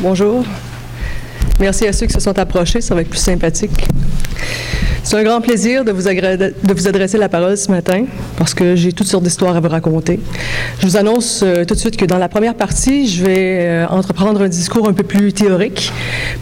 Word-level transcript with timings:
Bonjour. 0.00 0.44
Merci 1.58 1.88
à 1.88 1.92
ceux 1.92 2.06
qui 2.06 2.12
se 2.12 2.20
sont 2.20 2.38
approchés, 2.38 2.80
ça 2.80 2.94
va 2.94 3.00
être 3.00 3.10
plus 3.10 3.18
sympathique. 3.18 3.84
C'est 5.02 5.16
un 5.16 5.24
grand 5.24 5.40
plaisir 5.40 5.84
de 5.84 5.90
vous, 5.90 6.06
adresser 6.06 7.18
la 7.18 7.28
parole 7.28 7.56
ce 7.56 7.68
matin 7.72 8.04
parce 8.36 8.54
que 8.54 8.76
j'ai 8.76 8.92
toutes 8.92 9.08
sortes 9.08 9.24
d'histoires 9.24 9.56
à 9.56 9.60
vous 9.60 9.68
raconter. 9.68 10.20
Je 10.78 10.86
vous 10.86 10.96
annonce 10.96 11.42
euh, 11.42 11.64
tout 11.64 11.74
de 11.74 11.80
suite 11.80 11.96
que 11.96 12.04
dans 12.04 12.18
la 12.18 12.28
première 12.28 12.54
partie, 12.54 13.08
je 13.08 13.24
vais 13.24 13.58
euh, 13.60 13.86
entreprendre 13.88 14.40
un 14.42 14.48
discours 14.48 14.88
un 14.88 14.92
peu 14.92 15.02
plus 15.02 15.32
théorique 15.32 15.92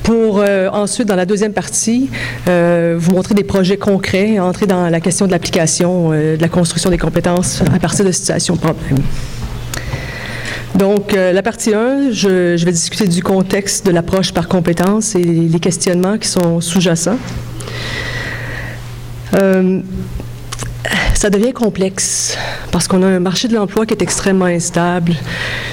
pour 0.02 0.40
euh, 0.40 0.68
ensuite, 0.70 1.08
dans 1.08 1.16
la 1.16 1.24
deuxième 1.24 1.54
partie, 1.54 2.10
vous 2.46 3.12
montrer 3.12 3.34
des 3.34 3.44
projets 3.44 3.78
concrets, 3.78 4.38
entrer 4.38 4.66
dans 4.66 4.90
la 4.90 5.00
question 5.00 5.26
de 5.26 5.30
l'application, 5.30 6.10
de 6.10 6.36
la 6.38 6.48
construction 6.48 6.90
des 6.90 6.98
compétences 6.98 7.62
à 7.74 7.78
partir 7.78 8.04
de 8.04 8.12
situations 8.12 8.56
problèmes. 8.56 9.02
Donc, 10.76 11.12
la 11.12 11.42
partie 11.42 11.72
1, 11.72 12.10
je, 12.10 12.62
vais 12.64 12.72
discuter 12.72 13.08
du 13.08 13.22
contexte 13.22 13.86
de 13.86 13.92
l'approche 13.92 14.32
par 14.32 14.46
compétences 14.46 15.14
et 15.14 15.22
les 15.22 15.60
questionnements 15.60 16.18
qui 16.18 16.28
sont 16.28 16.60
sous-jacents. 16.60 17.18
Euh, 19.34 19.80
ça 21.14 21.30
devient 21.30 21.52
complexe 21.52 22.36
parce 22.72 22.88
qu'on 22.88 23.02
a 23.02 23.06
un 23.06 23.20
marché 23.20 23.48
de 23.48 23.54
l'emploi 23.54 23.86
qui 23.86 23.94
est 23.94 24.02
extrêmement 24.02 24.46
instable. 24.46 25.14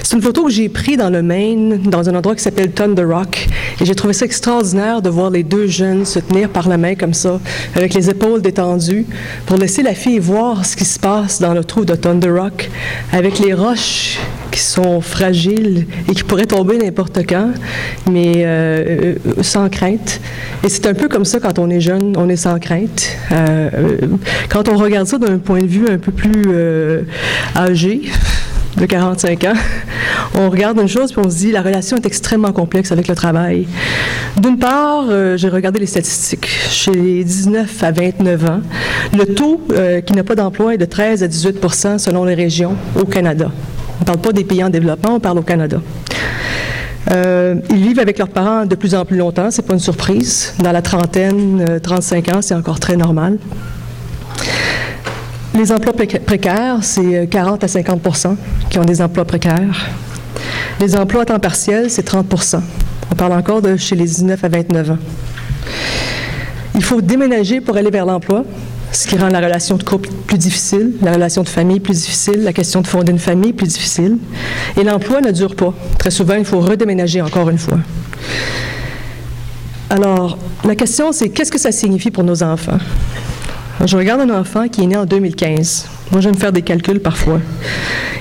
C'est 0.04 0.16
une 0.16 0.22
photo 0.22 0.46
que 0.46 0.52
j'ai 0.52 0.70
prise 0.70 0.98
dans 0.98 1.10
le 1.10 1.22
Maine, 1.22 1.82
dans 1.84 2.10
un 2.10 2.16
endroit 2.16 2.36
qui 2.36 2.44
s'appelle 2.44 2.72
Thunder 2.72 3.04
Rock, 3.04 3.48
et 3.82 3.86
j'ai 3.86 3.96
trouvé 3.96 4.14
ça 4.14 4.26
extraordinaire 4.26 5.02
de 5.02 5.10
voir 5.10 5.30
les 5.30 5.44
deux 5.44 5.68
jeunes 5.68 6.06
se 6.06 6.20
tenir 6.20 6.50
par 6.50 6.68
la 6.70 6.78
main 6.78 6.96
comme 6.96 7.14
ça, 7.14 7.40
avec 7.76 7.94
les 7.94 8.10
épaules 8.10 8.42
détendues, 8.42 9.06
pour 9.46 9.58
laisser 9.58 9.84
la 9.84 9.94
fille 9.94 10.20
voir 10.20 10.66
ce 10.66 10.76
qui 10.76 10.86
se 10.86 11.00
passe 11.00 11.42
dans 11.42 11.54
le 11.54 11.64
trou 11.64 11.86
de 11.86 11.96
Thunder 11.96 12.30
Rock, 12.30 12.70
avec 13.12 13.40
les 13.40 13.54
roches 13.54 14.20
qui 14.54 14.60
sont 14.60 15.02
fragiles 15.02 15.88
et 16.08 16.14
qui 16.14 16.24
pourraient 16.24 16.46
tomber 16.46 16.78
n'importe 16.78 17.22
quand, 17.28 17.50
mais 18.10 18.34
euh, 18.38 19.16
euh, 19.26 19.42
sans 19.42 19.68
crainte. 19.68 20.22
Et 20.64 20.70
c'est 20.70 20.86
un 20.86 20.94
peu 20.94 21.10
comme 21.10 21.26
ça 21.26 21.40
quand 21.40 21.58
on 21.58 21.70
est 21.72 21.82
jeune, 21.82 22.14
on 22.18 22.30
est 22.30 22.36
sans 22.36 22.60
crainte. 22.60 23.18
Euh, 23.32 23.70
quand 24.50 24.70
on 24.70 24.78
regarde 24.78 25.03
ça 25.06 25.18
d'un 25.18 25.38
point 25.38 25.62
de 25.62 25.68
vue 25.68 25.88
un 25.90 25.98
peu 25.98 26.12
plus 26.12 26.44
âgé, 27.56 28.04
de 28.78 28.86
45 28.86 29.44
ans, 29.44 29.54
on 30.36 30.50
regarde 30.50 30.80
une 30.80 30.88
chose 30.88 31.12
puis 31.12 31.22
on 31.24 31.30
se 31.30 31.38
dit 31.38 31.52
la 31.52 31.62
relation 31.62 31.98
est 31.98 32.06
extrêmement 32.06 32.52
complexe 32.52 32.92
avec 32.92 33.08
le 33.08 33.16
travail. 33.16 33.68
D'une 34.38 34.58
part, 34.58 35.06
j'ai 35.36 35.50
regardé 35.50 35.80
les 35.80 35.86
statistiques. 35.86 36.48
Chez 36.70 36.92
les 36.92 37.24
19 37.24 37.84
à 37.84 37.92
29 37.92 38.46
ans, 38.46 38.62
le 39.16 39.26
taux 39.26 39.62
qui 40.06 40.14
n'a 40.14 40.24
pas 40.24 40.36
d'emploi 40.36 40.74
est 40.74 40.80
de 40.80 40.86
13 40.86 41.24
à 41.24 41.28
18% 41.28 42.00
selon 42.00 42.26
les 42.26 42.34
régions 42.34 42.76
au 43.00 43.06
Canada. 43.06 43.52
On 43.98 44.02
ne 44.02 44.06
parle 44.06 44.20
pas 44.20 44.32
des 44.34 44.44
pays 44.44 44.64
en 44.64 44.70
développement, 44.70 45.16
on 45.16 45.20
parle 45.20 45.40
au 45.40 45.44
Canada. 45.44 45.78
Euh, 47.12 47.56
ils 47.70 47.88
vivent 47.88 48.00
avec 48.00 48.18
leurs 48.18 48.30
parents 48.30 48.66
de 48.66 48.76
plus 48.76 48.96
en 48.96 49.06
plus 49.06 49.18
longtemps, 49.18 49.52
c'est 49.52 49.66
pas 49.66 49.74
une 49.74 49.80
surprise. 49.80 50.54
Dans 50.60 50.72
la 50.72 50.82
trentaine, 50.82 51.80
35 51.82 52.28
euh, 52.28 52.34
ans, 52.34 52.42
c'est 52.42 52.56
encore 52.56 52.80
très 52.80 52.96
normal. 52.96 53.38
Les 55.56 55.72
emplois 55.72 55.94
précaires, 55.94 56.80
c'est 56.82 57.28
40 57.30 57.64
euh, 57.64 57.68
à 57.68 57.70
50% 57.70 58.36
qui 58.70 58.80
ont 58.80 58.86
des 58.86 59.02
emplois 59.02 59.26
précaires. 59.26 59.92
Les 60.80 60.96
emplois 60.96 61.22
à 61.22 61.26
temps 61.26 61.40
partiel, 61.40 61.90
c'est 61.92 62.08
30% 62.08 62.60
On 63.12 63.16
parle 63.16 63.34
encore 63.34 63.62
de 63.62 63.78
chez 63.78 63.96
les 63.96 64.06
19 64.06 64.44
à 64.44 64.50
29 64.50 64.92
ans. 64.92 64.98
Il 66.76 66.84
faut 66.84 67.02
déménager 67.02 67.62
pour 67.62 67.78
aller 67.78 67.92
vers 67.92 68.06
l'emploi 68.06 68.44
ce 68.94 69.08
qui 69.08 69.18
rend 69.18 69.30
la 69.30 69.40
relation 69.40 69.76
de 69.76 69.84
couple 69.84 70.10
plus 70.28 70.38
difficile, 70.38 70.94
la 71.02 71.14
relation 71.14 71.42
de 71.42 71.50
famille 71.50 71.80
plus 71.80 71.96
difficile, 71.96 72.44
la 72.44 72.54
question 72.54 72.82
de 72.82 72.88
fonder 72.88 73.12
une 73.12 73.20
famille 73.20 73.54
plus 73.54 73.68
difficile. 73.68 74.18
Et 74.80 74.84
l'emploi 74.84 75.20
ne 75.20 75.32
dure 75.32 75.56
pas. 75.56 75.74
Très 75.98 76.12
souvent, 76.12 76.36
il 76.36 76.46
faut 76.46 76.60
redéménager 76.60 77.22
encore 77.22 77.50
une 77.50 77.58
fois. 77.58 77.80
Alors, 79.90 80.38
la 80.64 80.76
question, 80.76 81.12
c'est 81.12 81.30
qu'est-ce 81.30 81.52
que 81.52 81.60
ça 81.60 81.72
signifie 81.72 82.12
pour 82.12 82.24
nos 82.24 82.44
enfants? 82.44 82.78
Je 83.86 83.98
regarde 83.98 84.22
un 84.22 84.30
enfant 84.30 84.70
qui 84.70 84.82
est 84.84 84.88
né 84.88 84.96
en 84.96 85.06
2015. 85.06 85.88
Moi, 86.12 86.22
j'aime 86.22 86.36
faire 86.36 86.54
des 86.54 86.62
calculs 86.62 87.02
parfois. 87.02 87.42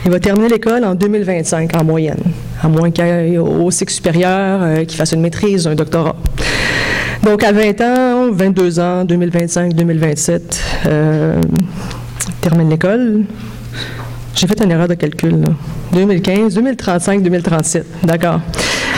Il 0.05 0.11
va 0.11 0.19
terminer 0.19 0.49
l'école 0.49 0.85
en 0.85 0.97
2025 0.97 1.77
en 1.77 1.85
moyenne, 1.85 2.23
à 2.61 2.69
moins 2.69 2.91
qu'il 2.91 3.05
aille 3.05 3.39
au 3.39 3.71
cycle 3.71 3.93
supérieur, 3.93 4.61
euh, 4.61 4.85
qu'il 4.85 4.97
fasse 4.97 5.13
une 5.13 5.21
maîtrise, 5.21 5.69
un 5.69 5.77
doctorat. 5.77 6.17
Donc, 7.23 7.45
à 7.45 7.53
20 7.53 7.81
ans, 7.81 8.33
22 8.33 8.81
ans, 8.81 9.05
2025, 9.05 9.75
2027, 9.75 10.61
euh, 10.87 11.41
termine 12.41 12.69
l'école. 12.69 13.23
J'ai 14.35 14.49
fait 14.49 14.61
une 14.65 14.73
erreur 14.73 14.89
de 14.89 14.95
calcul. 14.95 15.45
2015, 15.93 16.55
2035, 16.55 17.23
2037. 17.23 17.87
D'accord. 18.03 18.41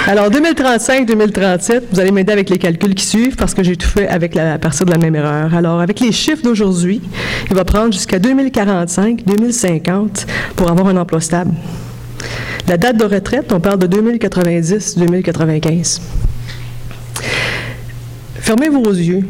Alors, 0.06 0.28
2035, 0.28 1.06
2037, 1.06 1.84
vous 1.90 1.98
allez 1.98 2.10
m'aider 2.10 2.30
avec 2.30 2.50
les 2.50 2.58
calculs 2.58 2.94
qui 2.94 3.06
suivent 3.06 3.36
parce 3.36 3.54
que 3.54 3.62
j'ai 3.62 3.74
tout 3.74 3.88
fait 3.88 4.06
avec 4.06 4.34
la, 4.34 4.52
à 4.52 4.58
partir 4.58 4.84
de 4.84 4.90
la 4.90 4.98
même 4.98 5.14
erreur. 5.14 5.54
Alors, 5.54 5.80
avec 5.80 5.98
les 5.98 6.12
chiffres 6.12 6.42
d'aujourd'hui, 6.42 7.00
il 7.48 7.56
va 7.56 7.64
prendre 7.64 7.90
jusqu'à 7.90 8.18
2045, 8.18 9.24
2050 9.24 10.26
pour 10.56 10.70
avoir 10.70 10.88
un 10.88 10.98
emploi 10.98 11.22
stable. 11.22 11.54
La 12.68 12.76
date 12.76 12.98
de 12.98 13.04
retraite, 13.04 13.50
on 13.50 13.60
parle 13.60 13.78
de 13.78 13.86
2090, 13.86 14.98
2095. 14.98 16.02
Fermez 18.34 18.68
vos 18.68 18.90
yeux, 18.90 19.26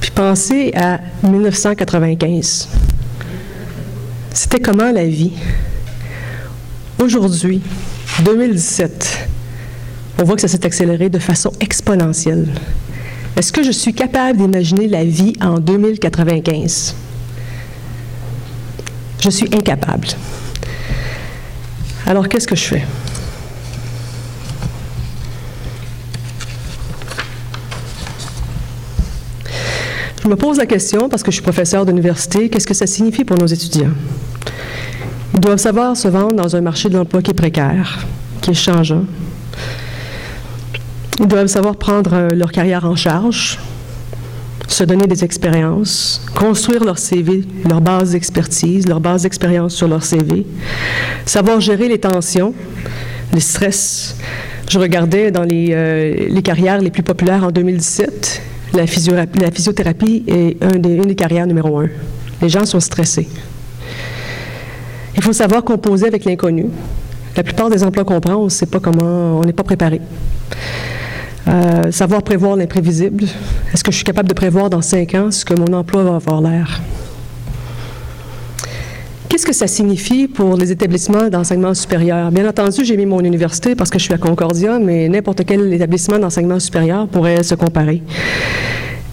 puis 0.00 0.10
pensez 0.10 0.72
à 0.74 0.98
1995. 1.22 2.68
C'était 4.32 4.58
comment 4.58 4.90
la 4.90 5.06
vie? 5.06 5.34
Aujourd'hui, 6.98 7.62
2017, 8.24 9.28
on 10.18 10.24
voit 10.24 10.34
que 10.36 10.40
ça 10.40 10.48
s'est 10.48 10.64
accéléré 10.64 11.08
de 11.08 11.18
façon 11.18 11.52
exponentielle. 11.60 12.48
Est-ce 13.36 13.52
que 13.52 13.62
je 13.62 13.70
suis 13.70 13.92
capable 13.92 14.38
d'imaginer 14.38 14.88
la 14.88 15.04
vie 15.04 15.34
en 15.42 15.58
2095? 15.58 16.94
Je 19.20 19.30
suis 19.30 19.54
incapable. 19.54 20.08
Alors, 22.06 22.28
qu'est-ce 22.28 22.46
que 22.46 22.56
je 22.56 22.64
fais? 22.64 22.84
Je 30.22 30.28
me 30.28 30.36
pose 30.36 30.56
la 30.56 30.66
question, 30.66 31.08
parce 31.08 31.22
que 31.22 31.30
je 31.30 31.36
suis 31.36 31.42
professeur 31.42 31.84
d'université, 31.84 32.48
qu'est-ce 32.48 32.66
que 32.66 32.74
ça 32.74 32.86
signifie 32.86 33.24
pour 33.24 33.38
nos 33.38 33.46
étudiants? 33.46 33.92
Ils 35.34 35.40
doivent 35.40 35.58
savoir 35.58 35.96
se 35.96 36.08
vendre 36.08 36.34
dans 36.34 36.56
un 36.56 36.60
marché 36.60 36.88
de 36.88 36.96
l'emploi 36.96 37.22
qui 37.22 37.32
est 37.32 37.34
précaire, 37.34 38.06
qui 38.40 38.50
est 38.50 38.54
changeant. 38.54 39.04
Ils 41.18 41.26
doivent 41.26 41.46
savoir 41.46 41.76
prendre 41.76 42.12
euh, 42.14 42.30
leur 42.30 42.52
carrière 42.52 42.84
en 42.84 42.96
charge, 42.96 43.58
se 44.68 44.84
donner 44.84 45.06
des 45.06 45.24
expériences, 45.24 46.24
construire 46.34 46.84
leur 46.84 46.98
CV, 46.98 47.44
leur 47.68 47.80
base 47.80 48.12
d'expertise, 48.12 48.86
leur 48.86 49.00
base 49.00 49.22
d'expérience 49.22 49.74
sur 49.74 49.88
leur 49.88 50.02
CV, 50.02 50.46
savoir 51.24 51.60
gérer 51.60 51.88
les 51.88 51.98
tensions, 51.98 52.54
les 53.32 53.40
stress. 53.40 54.16
Je 54.68 54.78
regardais 54.78 55.30
dans 55.30 55.44
les, 55.44 55.68
euh, 55.70 56.26
les 56.28 56.42
carrières 56.42 56.80
les 56.80 56.90
plus 56.90 57.02
populaires 57.02 57.44
en 57.44 57.50
2017 57.50 58.42
la, 58.76 58.86
physiothérapie 58.86 60.24
est 60.26 60.62
une 60.62 61.02
des 61.06 61.14
carrières 61.14 61.46
numéro 61.46 61.78
un. 61.78 61.88
Les 62.42 62.48
gens 62.48 62.64
sont 62.66 62.80
stressés. 62.80 63.28
Il 65.16 65.22
faut 65.22 65.32
savoir 65.32 65.64
composer 65.64 66.06
avec 66.06 66.24
l'inconnu. 66.24 66.66
La 67.36 67.42
plupart 67.42 67.70
des 67.70 67.82
emplois 67.82 68.04
qu'on 68.04 68.20
prend, 68.20 68.36
on 68.36 68.44
ne 68.44 68.50
sait 68.50 68.66
pas 68.66 68.80
comment, 68.80 69.38
on 69.38 69.44
n'est 69.44 69.52
pas 69.52 69.62
préparé. 69.62 70.00
Euh, 71.48 71.92
savoir 71.92 72.22
prévoir 72.22 72.56
l'imprévisible. 72.56 73.24
Est-ce 73.72 73.84
que 73.84 73.92
je 73.92 73.96
suis 73.96 74.04
capable 74.04 74.28
de 74.28 74.34
prévoir 74.34 74.68
dans 74.68 74.82
cinq 74.82 75.14
ans 75.14 75.30
ce 75.30 75.44
que 75.44 75.54
mon 75.54 75.72
emploi 75.76 76.02
va 76.02 76.16
avoir 76.16 76.40
l'air? 76.40 76.80
Qu'est-ce 79.28 79.46
que 79.46 79.52
ça 79.52 79.66
signifie 79.66 80.28
pour 80.28 80.56
les 80.56 80.72
établissements 80.72 81.28
d'enseignement 81.28 81.74
supérieur? 81.74 82.32
Bien 82.32 82.48
entendu, 82.48 82.84
j'ai 82.84 82.96
mis 82.96 83.06
mon 83.06 83.20
université 83.20 83.74
parce 83.74 83.90
que 83.90 83.98
je 83.98 84.04
suis 84.04 84.14
à 84.14 84.18
Concordia, 84.18 84.78
mais 84.78 85.08
n'importe 85.08 85.44
quel 85.44 85.72
établissement 85.72 86.18
d'enseignement 86.18 86.58
supérieur 86.58 87.06
pourrait 87.06 87.42
se 87.42 87.54
comparer. 87.54 88.02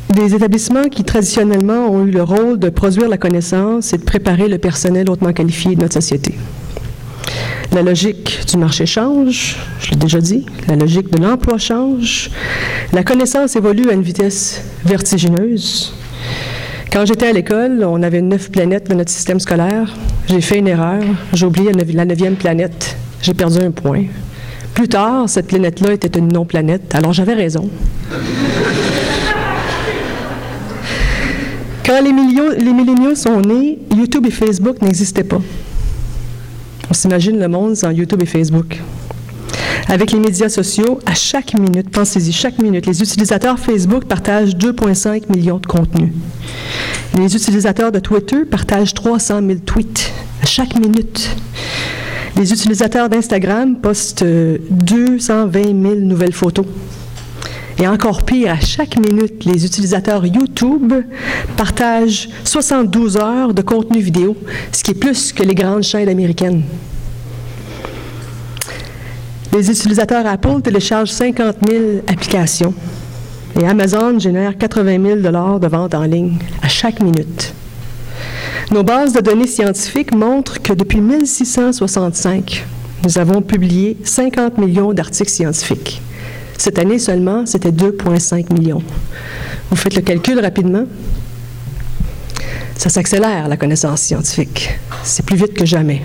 Des 0.09 0.33
établissements 0.33 0.89
qui 0.89 1.03
traditionnellement 1.03 1.87
ont 1.91 2.05
eu 2.05 2.11
le 2.11 2.23
rôle 2.23 2.57
de 2.57 2.69
produire 2.69 3.09
la 3.09 3.17
connaissance 3.17 3.93
et 3.93 3.97
de 3.97 4.03
préparer 4.03 4.47
le 4.47 4.59
personnel 4.59 5.09
hautement 5.09 5.33
qualifié 5.33 5.75
de 5.75 5.81
notre 5.81 5.95
société. 5.95 6.35
La 7.73 7.81
logique 7.81 8.45
du 8.47 8.57
marché 8.57 8.85
change, 8.85 9.57
je 9.79 9.89
l'ai 9.89 9.95
déjà 9.95 10.21
dit, 10.21 10.45
la 10.67 10.75
logique 10.75 11.09
de 11.09 11.17
l'emploi 11.17 11.57
change, 11.57 12.29
la 12.91 13.03
connaissance 13.03 13.55
évolue 13.55 13.89
à 13.89 13.93
une 13.93 14.03
vitesse 14.03 14.61
vertigineuse. 14.85 15.91
Quand 16.91 17.03
j'étais 17.07 17.25
à 17.25 17.33
l'école, 17.33 17.83
on 17.83 18.03
avait 18.03 18.21
neuf 18.21 18.51
planètes 18.51 18.87
dans 18.87 18.95
notre 18.95 19.09
système 19.09 19.39
scolaire. 19.39 19.91
J'ai 20.27 20.41
fait 20.41 20.59
une 20.59 20.67
erreur. 20.67 21.01
J'ai 21.33 21.47
oublié 21.47 21.71
la 21.71 22.05
neuvième 22.05 22.35
planète. 22.35 22.95
J'ai 23.23 23.33
perdu 23.33 23.57
un 23.57 23.71
point. 23.71 24.03
Plus 24.75 24.87
tard, 24.87 25.27
cette 25.27 25.47
planète-là 25.47 25.93
était 25.93 26.19
une 26.19 26.31
non-planète. 26.31 26.93
Alors 26.93 27.11
j'avais 27.11 27.33
raison. 27.33 27.67
Quand 31.83 32.01
les, 32.03 32.13
milléniaux 32.13 33.15
sont 33.15 33.41
nés, 33.41 33.79
YouTube 33.95 34.27
et 34.27 34.31
Facebook 34.31 34.79
n'existaient 34.83 35.23
pas. 35.23 35.41
On 36.93 36.95
s'imagine 36.95 37.39
le 37.39 37.47
monde 37.47 37.75
sans 37.75 37.89
YouTube 37.89 38.21
et 38.21 38.27
Facebook. 38.27 38.79
Avec 39.87 40.11
les 40.11 40.19
médias 40.19 40.47
sociaux, 40.47 40.99
à 41.07 41.15
chaque 41.15 41.55
minute, 41.55 41.89
pensez-y, 41.89 42.31
chaque 42.31 42.59
minute, 42.61 42.85
les 42.85 43.01
utilisateurs 43.01 43.57
Facebook 43.57 44.05
partagent 44.05 44.55
2,5 44.55 45.23
millions 45.35 45.57
de 45.57 45.65
contenus. 45.65 46.11
Les 47.17 47.35
utilisateurs 47.35 47.91
de 47.91 47.97
Twitter 47.97 48.45
partagent 48.45 48.93
300 48.93 49.41
000 49.41 49.59
tweets 49.65 50.13
à 50.43 50.45
chaque 50.45 50.75
minute. 50.75 51.35
Les 52.37 52.53
utilisateurs 52.53 53.09
d'Instagram 53.09 53.75
postent 53.77 54.23
220 54.23 55.63
000 55.63 55.95
nouvelles 55.95 56.31
photos. 56.31 56.67
Et 57.79 57.87
encore 57.87 58.23
pire, 58.23 58.51
à 58.51 58.59
chaque 58.59 58.97
minute, 58.97 59.45
les 59.45 59.65
utilisateurs 59.65 60.25
YouTube 60.25 60.93
partagent 61.57 62.29
72 62.43 63.17
heures 63.17 63.53
de 63.53 63.61
contenu 63.61 63.99
vidéo, 63.99 64.37
ce 64.71 64.83
qui 64.83 64.91
est 64.91 64.95
plus 64.95 65.33
que 65.33 65.43
les 65.43 65.55
grandes 65.55 65.83
chaînes 65.83 66.09
américaines. 66.09 66.63
Les 69.51 69.69
utilisateurs 69.69 70.25
Apple 70.25 70.61
téléchargent 70.61 71.11
50 71.11 71.57
000 71.69 71.83
applications 72.07 72.73
et 73.59 73.65
Amazon 73.65 74.17
génère 74.17 74.57
80 74.57 75.19
000 75.21 75.59
de 75.59 75.67
ventes 75.67 75.93
en 75.93 76.03
ligne 76.03 76.37
à 76.61 76.67
chaque 76.67 76.99
minute. 77.01 77.53
Nos 78.71 78.83
bases 78.83 79.13
de 79.13 79.21
données 79.21 79.47
scientifiques 79.47 80.15
montrent 80.15 80.61
que 80.61 80.73
depuis 80.73 81.01
1665, 81.01 82.65
nous 83.03 83.17
avons 83.19 83.41
publié 83.41 83.97
50 84.03 84.57
millions 84.57 84.93
d'articles 84.93 85.29
scientifiques. 85.29 86.01
Cette 86.57 86.79
année 86.79 86.99
seulement, 86.99 87.45
c'était 87.45 87.71
2,5 87.71 88.53
millions. 88.53 88.83
Vous 89.69 89.75
faites 89.75 89.95
le 89.95 90.01
calcul 90.01 90.39
rapidement? 90.39 90.85
Ça 92.77 92.89
s'accélère, 92.89 93.47
la 93.47 93.57
connaissance 93.57 94.01
scientifique. 94.01 94.71
C'est 95.03 95.25
plus 95.25 95.37
vite 95.37 95.53
que 95.53 95.65
jamais. 95.65 96.01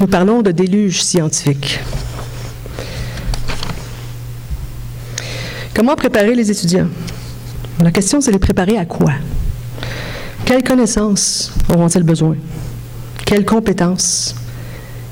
Nous 0.00 0.06
parlons 0.06 0.42
de 0.42 0.50
déluge 0.50 1.02
scientifique. 1.02 1.80
Comment 5.74 5.94
préparer 5.94 6.34
les 6.34 6.50
étudiants? 6.50 6.88
La 7.82 7.90
question, 7.90 8.20
c'est 8.20 8.32
les 8.32 8.38
préparer 8.38 8.78
à 8.78 8.86
quoi? 8.86 9.12
Quelles 10.44 10.62
connaissances 10.62 11.52
auront-ils 11.68 12.02
besoin? 12.02 12.36
Quelles 13.24 13.44
compétences? 13.44 14.34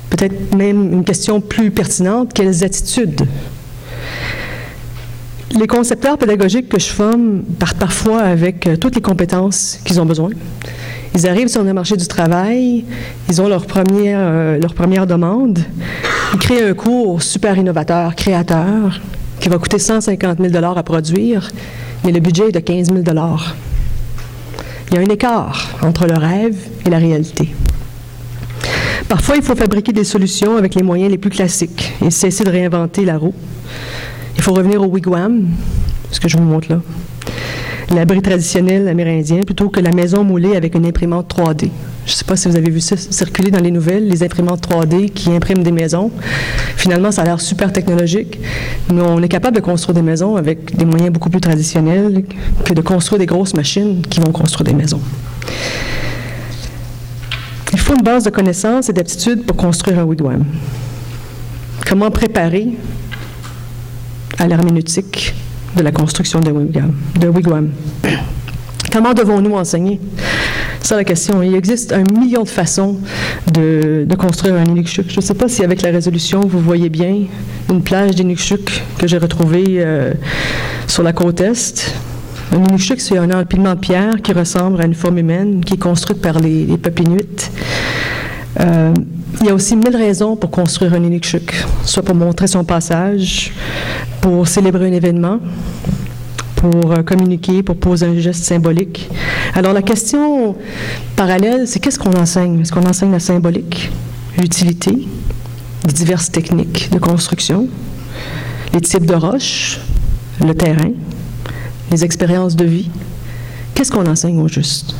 Peut-être 0.09 0.55
même 0.55 0.93
une 0.93 1.03
question 1.03 1.41
plus 1.41 1.71
pertinente, 1.71 2.33
quelles 2.33 2.63
attitudes 2.63 3.27
les 5.59 5.67
concepteurs 5.67 6.17
pédagogiques 6.17 6.69
que 6.69 6.79
je 6.79 6.87
forme 6.87 7.43
partent 7.59 7.77
parfois 7.77 8.21
avec 8.21 8.67
euh, 8.67 8.75
toutes 8.75 8.95
les 8.95 9.01
compétences 9.01 9.79
qu'ils 9.85 10.01
ont 10.01 10.05
besoin. 10.05 10.29
Ils 11.15 11.27
arrivent 11.27 11.47
sur 11.47 11.63
le 11.63 11.73
marché 11.73 11.95
du 11.95 12.07
travail, 12.07 12.83
ils 13.29 13.41
ont 13.41 13.47
leur 13.47 13.65
première, 13.65 14.19
euh, 14.19 14.59
leur 14.59 14.73
première 14.73 15.07
demande, 15.07 15.59
ils 16.33 16.39
créent 16.39 16.69
un 16.69 16.73
cours 16.73 17.21
super 17.21 17.57
innovateur, 17.57 18.15
créateur, 18.15 18.99
qui 19.39 19.47
va 19.47 19.57
coûter 19.57 19.79
150 19.79 20.39
000 20.41 20.63
à 20.63 20.83
produire, 20.83 21.49
mais 22.03 22.11
le 22.11 22.19
budget 22.19 22.49
est 22.49 22.51
de 22.51 22.59
15 22.59 22.87
000 22.87 22.99
Il 24.91 24.95
y 24.95 24.97
a 24.97 25.01
un 25.01 25.05
écart 25.05 25.69
entre 25.81 26.05
le 26.05 26.17
rêve 26.17 26.57
et 26.85 26.89
la 26.89 26.97
réalité. 26.97 27.55
Parfois, 29.07 29.37
il 29.37 29.43
faut 29.43 29.55
fabriquer 29.55 29.93
des 29.93 30.03
solutions 30.03 30.57
avec 30.57 30.75
les 30.75 30.83
moyens 30.83 31.11
les 31.11 31.17
plus 31.17 31.29
classiques 31.29 31.93
et 32.03 32.09
cesser 32.09 32.43
de 32.43 32.49
réinventer 32.49 33.05
la 33.05 33.17
roue. 33.17 33.35
Il 34.35 34.41
faut 34.41 34.53
revenir 34.53 34.81
au 34.81 34.85
wigwam, 34.85 35.47
ce 36.11 36.19
que 36.19 36.27
je 36.27 36.37
vous 36.37 36.43
montre 36.43 36.71
là. 36.71 36.81
L'abri 37.93 38.21
traditionnel 38.21 38.87
amérindien 38.87 39.41
plutôt 39.41 39.69
que 39.69 39.79
la 39.79 39.91
maison 39.91 40.23
moulée 40.23 40.55
avec 40.55 40.75
une 40.75 40.85
imprimante 40.85 41.33
3D. 41.33 41.69
Je 42.05 42.11
ne 42.11 42.15
sais 42.15 42.25
pas 42.25 42.35
si 42.35 42.47
vous 42.47 42.55
avez 42.55 42.69
vu 42.69 42.79
ça 42.79 42.97
circuler 42.97 43.51
dans 43.51 43.59
les 43.59 43.71
nouvelles, 43.71 44.07
les 44.07 44.23
imprimantes 44.23 44.67
3D 44.67 45.09
qui 45.09 45.31
impriment 45.31 45.63
des 45.63 45.71
maisons. 45.71 46.11
Finalement, 46.75 47.11
ça 47.11 47.21
a 47.21 47.25
l'air 47.25 47.41
super 47.41 47.71
technologique, 47.71 48.39
mais 48.91 49.01
on 49.01 49.21
est 49.21 49.27
capable 49.27 49.55
de 49.55 49.61
construire 49.61 49.95
des 49.95 50.01
maisons 50.01 50.35
avec 50.35 50.75
des 50.75 50.85
moyens 50.85 51.11
beaucoup 51.11 51.29
plus 51.29 51.41
traditionnels 51.41 52.23
que 52.63 52.73
de 52.73 52.81
construire 52.81 53.19
des 53.19 53.25
grosses 53.25 53.53
machines 53.53 54.01
qui 54.01 54.19
vont 54.19 54.31
construire 54.31 54.65
des 54.65 54.73
maisons. 54.73 55.01
Il 57.71 57.79
faut 57.79 57.95
une 57.95 58.03
base 58.03 58.23
de 58.23 58.29
connaissances 58.31 58.89
et 58.89 58.93
d'aptitudes 58.93 59.45
pour 59.45 59.57
construire 59.57 59.99
un 59.99 60.03
wigwam. 60.03 60.43
Comment 61.87 62.09
préparer 62.09 62.69
à 64.37 64.47
l'herméneutique 64.47 65.33
de 65.75 65.81
la 65.81 65.91
construction 65.91 66.39
de 66.39 66.51
wigwam. 66.51 66.93
De 67.19 67.27
wigwam. 67.27 67.69
Comment 68.91 69.13
devons-nous 69.13 69.55
enseigner? 69.55 69.99
C'est 70.81 70.95
la 70.95 71.03
question. 71.03 71.41
Il 71.41 71.55
existe 71.55 71.91
un 71.91 72.03
million 72.17 72.43
de 72.43 72.47
façons 72.47 72.97
de, 73.51 74.07
construire 74.17 74.55
un 74.55 74.65
Inukshuk. 74.65 75.07
Je 75.09 75.17
ne 75.17 75.21
sais 75.21 75.33
pas 75.33 75.47
si 75.47 75.63
avec 75.63 75.81
la 75.81 75.89
résolution, 75.89 76.41
vous 76.41 76.59
voyez 76.59 76.89
bien 76.89 77.25
une 77.69 77.81
plage 77.81 78.11
d'Inukshuk 78.11 78.83
que 78.97 79.07
j'ai 79.07 79.17
retrouvée 79.17 79.65
euh, 79.79 80.13
sur 80.87 81.03
la 81.03 81.11
côte 81.11 81.41
Est. 81.41 81.95
Un 82.53 82.63
Inukshuk, 82.69 83.01
c'est 83.01 83.17
un 83.17 83.31
empilement 83.31 83.73
de 83.73 83.79
pierre 83.79 84.21
qui 84.21 84.31
ressemble 84.31 84.79
à 84.81 84.85
une 84.85 84.93
forme 84.93 85.17
humaine 85.17 85.65
qui 85.65 85.73
est 85.73 85.77
construite 85.79 86.21
par 86.21 86.39
les, 86.39 86.65
les. 86.65 86.77
Euh, 88.59 88.93
il 89.41 89.47
y 89.47 89.49
a 89.49 89.53
aussi 89.53 89.75
mille 89.75 89.95
raisons 89.95 90.35
pour 90.35 90.49
construire 90.49 90.93
un 90.93 91.03
Inukshuk, 91.03 91.53
soit 91.83 92.03
pour 92.03 92.15
montrer 92.15 92.47
son 92.47 92.63
passage, 92.63 93.53
pour 94.21 94.47
célébrer 94.47 94.87
un 94.87 94.93
événement, 94.93 95.39
pour 96.55 96.91
euh, 96.91 97.03
communiquer, 97.03 97.63
pour 97.63 97.75
poser 97.75 98.05
un 98.05 98.17
geste 98.17 98.43
symbolique. 98.43 99.09
Alors 99.53 99.73
la 99.73 99.81
question 99.81 100.55
parallèle, 101.15 101.67
c'est 101.67 101.79
qu'est-ce 101.79 101.99
qu'on 101.99 102.13
enseigne? 102.13 102.61
Est-ce 102.61 102.71
qu'on 102.71 102.85
enseigne 102.85 103.11
la 103.11 103.19
symbolique, 103.19 103.91
l'utilité, 104.37 105.07
les 105.85 105.93
diverses 105.93 106.31
techniques 106.31 106.89
de 106.91 106.97
construction, 106.97 107.67
les 108.73 108.81
types 108.81 109.05
de 109.05 109.15
roches, 109.15 109.79
le 110.41 110.53
terrain, 110.53 110.91
les 111.91 112.03
expériences 112.03 112.55
de 112.55 112.65
vie? 112.65 112.89
Qu'est-ce 113.73 113.91
qu'on 113.91 114.05
enseigne 114.05 114.39
au 114.39 114.47
juste? 114.47 114.95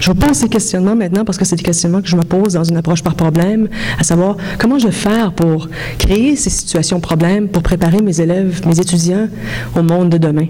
Je 0.00 0.10
vous 0.10 0.14
pose 0.14 0.36
ces 0.36 0.48
questionnements 0.48 0.94
maintenant 0.94 1.24
parce 1.24 1.38
que 1.38 1.44
c'est 1.44 1.56
des 1.56 1.62
questionnements 1.62 2.00
que 2.00 2.08
je 2.08 2.16
me 2.16 2.22
pose 2.22 2.54
dans 2.54 2.64
une 2.64 2.76
approche 2.76 3.02
par 3.02 3.14
problème, 3.14 3.68
à 3.98 4.04
savoir 4.04 4.36
comment 4.58 4.78
je 4.78 4.86
vais 4.86 4.92
faire 4.92 5.32
pour 5.32 5.68
créer 5.98 6.36
ces 6.36 6.50
situations 6.50 7.00
problèmes, 7.00 7.48
pour 7.48 7.62
préparer 7.62 8.00
mes 8.00 8.20
élèves, 8.20 8.66
mes 8.66 8.78
étudiants 8.78 9.28
au 9.76 9.82
monde 9.82 10.10
de 10.10 10.18
demain? 10.18 10.46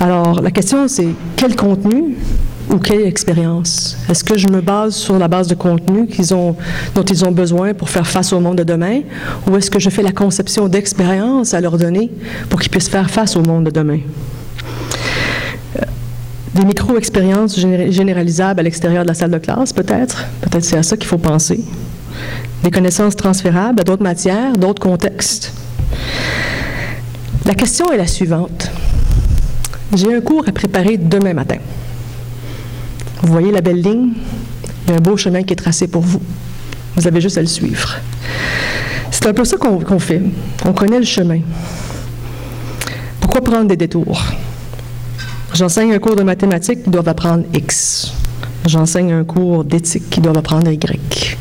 Alors, 0.00 0.40
la 0.40 0.50
question, 0.50 0.86
c'est 0.88 1.08
quel 1.36 1.56
contenu 1.56 2.16
ou 2.70 2.78
quelle 2.78 3.02
expérience? 3.02 3.96
Est-ce 4.08 4.24
que 4.24 4.38
je 4.38 4.48
me 4.48 4.60
base 4.60 4.94
sur 4.94 5.18
la 5.18 5.28
base 5.28 5.48
de 5.48 5.54
contenu 5.54 6.08
dont 6.94 7.04
ils 7.10 7.24
ont 7.24 7.32
besoin 7.32 7.74
pour 7.74 7.88
faire 7.88 8.06
face 8.06 8.32
au 8.32 8.40
monde 8.40 8.58
de 8.58 8.64
demain, 8.64 9.00
ou 9.48 9.56
est-ce 9.56 9.70
que 9.70 9.78
je 9.80 9.90
fais 9.90 10.02
la 10.02 10.12
conception 10.12 10.68
d'expérience 10.68 11.54
à 11.54 11.60
leur 11.60 11.76
donner 11.76 12.10
pour 12.50 12.60
qu'ils 12.60 12.70
puissent 12.70 12.88
faire 12.88 13.10
face 13.10 13.36
au 13.36 13.42
monde 13.42 13.64
de 13.64 13.70
demain? 13.70 13.98
Des 16.54 16.64
micro-expériences 16.64 17.58
généralisables 17.58 18.60
à 18.60 18.62
l'extérieur 18.62 19.02
de 19.02 19.08
la 19.08 19.14
salle 19.14 19.32
de 19.32 19.38
classe, 19.38 19.72
peut-être. 19.72 20.24
Peut-être 20.40 20.64
c'est 20.64 20.76
à 20.76 20.82
ça 20.84 20.96
qu'il 20.96 21.08
faut 21.08 21.18
penser. 21.18 21.64
Des 22.62 22.70
connaissances 22.70 23.16
transférables 23.16 23.80
à 23.80 23.84
d'autres 23.84 24.04
matières, 24.04 24.52
d'autres 24.52 24.80
contextes. 24.80 25.52
La 27.44 27.54
question 27.54 27.90
est 27.92 27.96
la 27.96 28.06
suivante. 28.06 28.70
J'ai 29.94 30.14
un 30.14 30.20
cours 30.20 30.44
à 30.48 30.52
préparer 30.52 30.96
demain 30.96 31.34
matin. 31.34 31.58
Vous 33.22 33.32
voyez 33.32 33.50
la 33.50 33.60
belle 33.60 33.82
ligne? 33.82 34.10
Il 34.86 34.90
y 34.90 34.94
a 34.94 34.98
un 34.98 35.00
beau 35.00 35.16
chemin 35.16 35.42
qui 35.42 35.54
est 35.54 35.56
tracé 35.56 35.88
pour 35.88 36.02
vous. 36.02 36.22
Vous 36.94 37.06
avez 37.06 37.20
juste 37.20 37.36
à 37.36 37.40
le 37.40 37.48
suivre. 37.48 37.96
C'est 39.10 39.26
un 39.26 39.34
peu 39.34 39.44
ça 39.44 39.56
qu'on 39.56 39.98
fait. 39.98 40.22
On 40.64 40.72
connaît 40.72 41.00
le 41.00 41.04
chemin. 41.04 41.40
Pourquoi 43.20 43.40
prendre 43.40 43.66
des 43.66 43.76
détours? 43.76 44.22
J'enseigne 45.54 45.92
un 45.92 46.00
cours 46.00 46.16
de 46.16 46.24
mathématiques, 46.24 46.80
ils 46.84 46.90
doivent 46.90 47.08
apprendre 47.08 47.44
X. 47.54 48.12
J'enseigne 48.66 49.12
un 49.12 49.22
cours 49.22 49.62
d'éthique, 49.64 50.16
ils 50.16 50.20
doivent 50.20 50.38
apprendre 50.38 50.68
Y. 50.68 51.36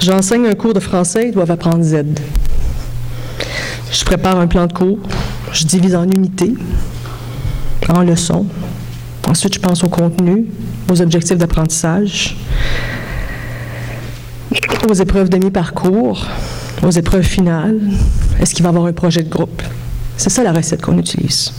J'enseigne 0.00 0.48
un 0.48 0.54
cours 0.54 0.74
de 0.74 0.80
français, 0.80 1.28
ils 1.28 1.32
doivent 1.32 1.50
apprendre 1.50 1.82
Z. 1.82 2.04
Je 3.90 4.04
prépare 4.04 4.38
un 4.38 4.48
plan 4.48 4.66
de 4.66 4.72
cours, 4.74 4.98
je 5.50 5.64
divise 5.64 5.94
en 5.94 6.04
unités, 6.04 6.52
en 7.88 8.02
leçons. 8.02 8.44
Ensuite, 9.26 9.54
je 9.54 9.60
pense 9.60 9.82
au 9.82 9.88
contenu, 9.88 10.44
aux 10.92 11.00
objectifs 11.00 11.38
d'apprentissage, 11.38 12.36
aux 14.90 14.94
épreuves 14.94 15.30
de 15.30 15.38
mi-parcours, 15.38 16.26
aux 16.82 16.90
épreuves 16.90 17.22
finales. 17.22 17.80
Est-ce 18.42 18.54
qu'il 18.54 18.62
va 18.62 18.68
y 18.68 18.72
avoir 18.72 18.84
un 18.84 18.92
projet 18.92 19.22
de 19.22 19.30
groupe? 19.30 19.62
C'est 20.18 20.28
ça 20.28 20.42
la 20.42 20.52
recette 20.52 20.82
qu'on 20.82 20.98
utilise. 20.98 21.50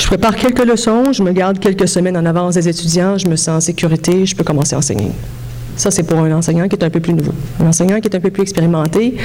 Je 0.00 0.06
prépare 0.06 0.36
quelques 0.36 0.64
leçons, 0.64 1.12
je 1.12 1.22
me 1.22 1.32
garde 1.32 1.58
quelques 1.58 1.88
semaines 1.88 2.16
en 2.16 2.24
avance 2.24 2.54
des 2.54 2.68
étudiants, 2.68 3.18
je 3.18 3.28
me 3.28 3.36
sens 3.36 3.48
en 3.56 3.60
sécurité, 3.60 4.24
je 4.24 4.34
peux 4.34 4.44
commencer 4.44 4.74
à 4.74 4.78
enseigner. 4.78 5.10
Ça, 5.76 5.90
c'est 5.90 6.02
pour 6.02 6.18
un 6.18 6.32
enseignant 6.32 6.66
qui 6.66 6.76
est 6.76 6.84
un 6.84 6.90
peu 6.90 7.00
plus 7.00 7.12
nouveau. 7.14 7.32
Un 7.60 7.66
enseignant 7.66 8.00
qui 8.00 8.08
est 8.08 8.16
un 8.16 8.20
peu 8.20 8.30
plus 8.30 8.42
expérimenté 8.42 9.16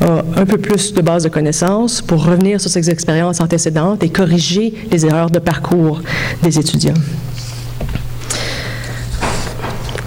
a 0.00 0.22
un 0.36 0.46
peu 0.46 0.58
plus 0.58 0.94
de 0.94 1.02
base 1.02 1.24
de 1.24 1.28
connaissances 1.28 2.00
pour 2.00 2.24
revenir 2.24 2.60
sur 2.60 2.70
ses 2.70 2.90
expériences 2.90 3.40
antécédentes 3.40 4.02
et 4.02 4.08
corriger 4.08 4.74
les 4.90 5.06
erreurs 5.06 5.30
de 5.30 5.38
parcours 5.38 6.00
des 6.42 6.58
étudiants. 6.58 6.94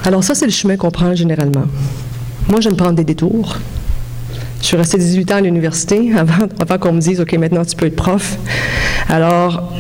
Alors 0.06 0.24
ça, 0.24 0.36
c'est 0.36 0.46
le 0.46 0.52
chemin 0.52 0.78
qu'on 0.78 0.92
prend 0.92 1.16
généralement. 1.16 1.66
Moi, 2.50 2.62
j'aime 2.62 2.76
prendre 2.76 2.96
des 2.96 3.06
détours. 3.06 3.58
Je 4.62 4.66
suis 4.66 4.78
restée 4.78 4.98
18 4.98 5.32
ans 5.32 5.36
à 5.36 5.42
l'université 5.42 6.14
avant, 6.16 6.48
avant 6.60 6.78
qu'on 6.78 6.94
me 6.94 7.00
dise, 7.00 7.20
OK, 7.20 7.34
maintenant 7.34 7.66
tu 7.66 7.76
peux 7.76 7.88
être 7.88 7.96
prof. 7.96 8.38
Alors, 9.10 9.73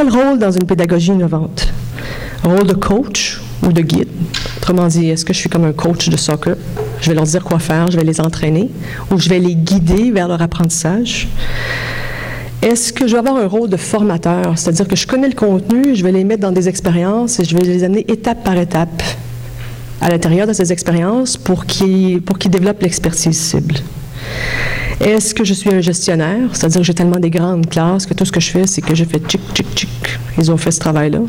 quel 0.00 0.08
rôle 0.08 0.38
dans 0.38 0.50
une 0.50 0.64
pédagogie 0.64 1.12
innovante? 1.12 1.68
Rôle 2.42 2.66
de 2.66 2.72
coach 2.72 3.38
ou 3.62 3.70
de 3.70 3.82
guide? 3.82 4.08
Autrement 4.56 4.86
dit, 4.86 5.10
est-ce 5.10 5.26
que 5.26 5.34
je 5.34 5.38
suis 5.38 5.50
comme 5.50 5.64
un 5.64 5.74
coach 5.74 6.08
de 6.08 6.16
soccer? 6.16 6.56
Je 7.02 7.10
vais 7.10 7.14
leur 7.14 7.24
dire 7.24 7.44
quoi 7.44 7.58
faire, 7.58 7.90
je 7.90 7.98
vais 7.98 8.04
les 8.04 8.18
entraîner, 8.18 8.70
ou 9.10 9.18
je 9.18 9.28
vais 9.28 9.38
les 9.38 9.54
guider 9.54 10.10
vers 10.10 10.26
leur 10.26 10.40
apprentissage? 10.40 11.28
Est-ce 12.62 12.94
que 12.94 13.06
je 13.06 13.12
vais 13.12 13.18
avoir 13.18 13.36
un 13.36 13.46
rôle 13.46 13.68
de 13.68 13.76
formateur? 13.76 14.56
C'est-à-dire 14.56 14.88
que 14.88 14.96
je 14.96 15.06
connais 15.06 15.28
le 15.28 15.34
contenu, 15.34 15.94
je 15.94 16.02
vais 16.02 16.12
les 16.12 16.24
mettre 16.24 16.40
dans 16.40 16.52
des 16.52 16.66
expériences 16.66 17.38
et 17.38 17.44
je 17.44 17.54
vais 17.54 17.62
les 17.62 17.84
amener 17.84 18.06
étape 18.08 18.42
par 18.42 18.56
étape 18.56 19.02
à 20.00 20.08
l'intérieur 20.08 20.46
de 20.46 20.54
ces 20.54 20.72
expériences 20.72 21.36
pour 21.36 21.66
pour 22.24 22.38
qu'ils 22.38 22.50
développent 22.50 22.82
l'expertise 22.82 23.38
cible. 23.38 23.74
Est-ce 25.00 25.34
que 25.34 25.44
je 25.44 25.54
suis 25.54 25.72
un 25.72 25.80
gestionnaire? 25.80 26.50
C'est-à-dire 26.52 26.82
que 26.82 26.86
j'ai 26.86 26.92
tellement 26.92 27.18
des 27.18 27.30
grandes 27.30 27.66
classes 27.66 28.04
que 28.04 28.12
tout 28.12 28.26
ce 28.26 28.32
que 28.32 28.40
je 28.40 28.50
fais, 28.50 28.66
c'est 28.66 28.82
que 28.82 28.94
je 28.94 29.04
fais 29.04 29.18
tchic, 29.18 29.40
tchic, 29.54 29.66
tchic. 29.74 29.88
Ils 30.36 30.50
ont 30.52 30.58
fait 30.58 30.70
ce 30.70 30.78
travail-là. 30.78 31.20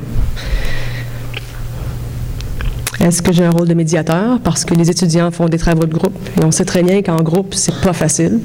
Est-ce 2.99 3.21
que 3.21 3.31
j'ai 3.31 3.45
un 3.45 3.49
rôle 3.49 3.69
de 3.69 3.73
médiateur? 3.73 4.39
Parce 4.43 4.65
que 4.65 4.75
les 4.75 4.89
étudiants 4.89 5.31
font 5.31 5.47
des 5.47 5.57
travaux 5.57 5.85
de 5.85 5.93
groupe. 5.93 6.13
Et 6.39 6.43
on 6.43 6.51
sait 6.51 6.65
très 6.65 6.83
bien 6.83 7.01
qu'en 7.01 7.23
groupe, 7.23 7.53
c'est 7.55 7.73
pas 7.81 7.93
facile. 7.93 8.41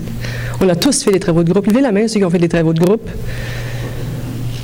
On 0.61 0.69
a 0.69 0.77
tous 0.77 1.03
fait 1.03 1.11
des 1.11 1.21
travaux 1.21 1.43
de 1.43 1.53
groupe. 1.53 1.67
Levez 1.67 1.81
la 1.81 1.91
main 1.91 2.07
ceux 2.07 2.21
qui 2.21 2.25
ont 2.25 2.31
fait 2.31 2.39
des 2.39 2.49
travaux 2.49 2.73
de 2.73 2.81
groupe. 2.81 3.11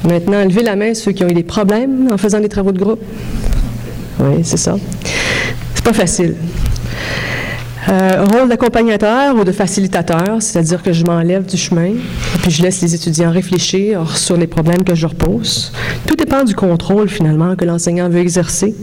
Maintenant, 0.04 0.44
levez 0.44 0.62
la 0.62 0.76
main 0.76 0.94
ceux 0.94 1.10
qui 1.10 1.24
ont 1.24 1.28
eu 1.28 1.34
des 1.34 1.42
problèmes 1.42 2.08
en 2.12 2.16
faisant 2.16 2.40
des 2.40 2.48
travaux 2.48 2.72
de 2.72 2.78
groupe. 2.78 3.02
Oui, 4.20 4.42
c'est 4.44 4.56
ça. 4.56 4.76
C'est 5.74 5.84
pas 5.84 5.92
facile. 5.92 6.36
Euh, 7.88 8.24
rôle 8.32 8.48
d'accompagnateur 8.48 9.34
ou 9.36 9.44
de 9.44 9.50
facilitateur, 9.50 10.40
c'est-à-dire 10.40 10.82
que 10.82 10.92
je 10.92 11.04
m'enlève 11.04 11.44
du 11.44 11.56
chemin 11.56 11.94
puis 12.42 12.50
je 12.50 12.62
laisse 12.62 12.80
les 12.80 12.94
étudiants 12.94 13.30
réfléchir 13.30 14.16
sur 14.16 14.36
les 14.36 14.46
problèmes 14.46 14.82
que 14.84 14.94
je 14.94 15.02
leur 15.02 15.14
pose. 15.14 15.72
Tout 16.06 16.16
dépend 16.16 16.44
du 16.44 16.54
contrôle 16.54 17.08
finalement 17.08 17.54
que 17.56 17.64
l'enseignant 17.64 18.08
veut 18.08 18.20
exercer 18.20 18.74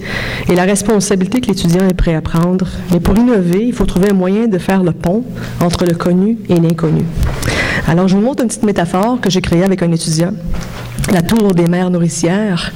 et 0.49 0.55
la 0.55 0.63
responsabilité 0.63 1.41
que 1.41 1.47
l'étudiant 1.47 1.87
est 1.87 1.93
prêt 1.93 2.15
à 2.15 2.21
prendre. 2.21 2.67
Mais 2.91 2.99
pour 2.99 3.17
innover, 3.17 3.65
il 3.65 3.73
faut 3.73 3.85
trouver 3.85 4.11
un 4.11 4.13
moyen 4.13 4.47
de 4.47 4.57
faire 4.57 4.83
le 4.83 4.91
pont 4.91 5.23
entre 5.61 5.85
le 5.85 5.95
connu 5.95 6.37
et 6.47 6.55
l'inconnu. 6.55 7.03
Alors 7.87 8.07
je 8.07 8.15
vous 8.15 8.21
montre 8.21 8.43
une 8.43 8.49
petite 8.49 8.63
métaphore 8.63 9.19
que 9.19 9.29
j'ai 9.29 9.41
créée 9.41 9.63
avec 9.63 9.81
un 9.81 9.91
étudiant 9.91 10.33
la 11.11 11.21
tour 11.23 11.55
des 11.55 11.65
mères 11.65 11.89
nourricières, 11.89 12.71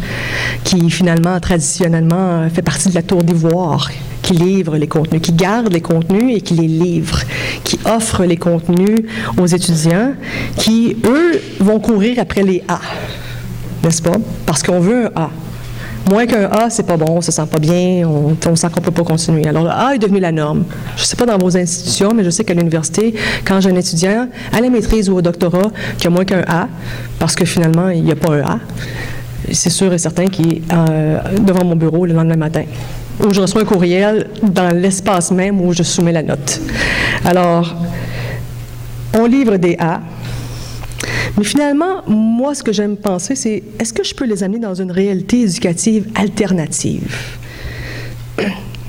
qui 0.64 0.90
finalement, 0.90 1.40
traditionnellement, 1.40 2.50
fait 2.50 2.64
partie 2.64 2.90
de 2.90 2.96
la 2.96 3.04
tour 3.04 3.24
d'ivoire, 3.24 3.92
qui 4.24 4.34
livre 4.34 4.78
les 4.78 4.88
contenus, 4.88 5.22
qui 5.22 5.34
garde 5.34 5.72
les 5.72 5.82
contenus 5.82 6.38
et 6.38 6.42
qui 6.42 6.56
les 6.56 6.68
livre, 6.68 7.20
qui 7.64 7.78
offre 7.86 8.24
les 8.24 8.38
contenus 8.38 9.02
aux 9.38 9.46
étudiants, 9.46 10.14
qui, 10.58 10.98
eux, 11.06 11.40
vont 11.60 11.80
courir 11.80 12.18
après 12.20 12.42
les 12.42 12.64
A, 12.68 12.80
n'est-ce 13.84 14.02
pas? 14.02 14.18
Parce 14.48 14.64
qu'on 14.64 14.80
veut 14.80 15.06
un 15.16 15.24
A. 15.24 15.30
Moins 16.10 16.26
qu'un 16.26 16.50
A, 16.50 16.70
c'est 16.70 16.84
pas 16.84 16.98
bon, 16.98 17.18
on 17.18 17.22
se 17.22 17.32
sent 17.32 17.46
pas 17.50 17.60
bien, 17.60 18.06
on, 18.06 18.36
on 18.46 18.56
sent 18.58 18.68
qu'on 18.74 18.82
peut 18.82 18.92
pas 18.92 19.04
continuer. 19.04 19.48
Alors, 19.48 19.64
le 19.64 19.70
A 19.70 19.96
est 19.96 20.00
devenu 20.00 20.20
la 20.20 20.34
norme. 20.34 20.66
Je 20.98 21.04
sais 21.04 21.16
pas 21.16 21.26
dans 21.26 21.38
vos 21.38 21.56
institutions, 21.56 22.12
mais 22.14 22.26
je 22.26 22.30
sais 22.30 22.44
qu'à 22.44 22.54
l'université, 22.54 23.14
quand 23.46 23.62
j'ai 23.62 23.70
un 23.70 23.76
étudiant 23.76 24.28
à 24.52 24.60
la 24.60 24.70
maîtrise 24.70 25.10
ou 25.10 25.16
au 25.16 25.22
doctorat 25.22 25.72
qui 25.98 26.08
a 26.08 26.10
moins 26.10 26.26
qu'un 26.26 26.44
A, 26.46 26.68
parce 27.20 27.36
que 27.36 27.46
finalement, 27.46 27.88
il 27.88 28.04
n'y 28.04 28.12
a 28.12 28.18
pas 28.18 28.34
un 28.34 28.42
A, 28.42 28.60
c'est 29.52 29.70
sûr 29.70 29.94
et 29.94 29.98
certain 29.98 30.28
qu'il 30.28 30.54
est 30.54 30.62
euh, 30.72 31.20
devant 31.40 31.66
mon 31.66 31.76
bureau 31.76 32.06
le 32.06 32.14
lendemain 32.14 32.36
matin 32.36 32.64
où 33.24 33.34
je 33.34 33.42
reçois 33.42 33.62
un 33.62 33.66
courriel 33.66 34.28
dans 34.42 34.76
l'espace 34.76 35.32
même 35.32 35.62
où 35.62 35.74
je 35.74 35.84
soumets 35.84 36.12
la 36.12 36.24
note. 36.24 36.62
Alors, 37.26 37.76
on 39.14 39.26
livre 39.26 39.58
des 39.58 39.76
A, 39.80 40.02
mais 41.38 41.44
finalement, 41.44 42.02
moi, 42.08 42.54
ce 42.56 42.64
que 42.64 42.72
j'aime 42.72 42.98
penser, 42.98 43.36
c'est 43.36 43.64
est-ce 43.80 43.94
que 43.94 44.04
je 44.04 44.14
peux 44.14 44.26
les 44.26 44.44
amener 44.44 44.60
dans 44.60 44.76
une 44.76 44.92
réalité 44.92 45.42
éducative 45.42 46.08
alternative? 46.16 47.38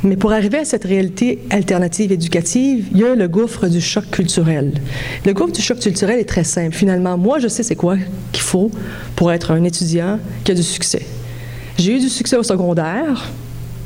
Mais 0.04 0.16
pour 0.16 0.32
arriver 0.32 0.58
à 0.58 0.64
cette 0.66 0.84
réalité 0.84 1.38
alternative 1.48 2.12
éducative, 2.12 2.88
il 2.92 2.98
y 2.98 3.04
a 3.04 3.14
le 3.14 3.26
gouffre 3.26 3.68
du 3.68 3.80
choc 3.80 4.04
culturel. 4.10 4.72
Le 5.24 5.32
gouffre 5.32 5.52
du 5.52 5.62
choc 5.62 5.78
culturel 5.78 6.20
est 6.20 6.28
très 6.28 6.44
simple. 6.44 6.74
Finalement, 6.74 7.16
moi, 7.16 7.38
je 7.38 7.48
sais 7.48 7.62
c'est 7.62 7.74
quoi 7.74 7.96
qu'il 8.30 8.42
faut 8.42 8.70
pour 9.16 9.32
être 9.32 9.50
un 9.50 9.64
étudiant 9.64 10.18
qui 10.44 10.52
a 10.52 10.54
du 10.54 10.62
succès. 10.62 11.06
J'ai 11.78 11.96
eu 11.96 11.98
du 11.98 12.10
succès 12.10 12.36
au 12.36 12.42
secondaire, 12.42 13.30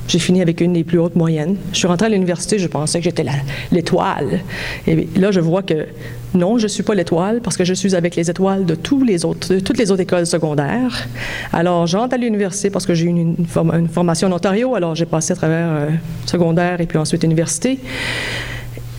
j'ai 0.09 0.19
fini 0.19 0.43
avec 0.43 0.61
une 0.61 0.73
des 0.73 0.85
plus 0.85 0.99
hautes 0.99 1.17
moyennes. 1.17 1.57
Je 1.73 1.79
suis 1.79 1.87
rentrée 1.87 2.07
à 2.07 2.09
l'université, 2.09 2.59
je 2.59 2.67
pensais 2.67 2.99
que 2.99 3.05
j'étais 3.05 3.25
l'étoile. 3.71 4.41
Et 4.87 5.07
là, 5.17 5.31
je 5.31 5.41
vois 5.41 5.63
que 5.63 5.87
non, 6.35 6.59
je 6.59 6.65
ne 6.65 6.69
suis 6.69 6.83
pas 6.83 6.95
l'étoile 6.95 7.41
parce 7.43 7.57
que 7.57 7.65
je 7.65 7.75
suis 7.75 7.95
avec 7.95 8.17
les 8.17 8.31
étoiles 8.31 8.65
de, 8.65 8.75
tous 8.75 9.05
les 9.05 9.25
autres, 9.25 9.57
toutes 9.57 9.79
les 9.79 9.91
autres 9.91 10.03
écoles 10.03 10.27
secondaires. 10.27 11.07
Alors, 11.53 11.87
j'entre 11.87 12.15
à 12.15 12.19
l'université 12.19 12.71
parce 12.71 12.87
que 12.87 12.95
j'ai 12.95 13.05
eu 13.05 13.09
une, 13.09 13.37
une, 13.75 13.89
formation 13.89 14.29
en 14.29 14.33
Ontario. 14.33 14.75
Alors, 14.75 14.95
j'ai 14.95 15.07
passé 15.07 15.33
à 15.33 15.37
travers 15.37 15.69
euh, 15.69 15.89
secondaire 16.27 16.81
et 16.81 16.87
puis 16.87 16.99
ensuite 16.99 17.23
université. 17.23 17.79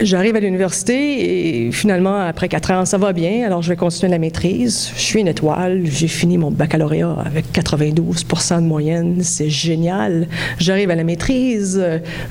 J'arrive 0.01 0.37
à 0.37 0.39
l'université 0.39 1.65
et 1.65 1.71
finalement, 1.73 2.21
après 2.21 2.47
quatre 2.47 2.71
ans, 2.71 2.85
ça 2.85 2.97
va 2.97 3.11
bien. 3.11 3.45
Alors, 3.45 3.61
je 3.61 3.67
vais 3.67 3.75
continuer 3.75 4.09
la 4.09 4.17
maîtrise. 4.17 4.91
Je 4.95 5.01
suis 5.01 5.19
une 5.19 5.27
étoile. 5.27 5.81
J'ai 5.83 6.07
fini 6.07 6.37
mon 6.37 6.51
baccalauréat 6.51 7.17
avec 7.25 7.51
92% 7.51 8.61
de 8.61 8.65
moyenne. 8.65 9.17
C'est 9.23 9.49
génial. 9.49 10.27
J'arrive 10.57 10.89
à 10.89 10.95
la 10.95 11.03
maîtrise. 11.03 11.83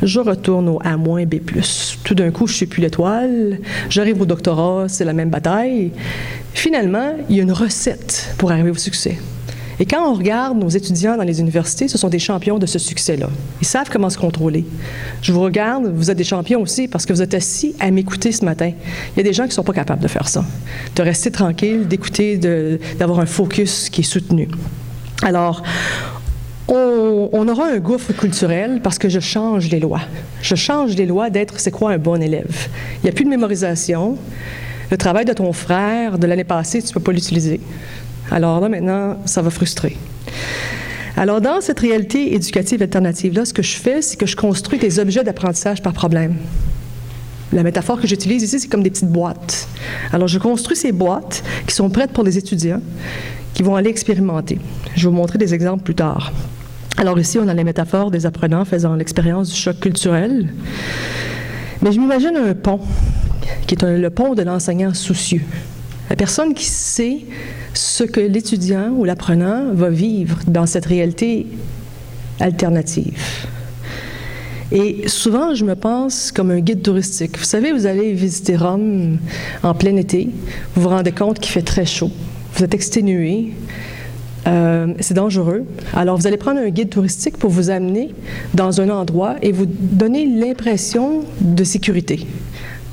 Je 0.03 0.21
retourne 0.21 0.67
au 0.71 0.81
A-B+. 0.83 1.41
Tout 2.05 2.15
d'un 2.15 2.31
coup, 2.31 2.47
je 2.47 2.55
suis 2.55 2.67
plus 2.67 2.81
l'étoile. 2.81 3.59
J'arrive 3.91 4.23
au 4.23 4.25
doctorat. 4.25 4.87
C'est 4.89 5.05
la 5.05 5.13
même 5.13 5.29
bataille. 5.29 5.91
Finalement, 6.55 7.17
il 7.29 7.37
y 7.37 7.41
a 7.41 7.43
une 7.43 7.53
recette 7.53 8.35
pour 8.39 8.51
arriver 8.51 8.71
au 8.71 8.77
succès. 8.77 9.19
Et 9.81 9.87
quand 9.87 10.11
on 10.11 10.15
regarde 10.15 10.59
nos 10.59 10.69
étudiants 10.69 11.17
dans 11.17 11.23
les 11.23 11.41
universités, 11.41 11.87
ce 11.87 11.99
sont 11.99 12.09
des 12.09 12.19
champions 12.19 12.59
de 12.59 12.67
ce 12.67 12.79
succès-là. 12.79 13.29
Ils 13.61 13.67
savent 13.67 13.89
comment 13.91 14.11
se 14.11 14.19
contrôler. 14.19 14.65
Je 15.23 15.33
vous 15.33 15.41
regarde, 15.41 15.87
vous 15.95 16.11
êtes 16.11 16.17
des 16.17 16.25
champions 16.25 16.61
aussi 16.61 16.89
parce 16.89 17.07
que 17.07 17.13
vous 17.13 17.23
êtes 17.23 17.35
assis 17.35 17.75
à 17.79 17.91
m'écouter 17.91 18.33
ce 18.33 18.45
matin. 18.45 18.73
Il 19.15 19.19
y 19.19 19.21
a 19.21 19.23
des 19.23 19.33
gens 19.33 19.45
qui 19.45 19.51
ne 19.51 19.55
sont 19.55 19.63
pas 19.63 19.73
capables 19.73 20.03
de 20.03 20.09
faire 20.09 20.29
ça, 20.29 20.45
de 20.97 21.03
rester 21.03 21.31
tranquille, 21.31 21.87
d'écouter, 21.87 22.39
d'avoir 22.99 23.21
un 23.21 23.27
focus 23.27 23.89
qui 23.89 24.01
est 24.01 24.05
soutenu. 24.05 24.49
Alors, 25.23 25.63
on, 26.67 27.29
on, 27.33 27.49
aura 27.49 27.69
un 27.69 27.79
gouffre 27.79 28.13
culturel 28.13 28.81
parce 28.83 28.99
que 28.99 29.09
je 29.09 29.21
change 29.21 29.71
les 29.71 29.81
lois. 29.81 30.03
Je 30.43 30.55
change 30.55 30.97
les 30.97 31.07
lois 31.07 31.31
d'être 31.31 31.61
c'est 31.61 31.71
quoi 31.71 31.93
un 31.93 31.99
bon 31.99 32.21
élève. 32.21 32.69
Il 32.97 33.05
n'y 33.05 33.11
a 33.11 33.13
plus 33.13 33.25
de 33.25 33.31
mémorisation. 33.31 34.19
Le 34.91 34.97
travail 34.97 35.25
de 35.25 35.33
ton 35.33 35.53
frère 35.53 36.19
de 36.19 36.27
l'année 36.27 36.45
passée, 36.45 36.81
tu 36.81 36.89
ne 36.89 36.93
peux 36.95 37.01
pas 37.01 37.13
l'utiliser. 37.13 37.61
Alors 38.31 38.61
là, 38.61 38.69
maintenant, 38.69 39.17
ça 39.25 39.43
va 39.43 39.51
frustrer. 39.51 39.97
Alors, 41.17 41.41
dans 41.41 41.61
cette 41.61 41.81
réalité 41.81 42.35
éducative 42.35 42.83
alternative-là, 42.83 43.45
ce 43.45 43.53
que 43.53 43.63
je 43.63 43.77
fais, 43.77 44.03
c'est 44.03 44.17
que 44.17 44.27
je 44.27 44.37
construis 44.37 44.79
des 44.79 45.01
objets 45.01 45.25
d'apprentissage 45.25 45.83
par 45.83 45.93
problème. 45.93 46.37
La 47.53 47.63
métaphore 47.63 48.01
que 48.01 48.07
j'utilise 48.07 48.43
ici, 48.43 48.61
c'est 48.61 48.69
comme 48.69 48.83
des 48.83 48.91
petites 48.91 49.11
boîtes. 49.11 49.69
Alors, 50.13 50.29
je 50.29 50.39
construis 50.39 50.77
ces 50.77 50.93
boîtes 50.93 51.43
qui 51.67 51.75
sont 51.75 51.91
prêtes 51.91 52.13
pour 52.13 52.23
les 52.23 52.39
étudiants 52.39 52.81
qui 53.55 53.63
vont 53.63 53.75
aller 53.75 53.91
expérimenter. 53.91 54.61
Je 54.95 55.03
vais 55.03 55.09
vous 55.09 55.17
montrer 55.17 55.39
des 55.39 55.55
exemples 55.55 55.83
plus 55.83 55.97
tard. 55.97 56.33
Alors 56.99 57.19
ici, 57.19 57.39
on 57.39 57.47
a 57.49 57.55
les 57.55 57.65
métaphores 57.65 58.11
des 58.11 58.27
apprenants 58.27 58.65
faisant 58.65 58.95
l'expérience 58.95 59.51
du 59.51 59.57
choc 59.57 59.79
culturel. 59.79 60.53
Mais 61.81 61.93
je 61.93 62.01
m'imagine 62.01 62.37
un 62.37 62.55
pont, 62.55 62.81
qui 63.67 63.75
est 63.75 63.83
le 63.83 64.11
pont 64.11 64.35
de 64.35 64.43
l'enseignant 64.43 64.95
soucieux. 64.95 65.43
La 66.11 66.17
personne 66.17 66.55
qui 66.55 66.65
sait 66.65 67.21
ce 67.79 68.03
que 68.03 68.19
l'étudiant 68.19 68.91
ou 68.91 69.05
l'apprenant 69.05 69.73
va 69.73 69.89
vivre 69.89 70.39
dans 70.49 70.67
cette 70.67 70.87
réalité 70.87 71.47
alternative. 72.41 73.47
Et 74.73 75.07
souvent, 75.07 75.55
je 75.55 75.65
me 75.65 75.77
pense 75.77 76.33
comme 76.33 76.51
un 76.51 76.59
guide 76.59 76.83
touristique. 76.83 77.39
Vous 77.39 77.45
savez, 77.45 77.73
vous 77.73 77.87
allez 77.87 78.13
visiter 78.15 78.57
Rome 78.57 79.19
en 79.63 79.75
plein 79.75 79.95
été, 79.97 80.29
vous 80.75 80.83
vous 80.83 80.89
rendez 80.89 81.13
compte 81.13 81.39
qu'il 81.39 81.53
fait 81.53 81.63
très 81.63 81.87
chaud, 81.87 82.11
vous 82.55 82.65
êtes 82.65 82.75
exténué, 82.75 83.53
euh, 84.49 84.93
c'est 84.99 85.15
dangereux. 85.15 85.65
Alors, 85.95 86.17
vous 86.17 86.27
allez 86.27 86.37
prendre 86.37 86.59
un 86.59 86.71
guide 86.71 86.91
touristique 86.91 87.37
pour 87.37 87.51
vous 87.51 87.71
amener 87.71 88.13
dans 88.55 88.81
un 88.81 88.89
endroit 88.91 89.37
et 89.41 89.53
vous 89.53 89.67
donner 89.67 90.27
l'impression 90.27 91.25
de 91.41 91.63
sécurité. 91.63 92.27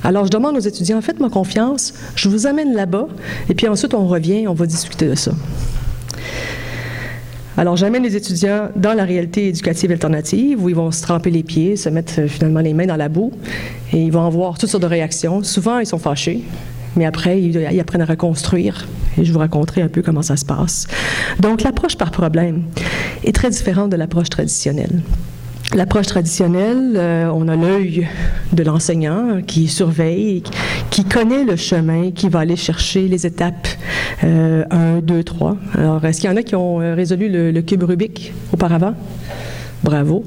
Alors, 0.05 0.25
je 0.25 0.29
demande 0.29 0.55
aux 0.55 0.59
étudiants, 0.59 1.01
faites-moi 1.01 1.31
confiance, 1.31 1.95
je 2.15 2.29
vous 2.29 2.45
amène 2.45 2.75
là-bas, 2.75 3.07
et 3.49 3.55
puis 3.55 3.67
ensuite, 3.67 3.95
on 3.95 4.05
revient, 4.05 4.47
on 4.47 4.53
va 4.53 4.67
discuter 4.67 5.07
de 5.07 5.15
ça. 5.15 5.31
Alors, 7.57 7.75
j'amène 7.75 8.03
les 8.03 8.15
étudiants 8.15 8.69
dans 8.75 8.93
la 8.93 9.03
réalité 9.03 9.47
éducative 9.47 9.89
alternative 9.89 10.63
où 10.63 10.69
ils 10.69 10.75
vont 10.75 10.91
se 10.91 11.01
tremper 11.01 11.31
les 11.31 11.41
pieds, 11.41 11.75
se 11.75 11.89
mettre 11.89 12.19
euh, 12.19 12.27
finalement 12.27 12.59
les 12.59 12.75
mains 12.75 12.85
dans 12.85 12.97
la 12.97 13.09
boue 13.09 13.31
et 13.93 14.03
ils 14.03 14.11
vont 14.11 14.27
avoir 14.27 14.59
toutes 14.59 14.69
sortes 14.69 14.83
de 14.83 14.87
réactions. 14.87 15.41
Souvent, 15.41 15.79
ils 15.79 15.87
sont 15.87 15.97
fâchés, 15.97 16.43
mais 16.95 17.05
après, 17.05 17.41
ils, 17.41 17.79
apprennent 17.79 18.01
à 18.01 18.05
reconstruire 18.05 18.87
et 19.17 19.25
je 19.25 19.33
vous 19.33 19.39
raconterai 19.39 19.81
un 19.81 19.87
peu 19.87 20.03
comment 20.03 20.21
ça 20.21 20.37
se 20.37 20.45
passe. 20.45 20.85
Donc, 21.39 21.63
l'approche 21.63 21.97
par 21.97 22.11
problème 22.11 22.61
est 23.23 23.33
très 23.33 23.49
différente 23.49 23.89
de 23.89 23.95
l'approche 23.95 24.29
traditionnelle. 24.29 25.01
L'approche 25.75 26.05
traditionnelle, 26.07 26.93
euh, 26.95 27.29
on 27.33 27.49
a 27.49 27.57
l'œil 27.57 28.07
de 28.53 28.63
l'enseignant 28.63 29.41
qui 29.45 29.67
surveille, 29.67 30.41
qui 30.89 31.03
connaît 31.03 31.43
le 31.43 31.57
chemin, 31.57 32.11
qui 32.11 32.29
va 32.29 32.39
aller 32.39 32.55
chercher 32.55 33.09
les 33.09 33.25
étapes 33.25 33.67
1, 34.23 35.01
2, 35.03 35.23
3. 35.25 35.57
Alors, 35.77 36.05
est-ce 36.05 36.21
qu'il 36.21 36.29
y 36.29 36.33
en 36.33 36.37
a 36.37 36.43
qui 36.43 36.55
ont 36.55 36.79
euh, 36.79 36.95
résolu 36.95 37.27
le, 37.29 37.61
cube 37.61 37.83
Rubik 37.83 38.31
auparavant? 38.53 38.93
Bravo. 39.83 40.23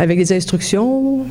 Avec 0.00 0.18
des 0.18 0.32
instructions, 0.32 1.24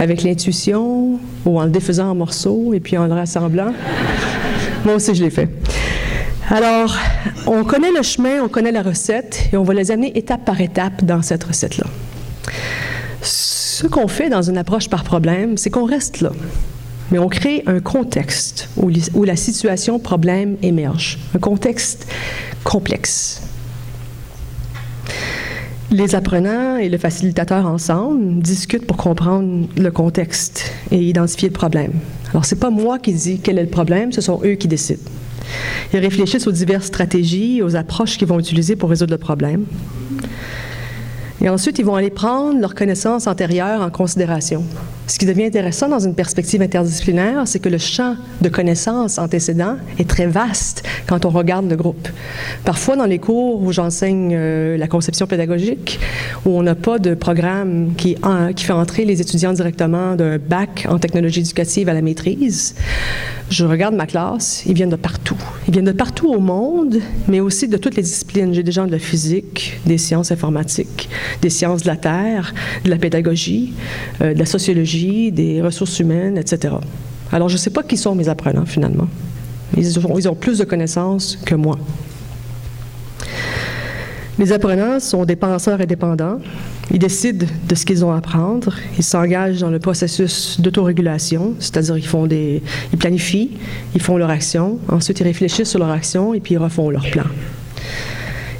avec 0.00 0.24
l'intuition, 0.24 1.20
ou 1.46 1.60
en 1.60 1.66
le 1.66 1.70
défaisant 1.70 2.10
en 2.10 2.16
morceaux 2.16 2.74
et 2.74 2.80
puis 2.80 2.98
en 2.98 3.06
le 3.06 3.12
rassemblant? 3.12 3.72
Moi 4.84 4.96
aussi, 4.96 5.14
je 5.14 5.22
l'ai 5.22 5.30
fait. 5.30 5.48
Alors, 6.50 6.96
on 7.46 7.62
connaît 7.62 7.92
le 7.96 8.02
chemin, 8.02 8.42
on 8.42 8.48
connaît 8.48 8.72
la 8.72 8.82
recette, 8.82 9.48
et 9.52 9.56
on 9.56 9.62
va 9.62 9.74
les 9.74 9.92
amener 9.92 10.18
étape 10.18 10.44
par 10.44 10.60
étape 10.60 11.04
dans 11.04 11.22
cette 11.22 11.44
recette-là. 11.44 11.86
Ce 13.76 13.88
qu'on 13.88 14.06
fait 14.06 14.30
dans 14.30 14.42
une 14.42 14.56
approche 14.56 14.88
par 14.88 15.02
problème, 15.02 15.56
c'est 15.56 15.68
qu'on 15.68 15.84
reste 15.84 16.20
là, 16.20 16.30
mais 17.10 17.18
on 17.18 17.28
crée 17.28 17.64
un 17.66 17.80
contexte 17.80 18.68
où, 18.76 19.24
la 19.24 19.34
situation 19.34 19.98
problème 19.98 20.56
émerge, 20.62 21.18
un 21.34 21.40
contexte 21.40 22.06
complexe. 22.62 23.42
Les 25.90 26.14
apprenants 26.14 26.76
et 26.76 26.88
le 26.88 26.98
facilitateur 26.98 27.66
ensemble 27.66 28.40
discutent 28.40 28.86
pour 28.86 28.96
comprendre 28.96 29.66
le 29.76 29.90
contexte 29.90 30.70
et 30.92 31.02
identifier 31.02 31.48
le 31.48 31.54
problème. 31.54 31.94
Alors, 32.30 32.44
ce 32.44 32.54
n'est 32.54 32.60
pas 32.60 32.70
moi 32.70 33.00
qui 33.00 33.12
dis 33.12 33.40
quel 33.42 33.58
est 33.58 33.64
le 33.64 33.70
problème, 33.70 34.12
ce 34.12 34.20
sont 34.20 34.40
eux 34.44 34.54
qui 34.54 34.68
décident. 34.68 35.02
Ils 35.92 35.98
réfléchissent 35.98 36.46
aux 36.46 36.52
diverses 36.52 36.86
stratégies, 36.86 37.60
aux 37.60 37.74
approches 37.74 38.18
qu'ils 38.18 38.28
vont 38.28 38.38
utiliser 38.38 38.76
pour 38.76 38.90
résoudre 38.90 39.14
le 39.14 39.18
problème. 39.18 39.64
Et 41.44 41.50
ensuite, 41.50 41.78
ils 41.78 41.84
vont 41.84 41.94
aller 41.94 42.08
prendre 42.08 42.58
leurs 42.58 42.74
connaissances 42.74 43.26
antérieures 43.26 43.82
en 43.82 43.90
considération. 43.90 44.64
Ce 45.06 45.18
qui 45.18 45.26
devient 45.26 45.44
intéressant 45.44 45.88
dans 45.88 45.98
une 45.98 46.14
perspective 46.14 46.62
interdisciplinaire, 46.62 47.46
c'est 47.46 47.58
que 47.58 47.68
le 47.68 47.76
champ 47.76 48.16
de 48.40 48.48
connaissances 48.48 49.18
antécédents 49.18 49.76
est 49.98 50.08
très 50.08 50.26
vaste 50.26 50.82
quand 51.06 51.26
on 51.26 51.28
regarde 51.28 51.68
le 51.68 51.76
groupe. 51.76 52.08
Parfois, 52.64 52.96
dans 52.96 53.04
les 53.04 53.18
cours 53.18 53.62
où 53.62 53.70
j'enseigne 53.70 54.32
euh, 54.34 54.78
la 54.78 54.86
conception 54.86 55.26
pédagogique, 55.26 56.00
où 56.46 56.50
on 56.50 56.62
n'a 56.62 56.74
pas 56.74 56.98
de 56.98 57.14
programme 57.14 57.92
qui, 57.96 58.16
fait 58.56 58.72
entrer 58.72 59.04
les 59.04 59.20
étudiants 59.20 59.52
directement 59.52 60.16
d'un 60.16 60.38
bac 60.38 60.86
en 60.88 60.98
technologie 60.98 61.40
éducative 61.40 61.90
à 61.90 61.92
la 61.92 62.00
maîtrise, 62.00 62.74
je 63.50 63.66
regarde 63.66 63.94
ma 63.94 64.06
classe, 64.06 64.62
ils 64.66 64.74
viennent 64.74 64.88
de 64.88 64.96
partout. 64.96 65.36
Ils 65.68 65.72
viennent 65.72 65.84
de 65.84 65.92
partout 65.92 66.32
au 66.32 66.40
monde, 66.40 66.96
mais 67.28 67.40
aussi 67.40 67.68
de 67.68 67.76
toutes 67.76 67.94
les 67.94 68.02
disciplines. 68.02 68.54
J'ai 68.54 68.62
des 68.62 68.72
gens 68.72 68.86
de 68.86 68.92
la 68.92 68.98
physique, 68.98 69.78
des 69.84 69.98
sciences 69.98 70.32
informatiques, 70.32 71.10
des 71.42 71.50
sciences 71.50 71.82
de 71.82 71.88
la 71.88 71.96
Terre, 71.96 72.54
de 72.84 72.90
la 72.90 72.96
pédagogie, 72.96 73.74
euh, 74.22 74.32
de 74.32 74.38
la 74.38 74.46
sociologie, 74.46 74.93
des 75.32 75.62
ressources 75.62 75.98
humaines, 76.00 76.38
etc. 76.38 76.74
Alors, 77.32 77.48
je 77.48 77.54
ne 77.54 77.58
sais 77.58 77.70
pas 77.70 77.82
qui 77.82 77.96
sont 77.96 78.14
mes 78.14 78.28
apprenants, 78.28 78.66
finalement. 78.66 79.08
Ils 79.76 80.28
ont, 80.28 80.34
plus 80.34 80.58
de 80.58 80.64
connaissances 80.64 81.36
que 81.44 81.54
moi. 81.54 81.78
Les 84.38 84.52
apprenants 84.52 85.00
sont 85.00 85.24
des 85.24 85.36
penseurs 85.36 85.80
indépendants. 85.80 86.38
Ils 86.92 86.98
décident 86.98 87.46
de 87.68 87.74
ce 87.74 87.84
qu'ils 87.84 88.04
ont 88.04 88.12
à 88.12 88.18
apprendre. 88.18 88.74
Ils 88.98 89.04
s'engagent 89.04 89.60
dans 89.60 89.70
le 89.70 89.78
processus 89.78 90.60
d'autorégulation, 90.60 91.54
c'est-à-dire 91.58 91.96
ils 91.98 92.98
planifient, 92.98 93.50
ils 93.94 94.02
font 94.02 94.16
leur 94.16 94.30
action. 94.30 94.78
Ensuite, 94.88 95.20
ils 95.20 95.24
réfléchissent 95.24 95.70
sur 95.70 95.78
leur 95.78 95.90
action 95.90 96.34
et 96.34 96.40
puis 96.40 96.54
ils 96.54 96.58
refont 96.58 96.90
leur 96.90 97.08
plan. 97.10 97.24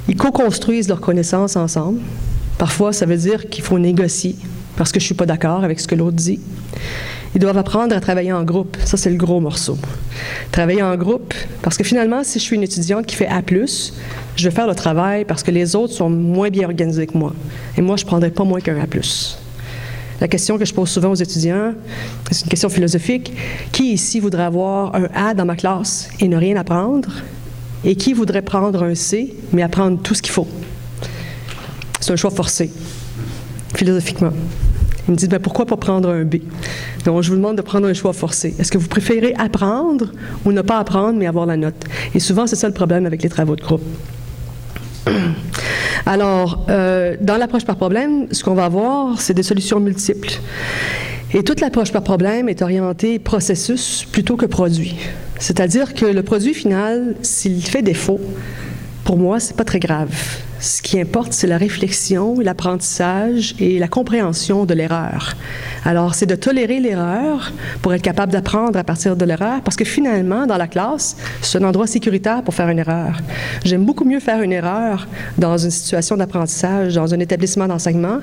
Ils 0.07 0.15
co-construisent 0.15 0.87
leurs 0.87 1.01
connaissances 1.01 1.55
ensemble. 1.55 1.99
Parfois, 2.57 2.93
ça 2.93 3.05
veut 3.05 3.17
dire 3.17 3.49
qu'il 3.49 3.63
faut 3.63 3.79
négocier 3.79 4.35
parce 4.77 4.91
que 4.91 4.99
je 4.99 5.03
ne 5.03 5.07
suis 5.07 5.15
pas 5.15 5.25
d'accord 5.25 5.63
avec 5.63 5.79
ce 5.79 5.87
que 5.87 5.95
l'autre 5.95 6.15
dit. 6.15 6.39
Ils 7.33 7.41
doivent 7.41 7.57
apprendre 7.57 7.93
à 7.95 7.99
travailler 7.99 8.31
en 8.31 8.43
groupe. 8.43 8.77
Ça, 8.85 8.95
c'est 8.95 9.09
le 9.09 9.17
gros 9.17 9.41
morceau. 9.41 9.77
Travailler 10.51 10.81
en 10.81 10.95
groupe, 10.95 11.33
parce 11.61 11.77
que 11.77 11.83
finalement, 11.83 12.23
si 12.23 12.39
je 12.39 12.43
suis 12.43 12.55
une 12.55 12.63
étudiante 12.63 13.05
qui 13.05 13.15
fait 13.15 13.27
A, 13.27 13.41
je 14.35 14.43
vais 14.43 14.55
faire 14.55 14.67
le 14.67 14.75
travail 14.75 15.25
parce 15.25 15.43
que 15.43 15.51
les 15.51 15.75
autres 15.75 15.93
sont 15.93 16.09
moins 16.09 16.49
bien 16.49 16.65
organisés 16.65 17.07
que 17.07 17.17
moi. 17.17 17.33
Et 17.77 17.81
moi, 17.81 17.97
je 17.97 18.03
ne 18.03 18.07
prendrai 18.07 18.31
pas 18.31 18.45
moins 18.45 18.61
qu'un 18.61 18.77
A. 18.79 18.85
La 20.21 20.29
question 20.29 20.57
que 20.57 20.63
je 20.63 20.73
pose 20.73 20.89
souvent 20.89 21.11
aux 21.11 21.15
étudiants, 21.15 21.73
c'est 22.31 22.45
une 22.45 22.49
question 22.49 22.69
philosophique. 22.69 23.33
Qui 23.73 23.91
ici 23.91 24.21
voudrait 24.21 24.43
avoir 24.43 24.95
un 24.95 25.09
A 25.13 25.33
dans 25.33 25.45
ma 25.45 25.57
classe 25.57 26.07
et 26.21 26.29
ne 26.29 26.37
rien 26.37 26.55
apprendre? 26.55 27.09
Et 27.83 27.95
qui 27.95 28.13
voudrait 28.13 28.41
prendre 28.41 28.81
un 28.81 28.95
C, 28.95 29.35
mais 29.51 29.61
apprendre 29.61 30.01
tout 30.01 30.15
ce 30.15 30.21
qu'il 30.21 30.31
faut? 30.31 30.47
C'est 31.99 32.13
un 32.13 32.15
choix 32.15 32.31
forcé 32.31 32.71
philosophiquement. 33.75 34.31
Ils 35.07 35.11
me 35.11 35.15
disent, 35.15 35.29
ben, 35.29 35.39
pourquoi 35.39 35.65
pas 35.65 35.77
prendre 35.77 36.09
un 36.09 36.23
B? 36.23 36.35
Donc, 37.05 37.21
je 37.21 37.29
vous 37.29 37.35
demande 37.35 37.57
de 37.57 37.61
prendre 37.61 37.87
un 37.87 37.93
choix 37.93 38.13
forcé. 38.13 38.55
Est-ce 38.57 38.71
que 38.71 38.77
vous 38.77 38.87
préférez 38.87 39.33
apprendre 39.37 40.11
ou 40.45 40.51
ne 40.51 40.61
pas 40.61 40.79
apprendre, 40.79 41.17
mais 41.17 41.27
avoir 41.27 41.45
la 41.45 41.57
note? 41.57 41.75
Et 42.13 42.19
souvent, 42.19 42.47
c'est 42.47 42.55
ça 42.55 42.67
le 42.67 42.73
problème 42.73 43.05
avec 43.05 43.21
les 43.21 43.29
travaux 43.29 43.55
de 43.55 43.61
groupe. 43.61 43.83
Alors, 46.05 46.65
euh, 46.69 47.15
dans 47.21 47.37
l'approche 47.37 47.65
par 47.65 47.75
problème, 47.75 48.27
ce 48.31 48.43
qu'on 48.43 48.53
va 48.53 48.65
avoir, 48.65 49.19
c'est 49.19 49.33
des 49.33 49.43
solutions 49.43 49.79
multiples. 49.79 50.39
Et 51.33 51.43
toute 51.43 51.61
l'approche 51.61 51.91
par 51.91 52.03
problème 52.03 52.49
est 52.49 52.61
orientée 52.61 53.19
processus 53.19 54.05
plutôt 54.11 54.37
que 54.37 54.45
produit. 54.45 54.95
C'est-à-dire 55.39 55.93
que 55.93 56.05
le 56.05 56.23
produit 56.23 56.53
final, 56.53 57.15
s'il 57.21 57.63
fait 57.63 57.81
défaut, 57.81 58.21
pour 59.03 59.17
moi, 59.17 59.39
c'est 59.39 59.55
pas 59.55 59.63
très 59.63 59.79
grave. 59.79 60.11
Ce 60.59 60.81
qui 60.81 60.99
importe, 60.99 61.33
c'est 61.33 61.47
la 61.47 61.57
réflexion, 61.57 62.39
l'apprentissage 62.39 63.55
et 63.59 63.77
la 63.77 63.87
compréhension 63.87 64.65
de 64.65 64.73
l'erreur. 64.73 65.35
Alors, 65.83 66.15
c'est 66.15 66.25
de 66.25 66.35
tolérer 66.35 66.79
l'erreur 66.79 67.51
pour 67.81 67.93
être 67.93 68.01
capable 68.01 68.31
d'apprendre 68.31 68.79
à 68.79 68.83
partir 68.83 69.15
de 69.15 69.25
l'erreur, 69.25 69.61
parce 69.61 69.75
que 69.75 69.85
finalement, 69.85 70.47
dans 70.47 70.57
la 70.57 70.67
classe, 70.67 71.17
c'est 71.41 71.61
un 71.61 71.63
endroit 71.67 71.87
sécuritaire 71.87 72.41
pour 72.41 72.53
faire 72.53 72.69
une 72.69 72.79
erreur. 72.79 73.19
J'aime 73.63 73.85
beaucoup 73.85 74.05
mieux 74.05 74.19
faire 74.19 74.41
une 74.41 74.53
erreur 74.53 75.07
dans 75.37 75.57
une 75.57 75.71
situation 75.71 76.17
d'apprentissage, 76.17 76.95
dans 76.95 77.13
un 77.13 77.19
établissement 77.19 77.67
d'enseignement, 77.67 78.19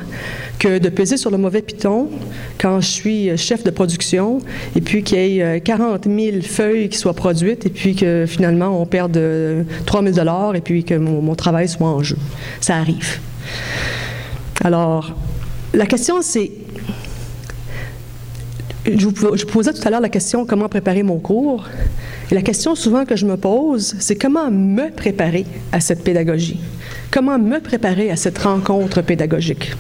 que 0.59 0.79
de 0.79 0.89
peser 0.89 1.17
sur 1.17 1.31
le 1.31 1.39
mauvais 1.39 1.63
piton 1.63 2.09
quand 2.59 2.81
je 2.81 2.89
suis 2.89 3.37
chef 3.37 3.63
de 3.63 3.71
production 3.71 4.39
et 4.75 4.81
puis 4.81 5.03
qu'il 5.03 5.19
y 5.19 5.41
ait 5.41 5.61
40 5.61 6.07
euh, 6.07 6.31
000 6.33 6.43
feuilles 6.43 6.89
qui 6.89 6.99
soient 6.99 7.15
produites 7.15 7.67
et 7.67 7.71
puis 7.71 7.95
que 7.95 8.25
finalement 8.27 8.81
on 8.81 8.87
perde 8.87 9.21
3 9.87 10.03
000 10.03 10.55
et 10.55 10.61
puis 10.61 10.85
que 10.85 10.95
mon 10.95 11.35
travail 11.35 11.69
soit 11.69 11.89
en 11.89 12.03
jeu. 12.03 12.17
Ça 12.61 12.77
arrive. 12.77 13.19
Alors, 14.63 15.15
la 15.75 15.87
question 15.87 16.23
c'est 16.23 16.53
je 18.85 19.07
vous, 19.07 19.13
posais 19.47 19.73
tout 19.73 19.87
à 19.87 19.91
l'heure 19.91 20.01
la 20.01 20.09
question 20.09 20.45
comment 20.45 20.69
préparer 20.69 21.03
mon 21.03 21.19
cours. 21.19 21.65
Et 22.31 22.35
la 22.35 22.43
question 22.43 22.75
souvent 22.75 23.05
que 23.05 23.15
je 23.15 23.27
me 23.27 23.37
pose, 23.37 23.95
c'est 24.01 24.17
comment 24.17 24.51
me 24.51 24.91
préparer 24.91 25.47
à 25.71 25.81
cette 25.81 26.03
pédagogie? 26.03 26.59
Comment 27.11 27.39
me 27.39 27.61
préparer 27.61 28.11
à 28.11 28.17
cette 28.17 28.39
rencontre 28.39 29.03
pédagogique? 29.03 29.73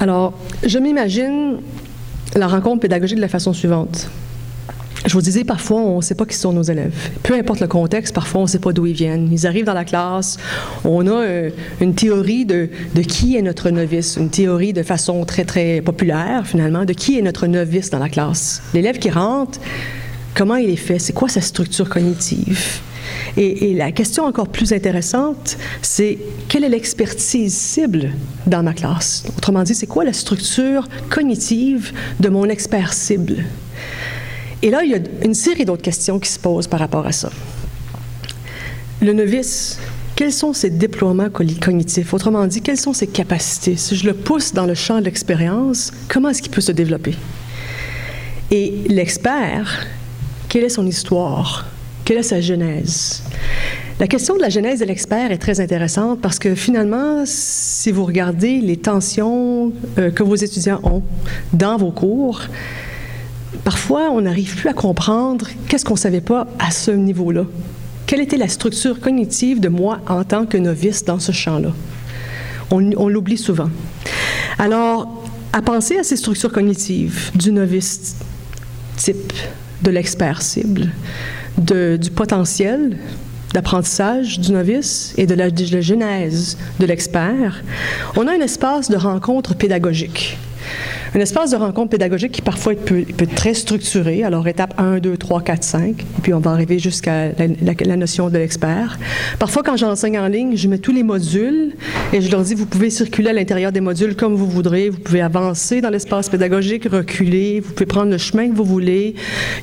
Alors, 0.00 0.34
je 0.64 0.78
m'imagine 0.78 1.58
la 2.34 2.46
rencontre 2.46 2.80
pédagogique 2.80 3.16
de 3.16 3.22
la 3.22 3.28
façon 3.28 3.52
suivante. 3.52 4.08
Je 5.06 5.12
vous 5.12 5.20
disais, 5.20 5.44
parfois, 5.44 5.80
on 5.80 5.96
ne 5.96 6.02
sait 6.02 6.14
pas 6.14 6.24
qui 6.24 6.36
sont 6.36 6.52
nos 6.52 6.62
élèves. 6.62 6.94
Peu 7.22 7.34
importe 7.34 7.60
le 7.60 7.66
contexte, 7.66 8.14
parfois, 8.14 8.40
on 8.40 8.44
ne 8.44 8.48
sait 8.48 8.58
pas 8.58 8.72
d'où 8.72 8.86
ils 8.86 8.94
viennent. 8.94 9.28
Ils 9.30 9.46
arrivent 9.46 9.66
dans 9.66 9.74
la 9.74 9.84
classe, 9.84 10.38
on 10.84 11.06
a 11.06 11.10
euh, 11.10 11.50
une 11.80 11.94
théorie 11.94 12.46
de, 12.46 12.70
qui 13.06 13.36
est 13.36 13.42
notre 13.42 13.68
novice, 13.70 14.16
une 14.18 14.30
théorie 14.30 14.72
de 14.72 14.82
façon 14.82 15.24
très, 15.24 15.44
très 15.44 15.82
populaire, 15.82 16.46
finalement, 16.46 16.84
de 16.84 16.94
qui 16.94 17.18
est 17.18 17.22
notre 17.22 17.46
novice 17.46 17.90
dans 17.90 17.98
la 17.98 18.08
classe. 18.08 18.62
L'élève 18.72 18.98
qui 18.98 19.10
rentre, 19.10 19.58
comment 20.34 20.56
il 20.56 20.70
est 20.70 20.76
fait? 20.76 20.98
C'est 20.98 21.12
quoi 21.12 21.28
sa 21.28 21.42
structure 21.42 21.88
cognitive? 21.88 22.80
Et, 23.36 23.74
la 23.74 23.92
question 23.92 24.24
encore 24.24 24.48
plus 24.48 24.72
intéressante, 24.72 25.56
c'est 25.82 26.18
quelle 26.48 26.64
est 26.64 26.68
l'expertise 26.68 27.54
cible 27.54 28.10
dans 28.46 28.62
ma 28.62 28.72
classe? 28.72 29.24
Autrement 29.36 29.62
dit, 29.64 29.74
c'est 29.74 29.86
quoi 29.86 30.04
la 30.04 30.12
structure 30.12 30.88
cognitive 31.10 31.92
de 32.20 32.28
mon 32.28 32.48
expert 32.48 32.92
cible? 32.92 33.44
Et 34.62 34.70
là, 34.70 34.82
il 34.84 34.90
y 34.90 34.94
a 34.94 34.98
une 35.22 35.34
série 35.34 35.64
d'autres 35.64 35.82
questions 35.82 36.18
qui 36.18 36.30
se 36.30 36.38
posent 36.38 36.66
par 36.66 36.80
rapport 36.80 37.06
à 37.06 37.12
ça. 37.12 37.30
Le 39.02 39.12
novice, 39.12 39.78
quels 40.16 40.32
sont 40.32 40.52
ses 40.52 40.70
déploiements 40.70 41.28
cognitifs? 41.28 42.14
Autrement 42.14 42.46
dit, 42.46 42.62
quelles 42.62 42.78
sont 42.78 42.92
ses 42.92 43.06
capacités? 43.06 43.76
Si 43.76 43.96
je 43.96 44.06
le 44.06 44.14
pousse 44.14 44.52
dans 44.52 44.66
le 44.66 44.74
champ 44.74 45.00
de 45.00 45.04
l'expérience, 45.04 45.92
comment 46.08 46.30
est-ce 46.30 46.40
qu'il 46.40 46.52
peut 46.52 46.60
se 46.60 46.72
développer? 46.72 47.14
Et 48.50 48.84
l'expert, 48.88 49.86
quelle 50.48 50.64
est 50.64 50.68
son 50.68 50.86
histoire? 50.86 51.66
Quelle 52.04 52.18
est 52.18 52.22
sa 52.22 52.40
genèse? 52.40 53.22
La 53.98 54.06
question 54.06 54.36
de 54.36 54.40
la 54.40 54.48
genèse 54.48 54.80
de 54.80 54.84
l'expert 54.84 55.32
est 55.32 55.38
très 55.38 55.60
intéressante 55.60 56.20
parce 56.20 56.38
que 56.38 56.54
finalement, 56.54 57.24
si 57.26 57.90
vous 57.90 58.04
regardez 58.04 58.60
les 58.60 58.76
tensions 58.76 59.72
euh, 59.98 60.10
que 60.10 60.22
vos 60.22 60.34
étudiants 60.34 60.80
ont 60.82 61.02
dans 61.52 61.76
vos 61.76 61.90
cours, 61.90 62.42
parfois, 63.64 64.10
on 64.10 64.20
n'arrive 64.20 64.56
plus 64.56 64.68
à 64.68 64.74
comprendre 64.74 65.48
qu'est-ce 65.68 65.84
qu'on 65.84 65.94
ne 65.94 65.98
savait 65.98 66.20
pas 66.20 66.46
à 66.58 66.70
ce 66.70 66.90
niveau-là. 66.90 67.44
Quelle 68.06 68.20
était 68.20 68.36
la 68.36 68.48
structure 68.48 69.00
cognitive 69.00 69.60
de 69.60 69.68
moi 69.68 70.00
en 70.06 70.24
tant 70.24 70.46
que 70.46 70.58
novice 70.58 71.04
dans 71.04 71.18
ce 71.18 71.32
champ-là? 71.32 71.72
On, 72.70 73.08
l'oublie 73.08 73.38
souvent. 73.38 73.70
Alors, 74.58 75.22
à 75.52 75.62
penser 75.62 75.96
à 75.96 76.02
ces 76.02 76.16
structures 76.16 76.50
cognitives 76.50 77.30
du 77.34 77.52
novice 77.52 78.16
type, 78.96 79.32
de 79.82 79.90
l'expert 79.90 80.42
cible, 80.42 80.90
du 81.58 82.10
potentiel 82.10 82.98
d'apprentissage 83.52 84.40
du 84.40 84.50
novice 84.50 85.14
et 85.16 85.26
de 85.26 85.34
la, 85.34 85.50
de 85.50 85.72
la 85.72 85.80
genèse 85.80 86.58
de 86.80 86.86
l'expert, 86.86 87.62
on 88.16 88.26
a 88.26 88.32
un 88.32 88.40
espace 88.40 88.90
de 88.90 88.96
rencontre 88.96 89.54
pédagogique 89.54 90.36
un 91.14 91.20
espace 91.20 91.52
de 91.52 91.56
rencontre 91.56 91.90
pédagogique 91.90 92.32
qui 92.32 92.42
parfois 92.42 92.74
peut, 92.74 93.04
être 93.18 93.34
très 93.34 93.54
structuré. 93.54 94.24
Alors, 94.24 94.48
étape 94.48 94.74
1, 94.78 94.98
2, 94.98 95.16
3, 95.16 95.42
4, 95.42 95.62
5, 95.62 96.00
et 96.00 96.04
puis 96.22 96.34
on 96.34 96.40
va 96.40 96.50
arriver 96.50 96.80
jusqu'à 96.80 97.28
la, 97.30 97.96
notion 97.96 98.30
de 98.30 98.38
l'expert. 98.38 98.98
Parfois, 99.38 99.62
quand 99.62 99.76
j'enseigne 99.76 100.18
en 100.18 100.26
ligne, 100.26 100.56
je 100.56 100.66
mets 100.66 100.78
tous 100.78 100.92
les 100.92 101.04
modules 101.04 101.72
et 102.12 102.20
je 102.20 102.30
leur 102.30 102.42
dis, 102.42 102.54
vous 102.54 102.66
pouvez 102.66 102.90
circuler 102.90 103.30
à 103.30 103.32
l'intérieur 103.32 103.70
des 103.70 103.80
modules 103.80 104.16
comme 104.16 104.34
vous 104.34 104.48
voudrez. 104.48 104.90
Vous 104.90 104.98
pouvez 104.98 105.20
avancer 105.20 105.80
dans 105.80 105.90
l'espace 105.90 106.28
pédagogique, 106.28 106.88
reculer, 106.90 107.60
vous 107.60 107.72
pouvez 107.72 107.86
prendre 107.86 108.10
le 108.10 108.18
chemin 108.18 108.48
que 108.48 108.54
vous 108.54 108.64
voulez. 108.64 109.14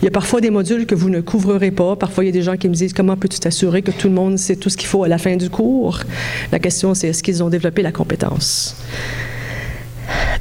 Il 0.01 0.05
y 0.05 0.07
a 0.07 0.11
parfois 0.11 0.39
des 0.39 0.51
modules 0.51 0.85
que 0.85 0.95
vous 0.95 1.09
ne 1.09 1.19
couvrirez 1.19 1.71
pas. 1.71 1.97
Parfois, 1.97 2.23
il 2.23 2.27
y 2.27 2.29
a 2.29 2.33
des 2.33 2.43
gens 2.43 2.55
qui 2.55 2.69
me 2.69 2.73
disent, 2.73 2.93
comment 2.93 3.17
peux-tu 3.17 3.39
t'assurer 3.39 3.81
que 3.81 3.91
tout 3.91 4.07
le 4.07 4.13
monde 4.13 4.37
sait 4.37 4.55
tout 4.55 4.69
ce 4.69 4.77
qu'il 4.77 4.87
faut 4.87 5.03
à 5.03 5.09
la 5.09 5.17
fin 5.17 5.35
du 5.35 5.49
cours? 5.49 5.99
La 6.53 6.59
question, 6.59 6.93
c'est 6.93 7.09
est-ce 7.09 7.23
qu'ils 7.23 7.43
ont 7.43 7.49
développé 7.49 7.81
la 7.81 7.91
compétence? 7.91 8.77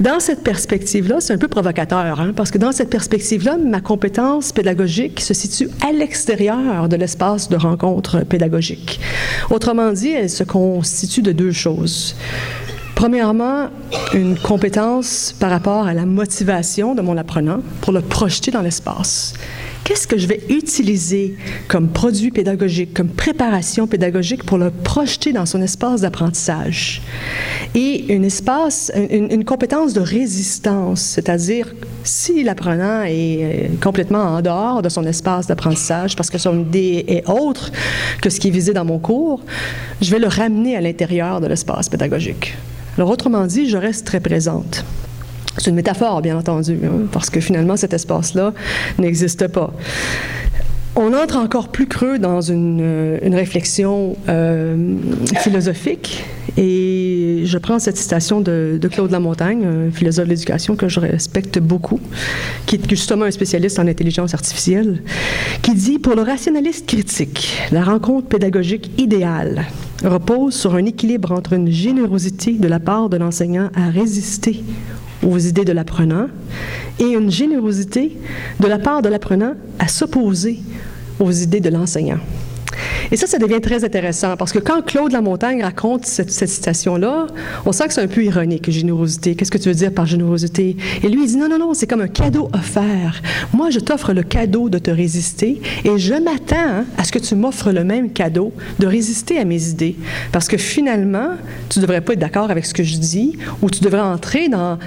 Dans 0.00 0.18
cette 0.18 0.42
perspective-là, 0.42 1.20
c'est 1.20 1.34
un 1.34 1.38
peu 1.38 1.46
provocateur, 1.46 2.20
hein, 2.20 2.32
parce 2.34 2.50
que 2.50 2.56
dans 2.56 2.72
cette 2.72 2.88
perspective-là, 2.88 3.58
ma 3.58 3.82
compétence 3.82 4.50
pédagogique 4.50 5.20
se 5.20 5.34
situe 5.34 5.68
à 5.86 5.92
l'extérieur 5.92 6.88
de 6.88 6.96
l'espace 6.96 7.50
de 7.50 7.56
rencontre 7.56 8.20
pédagogique. 8.24 8.98
Autrement 9.50 9.92
dit, 9.92 10.08
elle 10.08 10.30
se 10.30 10.42
constitue 10.42 11.20
de 11.20 11.32
deux 11.32 11.52
choses. 11.52 12.16
Premièrement, 12.94 13.68
une 14.14 14.38
compétence 14.38 15.34
par 15.38 15.50
rapport 15.50 15.86
à 15.86 15.92
la 15.92 16.06
motivation 16.06 16.94
de 16.94 17.02
mon 17.02 17.18
apprenant 17.18 17.60
pour 17.82 17.92
le 17.92 18.00
projeter 18.00 18.50
dans 18.50 18.62
l'espace 18.62 19.34
qu'est-ce 19.84 20.06
que 20.06 20.18
je 20.18 20.26
vais 20.26 20.40
utiliser 20.48 21.34
comme 21.68 21.88
produit 21.88 22.30
pédagogique, 22.30 22.94
comme 22.94 23.08
préparation 23.08 23.86
pédagogique 23.86 24.44
pour 24.44 24.58
le 24.58 24.70
projeter 24.70 25.32
dans 25.32 25.46
son 25.46 25.62
espace 25.62 26.02
d'apprentissage? 26.02 27.02
Et 27.74 28.12
une 28.12 28.24
espace, 28.24 28.92
une, 29.10 29.44
compétence 29.44 29.92
de 29.92 30.00
résistance, 30.00 31.00
c'est-à-dire 31.00 31.74
si 32.04 32.42
l'apprenant 32.42 33.02
est 33.02 33.38
euh, 33.42 33.68
complètement 33.80 34.22
en 34.22 34.42
dehors 34.42 34.82
de 34.82 34.88
son 34.88 35.04
espace 35.04 35.46
d'apprentissage 35.46 36.16
parce 36.16 36.30
que 36.30 36.38
son 36.38 36.60
idée 36.60 37.04
est 37.06 37.28
autre 37.28 37.70
que 38.20 38.30
ce 38.30 38.40
qui 38.40 38.48
est 38.48 38.52
visé 38.52 38.72
dans 38.72 38.84
mon 38.84 38.98
cours, 38.98 39.42
je 40.00 40.10
vais 40.10 40.18
le 40.18 40.28
ramener 40.28 40.76
à 40.76 40.80
l'intérieur 40.80 41.40
de 41.40 41.46
l'espace 41.46 41.88
pédagogique. 41.88 42.56
Alors 42.96 43.10
autrement 43.10 43.46
dit, 43.46 43.68
je 43.68 43.76
reste 43.76 44.06
très 44.06 44.20
présente. 44.20 44.84
C'est 45.60 45.68
une 45.68 45.76
métaphore, 45.76 46.22
bien 46.22 46.38
entendu, 46.38 46.78
hein, 46.82 47.06
parce 47.12 47.28
que 47.28 47.38
finalement, 47.38 47.76
cet 47.76 47.92
espace-là 47.92 48.54
n'existe 48.98 49.46
pas. 49.48 49.70
On 50.96 51.12
entre 51.12 51.36
encore 51.36 51.68
plus 51.68 51.86
creux 51.86 52.18
dans 52.18 52.40
une, 52.40 52.80
euh, 52.80 53.18
réflexion 53.30 54.16
euh, 54.30 54.94
philosophique 55.42 56.24
et 56.56 57.42
je 57.44 57.58
prends 57.58 57.78
cette 57.78 57.98
citation 57.98 58.40
de, 58.40 58.78
de, 58.80 58.88
Claude 58.88 59.10
Lamontagne, 59.10 59.66
un 59.66 59.90
philosophe 59.90 60.24
de 60.24 60.30
l'éducation 60.30 60.76
que 60.76 60.88
je 60.88 60.98
respecte 60.98 61.58
beaucoup, 61.58 62.00
qui 62.64 62.76
est 62.76 62.90
justement 62.90 63.26
un 63.26 63.30
spécialiste 63.30 63.78
en 63.78 63.86
intelligence 63.86 64.32
artificielle, 64.32 65.02
qui 65.60 65.74
dit 65.74 65.98
Pour 65.98 66.14
le 66.14 66.22
rationaliste 66.22 66.86
critique, 66.86 67.54
la 67.70 67.84
rencontre 67.84 68.28
pédagogique 68.28 68.90
idéale 68.98 69.66
repose 70.02 70.54
sur 70.54 70.74
un 70.74 70.86
équilibre 70.86 71.32
entre 71.32 71.52
une 71.52 71.70
générosité 71.70 72.52
de 72.52 72.66
la 72.66 72.80
part 72.80 73.10
de 73.10 73.18
l'enseignant 73.18 73.68
à 73.74 73.90
résister 73.90 74.64
aux 75.26 75.38
idées 75.38 75.64
de 75.64 75.72
l'apprenant 75.72 76.28
et 76.98 77.04
une 77.04 77.30
générosité 77.30 78.16
de 78.58 78.66
la 78.66 78.78
part 78.78 79.02
de 79.02 79.08
l'apprenant 79.08 79.54
à 79.78 79.88
s'opposer 79.88 80.60
aux 81.18 81.30
idées 81.30 81.60
de 81.60 81.68
l'enseignant. 81.68 82.18
Et 83.10 83.16
ça, 83.16 83.26
ça 83.26 83.38
devient 83.38 83.60
très 83.60 83.84
intéressant 83.84 84.36
parce 84.36 84.52
que 84.52 84.58
quand 84.58 84.82
Claude 84.82 85.12
Lamontagne 85.12 85.62
raconte 85.62 86.06
cette, 86.06 86.30
cette 86.30 86.48
citation-là, 86.48 87.26
on 87.66 87.72
sent 87.72 87.88
que 87.88 87.94
c'est 87.94 88.02
un 88.02 88.08
peu 88.08 88.24
ironique, 88.24 88.70
générosité. 88.70 89.34
Qu'est-ce 89.34 89.50
que 89.50 89.58
tu 89.58 89.68
veux 89.68 89.74
dire 89.74 89.92
par 89.92 90.06
générosité? 90.06 90.76
Et 91.02 91.08
lui, 91.08 91.24
il 91.24 91.28
dit 91.28 91.36
non, 91.36 91.48
non, 91.48 91.58
non, 91.58 91.74
c'est 91.74 91.86
comme 91.86 92.00
un 92.00 92.08
cadeau 92.08 92.48
offert. 92.52 93.20
Moi, 93.52 93.70
je 93.70 93.80
t'offre 93.80 94.12
le 94.12 94.22
cadeau 94.22 94.68
de 94.68 94.78
te 94.78 94.90
résister 94.90 95.60
et 95.84 95.98
je 95.98 96.14
m'attends 96.14 96.84
à 96.96 97.04
ce 97.04 97.12
que 97.12 97.18
tu 97.18 97.34
m'offres 97.34 97.72
le 97.72 97.84
même 97.84 98.10
cadeau 98.10 98.52
de 98.78 98.86
résister 98.86 99.38
à 99.38 99.44
mes 99.44 99.68
idées. 99.68 99.96
Parce 100.32 100.48
que 100.48 100.56
finalement, 100.56 101.30
tu 101.68 101.78
ne 101.78 101.82
devrais 101.82 102.00
pas 102.00 102.12
être 102.12 102.18
d'accord 102.18 102.50
avec 102.50 102.64
ce 102.64 102.74
que 102.74 102.82
je 102.82 102.96
dis 102.96 103.38
ou 103.62 103.70
tu 103.70 103.80
devrais 103.80 104.00
entrer 104.00 104.48
dans 104.48 104.78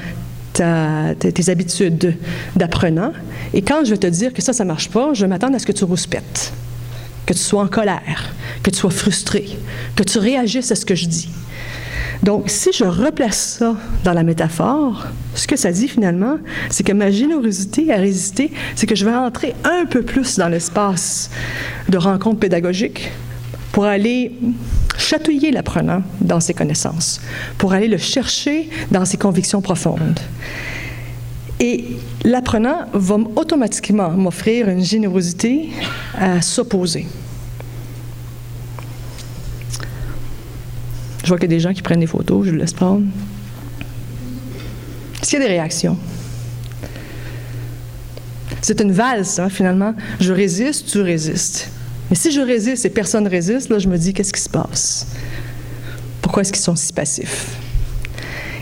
tes 0.54 1.50
habitudes 1.50 2.16
d'apprenant. 2.56 3.12
Et 3.54 3.62
quand 3.62 3.84
je 3.86 3.92
vais 3.92 3.98
te 3.98 4.08
dire 4.08 4.34
que 4.34 4.42
ça, 4.42 4.54
ça 4.54 4.66
marche 4.66 4.90
pas, 4.90 5.14
je 5.14 5.26
m'attends 5.26 5.54
à 5.54 5.60
ce 5.60 5.66
que 5.66 5.72
tu 5.72 5.84
rouspètes, 5.84 6.54
que 7.26 7.34
tu 7.34 7.40
sois 7.40 7.64
en 7.64 7.68
colère, 7.68 8.34
que 8.64 8.70
tu 8.70 8.78
sois 8.78 8.92
frustré, 8.92 9.58
que 9.96 10.04
tu 10.04 10.18
réagisses 10.18 10.72
à 10.72 10.76
ce 10.76 10.86
que 10.86 10.96
je 10.96 11.08
dis. 11.08 11.30
Donc, 12.24 12.46
si 12.48 12.72
je 12.72 12.86
replace 12.86 13.58
ça 13.60 13.76
dans 14.06 14.14
la 14.14 14.24
métaphore, 14.24 15.08
ce 15.36 15.46
que 15.46 15.58
ça 15.58 15.72
dit 15.72 15.90
finalement, 15.90 16.38
c'est 16.70 16.84
que 16.84 16.94
ma 16.94 17.12
générosité 17.12 17.92
à 17.92 17.98
résister, 17.98 18.52
c'est 18.76 18.88
que 18.88 18.96
je 18.96 19.04
vais 19.04 19.14
entrer 19.14 19.54
un 19.66 19.86
peu 19.86 20.04
plus 20.04 20.38
dans 20.38 20.48
l'espace 20.48 21.30
de 21.90 21.98
rencontre 21.98 22.40
pédagogique 22.40 23.12
pour 23.74 23.84
aller 23.86 24.32
chatouiller 24.98 25.52
l'apprenant 25.52 26.02
dans 26.22 26.40
ses 26.40 26.54
connaissances, 26.54 27.20
pour 27.58 27.74
aller 27.74 27.90
le 27.90 27.98
chercher 27.98 28.70
dans 28.92 29.04
ses 29.04 29.18
convictions 29.18 29.62
profondes. 29.62 30.20
Et 31.60 31.86
l'apprenant 32.24 32.88
va 32.94 33.16
automatiquement 33.36 34.10
m'offrir 34.12 34.68
une 34.70 34.84
générosité 34.84 35.70
à 36.18 36.42
s'opposer. 36.42 37.08
Je 41.24 41.30
vois 41.30 41.38
qu'il 41.38 41.50
y 41.50 41.54
a 41.54 41.56
des 41.56 41.62
gens 41.62 41.74
qui 41.74 41.82
prennent 41.82 42.02
des 42.02 42.08
photos, 42.08 42.46
je 42.46 42.52
le 42.52 42.58
laisse 42.58 42.74
prendre. 42.74 43.06
Est-ce 45.22 45.30
qu'il 45.30 45.40
y 45.40 45.42
a 45.42 45.46
des 45.46 45.54
réactions? 45.54 45.98
C'est 48.62 48.82
une 48.82 48.92
valse, 48.92 49.40
hein, 49.40 49.50
finalement. 49.50 49.94
Je 50.20 50.34
résiste, 50.34 50.90
tu 50.92 51.02
résistes. 51.02 51.70
Mais 52.10 52.18
si 52.18 52.32
je 52.32 52.42
résiste 52.42 52.86
et 52.86 52.90
personne 52.90 53.24
ne 53.24 53.30
résiste, 53.30 53.70
là, 53.70 53.80
je 53.80 53.88
me 53.88 53.98
dis, 53.98 54.14
qu'est-ce 54.14 54.34
qui 54.34 54.42
se 54.42 54.50
passe? 54.50 55.08
Pourquoi 56.22 56.42
est-ce 56.42 56.52
qu'ils 56.52 56.62
sont 56.62 56.76
si 56.76 56.92
passifs? 56.92 57.56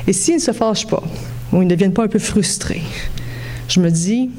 Et 0.06 0.14
s'ils 0.14 0.36
ne 0.36 0.40
se 0.40 0.52
fâchent 0.52 0.88
pas, 0.88 1.04
ou 1.52 1.62
ils 1.62 1.66
ne 1.66 1.70
deviennent 1.70 1.94
pas 1.94 2.04
un 2.04 2.08
peu 2.08 2.20
frustrés, 2.20 2.84
je 3.68 3.80
me 3.80 3.90
dis, 3.90 4.30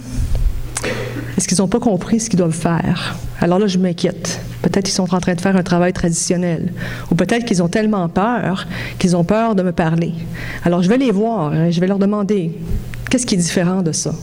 est-ce 1.36 1.48
qu'ils 1.48 1.58
n'ont 1.58 1.68
pas 1.68 1.80
compris 1.80 2.20
ce 2.20 2.28
qu'ils 2.28 2.38
doivent 2.38 2.52
faire? 2.52 3.16
Alors 3.40 3.58
là, 3.58 3.66
je 3.66 3.78
m'inquiète. 3.78 4.40
Peut-être 4.62 4.84
qu'ils 4.84 4.94
sont 4.94 5.12
en 5.12 5.20
train 5.20 5.34
de 5.34 5.40
faire 5.40 5.56
un 5.56 5.62
travail 5.62 5.92
traditionnel. 5.92 6.72
Ou 7.10 7.14
peut-être 7.16 7.44
qu'ils 7.44 7.62
ont 7.62 7.68
tellement 7.68 8.08
peur 8.08 8.66
qu'ils 8.98 9.16
ont 9.16 9.24
peur 9.24 9.54
de 9.54 9.62
me 9.62 9.72
parler. 9.72 10.14
Alors 10.64 10.82
je 10.82 10.88
vais 10.88 10.98
les 10.98 11.10
voir 11.10 11.54
et 11.54 11.72
je 11.72 11.80
vais 11.80 11.88
leur 11.88 11.98
demander, 11.98 12.56
qu'est-ce 13.10 13.26
qui 13.26 13.34
est 13.34 13.38
différent 13.38 13.82
de 13.82 13.90
ça? 13.92 14.14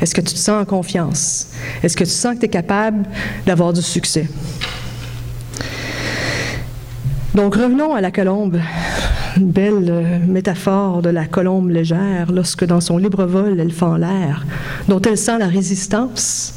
Est-ce 0.00 0.14
que 0.14 0.20
tu 0.20 0.34
te 0.34 0.38
sens 0.38 0.62
en 0.62 0.64
confiance? 0.64 1.48
Est-ce 1.82 1.96
que 1.96 2.04
tu 2.04 2.10
sens 2.10 2.34
que 2.34 2.40
tu 2.40 2.46
es 2.46 2.48
capable 2.48 3.04
d'avoir 3.46 3.72
du 3.72 3.82
succès? 3.82 4.28
Donc 7.34 7.54
revenons 7.54 7.94
à 7.94 8.00
la 8.00 8.10
colombe. 8.10 8.60
Belle 9.38 9.86
euh, 9.88 10.18
métaphore 10.26 11.02
de 11.02 11.08
la 11.08 11.24
colombe 11.24 11.70
légère 11.70 12.30
lorsque 12.32 12.64
dans 12.64 12.80
son 12.80 12.98
libre 12.98 13.24
vol 13.24 13.58
elle 13.60 13.72
fend 13.72 13.96
l'air, 13.96 14.44
dont 14.88 15.00
elle 15.00 15.16
sent 15.16 15.38
la 15.38 15.46
résistance, 15.46 16.54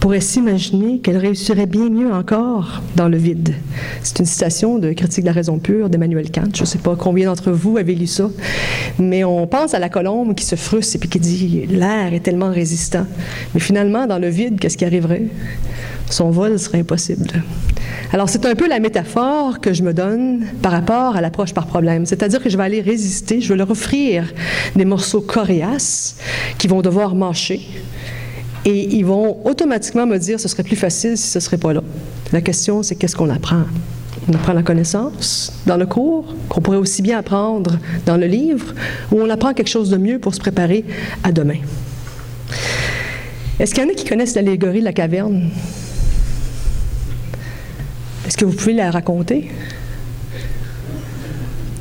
pourrait 0.00 0.20
s'imaginer 0.20 1.00
qu'elle 1.00 1.16
réussirait 1.16 1.66
bien 1.66 1.88
mieux 1.88 2.12
encore 2.12 2.82
dans 2.96 3.08
le 3.08 3.16
vide. 3.16 3.54
C'est 4.02 4.20
une 4.20 4.26
citation 4.26 4.78
de 4.78 4.92
Critique 4.92 5.24
de 5.24 5.26
la 5.28 5.32
raison 5.32 5.58
pure 5.58 5.90
d'Emmanuel 5.90 6.30
Kant. 6.30 6.48
Je 6.54 6.62
ne 6.62 6.66
sais 6.66 6.78
pas 6.78 6.94
combien 6.96 7.26
d'entre 7.26 7.50
vous 7.50 7.78
avez 7.78 7.94
lu 7.94 8.06
ça, 8.06 8.30
mais 8.98 9.24
on 9.24 9.46
pense 9.46 9.74
à 9.74 9.78
la 9.78 9.88
colombe 9.88 10.34
qui 10.34 10.44
se 10.44 10.56
frustre 10.56 10.96
et 10.96 10.98
puis 10.98 11.08
qui 11.08 11.18
dit 11.18 11.66
l'air 11.66 12.14
est 12.14 12.20
tellement 12.20 12.50
résistant. 12.50 13.06
Mais 13.54 13.60
finalement, 13.60 14.06
dans 14.06 14.18
le 14.18 14.28
vide, 14.28 14.60
qu'est-ce 14.60 14.76
qui 14.76 14.84
arriverait? 14.84 15.26
Son 16.10 16.30
vol 16.30 16.58
serait 16.58 16.78
impossible. 16.78 17.42
Alors, 18.12 18.30
c'est 18.30 18.46
un 18.46 18.54
peu 18.54 18.68
la 18.68 18.80
métaphore 18.80 19.60
que 19.60 19.74
je 19.74 19.82
me 19.82 19.92
donne 19.92 20.46
par 20.62 20.72
rapport 20.72 21.16
à 21.16 21.20
l'approche 21.20 21.52
par 21.52 21.66
problème. 21.66 22.06
C'est-à-dire 22.06 22.42
que 22.42 22.48
je 22.48 22.56
vais 22.56 22.62
aller 22.62 22.80
résister, 22.80 23.40
je 23.40 23.48
vais 23.50 23.56
leur 23.56 23.70
offrir 23.70 24.32
des 24.74 24.86
morceaux 24.86 25.20
coriaces 25.20 26.16
qui 26.56 26.68
vont 26.68 26.80
devoir 26.80 27.14
mâcher. 27.14 27.60
Et 28.68 28.96
ils 28.96 29.06
vont 29.06 29.38
automatiquement 29.46 30.04
me 30.06 30.18
dire 30.18 30.38
ce 30.38 30.46
serait 30.46 30.62
plus 30.62 30.76
facile 30.76 31.16
si 31.16 31.26
ce 31.28 31.38
ne 31.38 31.40
serait 31.40 31.56
pas 31.56 31.72
là. 31.72 31.82
La 32.32 32.42
question, 32.42 32.82
c'est 32.82 32.96
qu'est-ce 32.96 33.16
qu'on 33.16 33.30
apprend? 33.30 33.62
On 34.28 34.34
apprend 34.34 34.52
la 34.52 34.62
connaissance 34.62 35.54
dans 35.64 35.78
le 35.78 35.86
cours, 35.86 36.34
qu'on 36.50 36.60
pourrait 36.60 36.76
aussi 36.76 37.00
bien 37.00 37.18
apprendre 37.18 37.78
dans 38.04 38.18
le 38.18 38.26
livre, 38.26 38.74
ou 39.10 39.22
on 39.22 39.30
apprend 39.30 39.54
quelque 39.54 39.70
chose 39.70 39.88
de 39.88 39.96
mieux 39.96 40.18
pour 40.18 40.34
se 40.34 40.38
préparer 40.38 40.84
à 41.24 41.32
demain. 41.32 41.56
Est-ce 43.58 43.74
qu'il 43.74 43.84
y 43.84 43.86
en 43.86 43.90
a 43.90 43.94
qui 43.94 44.04
connaissent 44.04 44.34
l'allégorie 44.34 44.80
de 44.80 44.84
la 44.84 44.92
caverne? 44.92 45.48
Est-ce 48.26 48.36
que 48.36 48.44
vous 48.44 48.52
pouvez 48.52 48.74
la 48.74 48.90
raconter? 48.90 49.50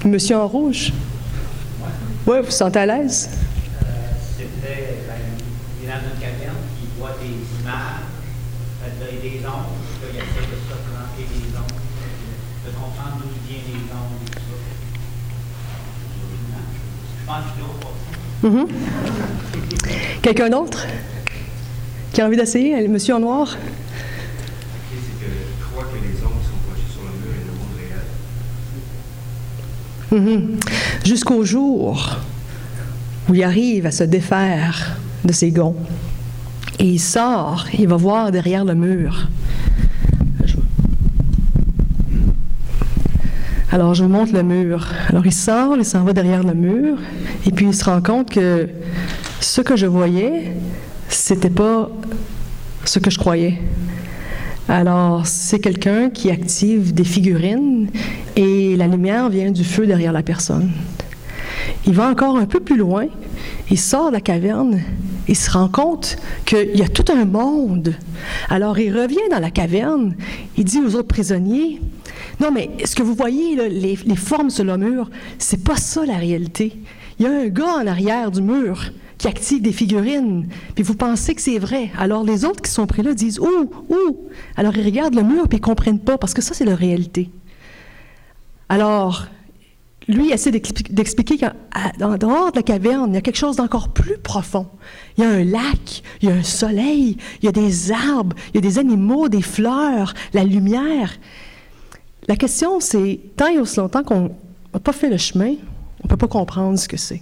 Monsieur 0.06 0.38
en 0.38 0.48
rouge? 0.48 0.94
Oui, 2.26 2.38
vous 2.40 2.46
vous 2.46 2.52
sentez 2.52 2.80
à 2.80 2.86
l'aise? 2.86 3.30
Des 7.28 7.62
images, 7.62 8.08
et 8.88 9.18
des 9.22 9.46
ondes, 9.46 9.76
il 10.02 10.16
essaie 10.16 10.48
de 10.48 10.58
se 10.64 10.72
représenter 10.74 11.24
des 11.28 11.52
ondes, 11.58 11.80
de 12.66 12.72
comprendre 12.72 13.16
d'où 13.20 13.30
viennent 13.48 13.68
les 13.68 13.88
ondes 13.92 14.22
et 14.26 14.32
tout 14.32 14.40
ça. 14.40 14.58
Je 17.20 17.26
pense 17.26 17.44
que 17.44 17.50
c'est 17.58 17.64
autre 17.64 17.98
Mhm. 18.44 18.68
Quelqu'un 20.22 20.50
d'autre 20.50 20.86
qui 22.14 22.22
a 22.22 22.26
envie 22.28 22.38
d'essayer? 22.38 22.88
Monsieur 22.88 23.16
en 23.16 23.20
noir? 23.20 23.58
Les. 30.12 30.18
Mhm. 30.20 30.60
Jusqu'au 31.04 31.44
jour 31.44 32.18
où 33.28 33.36
il 33.36 33.44
arrive 33.44 33.86
à 33.88 33.92
se 33.92 34.04
défaire 34.04 34.98
de 35.26 35.34
ses 35.34 35.52
gonds. 35.52 35.76
Et 36.80 36.86
il 36.86 37.00
sort, 37.00 37.66
il 37.78 37.88
va 37.88 37.96
voir 37.96 38.32
derrière 38.32 38.64
le 38.64 38.76
mur. 38.76 39.28
Alors, 43.72 43.94
je 43.94 44.04
vous 44.04 44.10
montre 44.10 44.34
le 44.34 44.44
mur. 44.44 44.88
Alors, 45.10 45.26
il 45.26 45.34
sort, 45.34 45.76
il 45.78 45.84
s'en 45.86 46.04
va 46.04 46.14
derrière 46.14 46.44
le 46.44 46.54
mur, 46.54 46.98
et 47.46 47.52
puis 47.52 47.66
il 47.66 47.74
se 47.74 47.84
rend 47.84 48.02
compte 48.02 48.30
que 48.30 48.70
ce 49.40 49.62
que 49.62 49.76
je 49.76 49.86
voyais, 49.86 50.54
c'était 51.10 51.50
pas 51.50 51.90
ce 52.86 53.00
que 53.00 53.10
je 53.10 53.20
croyais. 53.20 53.60
Alors, 54.70 55.26
c'est 55.26 55.60
quelqu'un 55.60 56.10
qui 56.10 56.30
active 56.30 56.94
des 56.94 57.04
figurines 57.04 57.90
et 58.36 58.76
la 58.76 58.88
lumière 58.88 59.30
vient 59.30 59.52
du 59.52 59.64
feu 59.64 59.88
derrière 59.88 60.12
la 60.12 60.24
personne. 60.24 60.72
Il 61.86 61.94
va 61.94 62.10
encore 62.10 62.38
un 62.38 62.46
peu 62.46 62.60
plus 62.60 62.78
loin, 62.78 63.06
il 63.70 63.80
sort 63.80 64.10
de 64.10 64.14
la 64.14 64.22
caverne, 64.22 64.82
il 65.28 65.36
se 65.36 65.52
rend 65.52 65.68
compte 65.68 66.18
qu'il 66.46 66.76
y 66.76 66.82
a 66.82 66.88
tout 66.88 67.06
un 67.12 67.26
monde. 67.26 67.96
Alors, 68.50 68.80
il 68.80 68.96
revient 68.96 69.30
dans 69.32 69.40
la 69.40 69.52
caverne, 69.52 70.16
il 70.58 70.64
dit 70.64 70.80
aux 70.80 70.96
autres 70.96 71.08
prisonniers, 71.08 71.82
non, 72.40 72.52
mais 72.52 72.70
ce 72.86 72.96
que 72.96 73.04
vous 73.04 73.16
voyez, 73.16 73.56
les 73.70 74.16
formes 74.16 74.50
sur 74.50 74.64
le 74.64 74.78
mur, 74.78 75.10
c'est 75.40 75.64
pas 75.64 75.76
ça 75.76 76.06
la 76.06 76.18
réalité. 76.18 76.78
Il 77.20 77.26
y 77.26 77.28
a 77.28 77.32
un 77.32 77.48
gars 77.48 77.78
en 77.82 77.88
arrière 77.88 78.30
du 78.30 78.42
mur 78.42 78.92
qui 79.18 79.28
active 79.28 79.62
des 79.62 79.72
figurines, 79.72 80.48
puis 80.76 80.84
vous 80.84 80.94
pensez 80.94 81.34
que 81.34 81.42
c'est 81.42 81.58
vrai. 81.58 81.90
Alors 81.98 82.24
les 82.24 82.46
autres 82.46 82.62
qui 82.62 82.70
sont 82.70 82.86
pris 82.86 83.02
là 83.02 83.14
disent 83.14 83.40
Ouh, 83.40 83.72
ouh 83.90 84.18
Alors 84.56 84.78
ils 84.78 84.86
regardent 84.86 85.16
le 85.16 85.24
mur, 85.24 85.48
puis 85.48 85.58
ils 85.58 85.62
comprennent 85.62 86.00
pas, 86.00 86.18
parce 86.18 86.36
que 86.36 86.42
ça, 86.42 86.54
c'est 86.54 86.66
la 86.66 86.76
réalité. 86.76 87.32
Alors, 88.70 89.26
lui 90.08 90.32
essaie 90.32 90.52
d'expli- 90.52 90.92
d'expliquer 90.92 91.38
qu'en 91.38 92.18
dehors 92.18 92.52
de 92.52 92.58
la 92.58 92.64
caverne, 92.64 93.12
il 93.12 93.16
y 93.16 93.18
a 93.18 93.22
quelque 93.22 93.38
chose 93.38 93.58
d'encore 93.58 93.90
plus 93.90 94.18
profond. 94.18 94.68
Il 95.18 95.24
y 95.24 95.28
a 95.28 95.30
un 95.30 95.44
lac, 95.44 96.02
il 96.22 96.30
y 96.30 96.32
a 96.32 96.36
un 96.36 96.44
soleil, 96.44 97.18
il 97.42 97.46
y 97.46 97.48
a 97.48 97.52
des 97.52 97.92
arbres, 97.92 98.36
il 98.54 98.56
y 98.56 98.58
a 98.60 98.62
des 98.62 98.80
animaux, 98.80 99.28
des 99.28 99.42
fleurs, 99.42 100.14
la 100.34 100.44
lumière. 100.44 101.18
La 102.28 102.36
question, 102.36 102.80
c'est, 102.80 103.20
tant 103.36 103.48
et 103.48 103.60
aussi 103.60 103.78
longtemps 103.78 104.04
qu'on 104.04 104.32
n'a 104.74 104.80
pas 104.80 104.94
fait 104.94 105.10
le 105.10 105.18
chemin, 105.18 105.56
on 106.02 106.06
ne 106.06 106.10
peut 106.10 106.18
pas 106.18 106.28
comprendre 106.28 106.78
ce 106.78 106.88
que 106.88 106.98
c'est. 106.98 107.22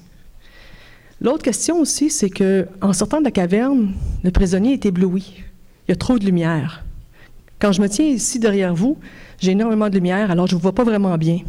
L'autre 1.22 1.44
question 1.44 1.80
aussi, 1.80 2.10
c'est 2.10 2.30
que 2.30 2.68
en 2.82 2.94
sortant 2.94 3.20
de 3.20 3.24
la 3.24 3.32
caverne, 3.32 3.94
le 4.24 4.32
prisonnier 4.32 4.74
est 4.74 4.86
ébloui. 4.86 5.44
Il 5.88 5.92
y 5.92 5.94
a 5.94 5.96
trop 5.96 6.20
de 6.20 6.26
lumière. 6.26 6.84
Quand 7.60 7.72
je 7.72 7.82
me 7.82 7.88
tiens 7.88 8.06
ici 8.06 8.38
derrière 8.38 8.76
vous, 8.76 8.98
j'ai 9.40 9.52
énormément 9.52 9.90
de 9.90 9.96
lumière, 9.96 10.30
alors 10.30 10.48
je 10.48 10.54
ne 10.54 10.58
vous 10.58 10.64
vois 10.64 10.76
pas 10.76 10.84
vraiment 10.84 11.18
bien. 11.18 11.40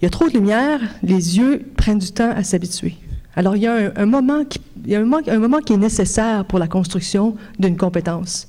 Il 0.00 0.04
y 0.04 0.06
a 0.06 0.10
trop 0.10 0.28
de 0.28 0.34
lumière, 0.34 0.80
les 1.02 1.38
yeux 1.38 1.62
prennent 1.76 1.98
du 1.98 2.12
temps 2.12 2.30
à 2.30 2.42
s'habituer. 2.42 2.96
Alors 3.34 3.56
il 3.56 3.62
y 3.62 3.66
a 3.66 3.92
un, 3.96 4.06
moment 4.06 4.44
qui, 4.44 4.60
est 4.86 5.76
nécessaire 5.76 6.44
pour 6.44 6.58
la 6.58 6.68
construction 6.68 7.36
d'une 7.58 7.76
compétence. 7.76 8.48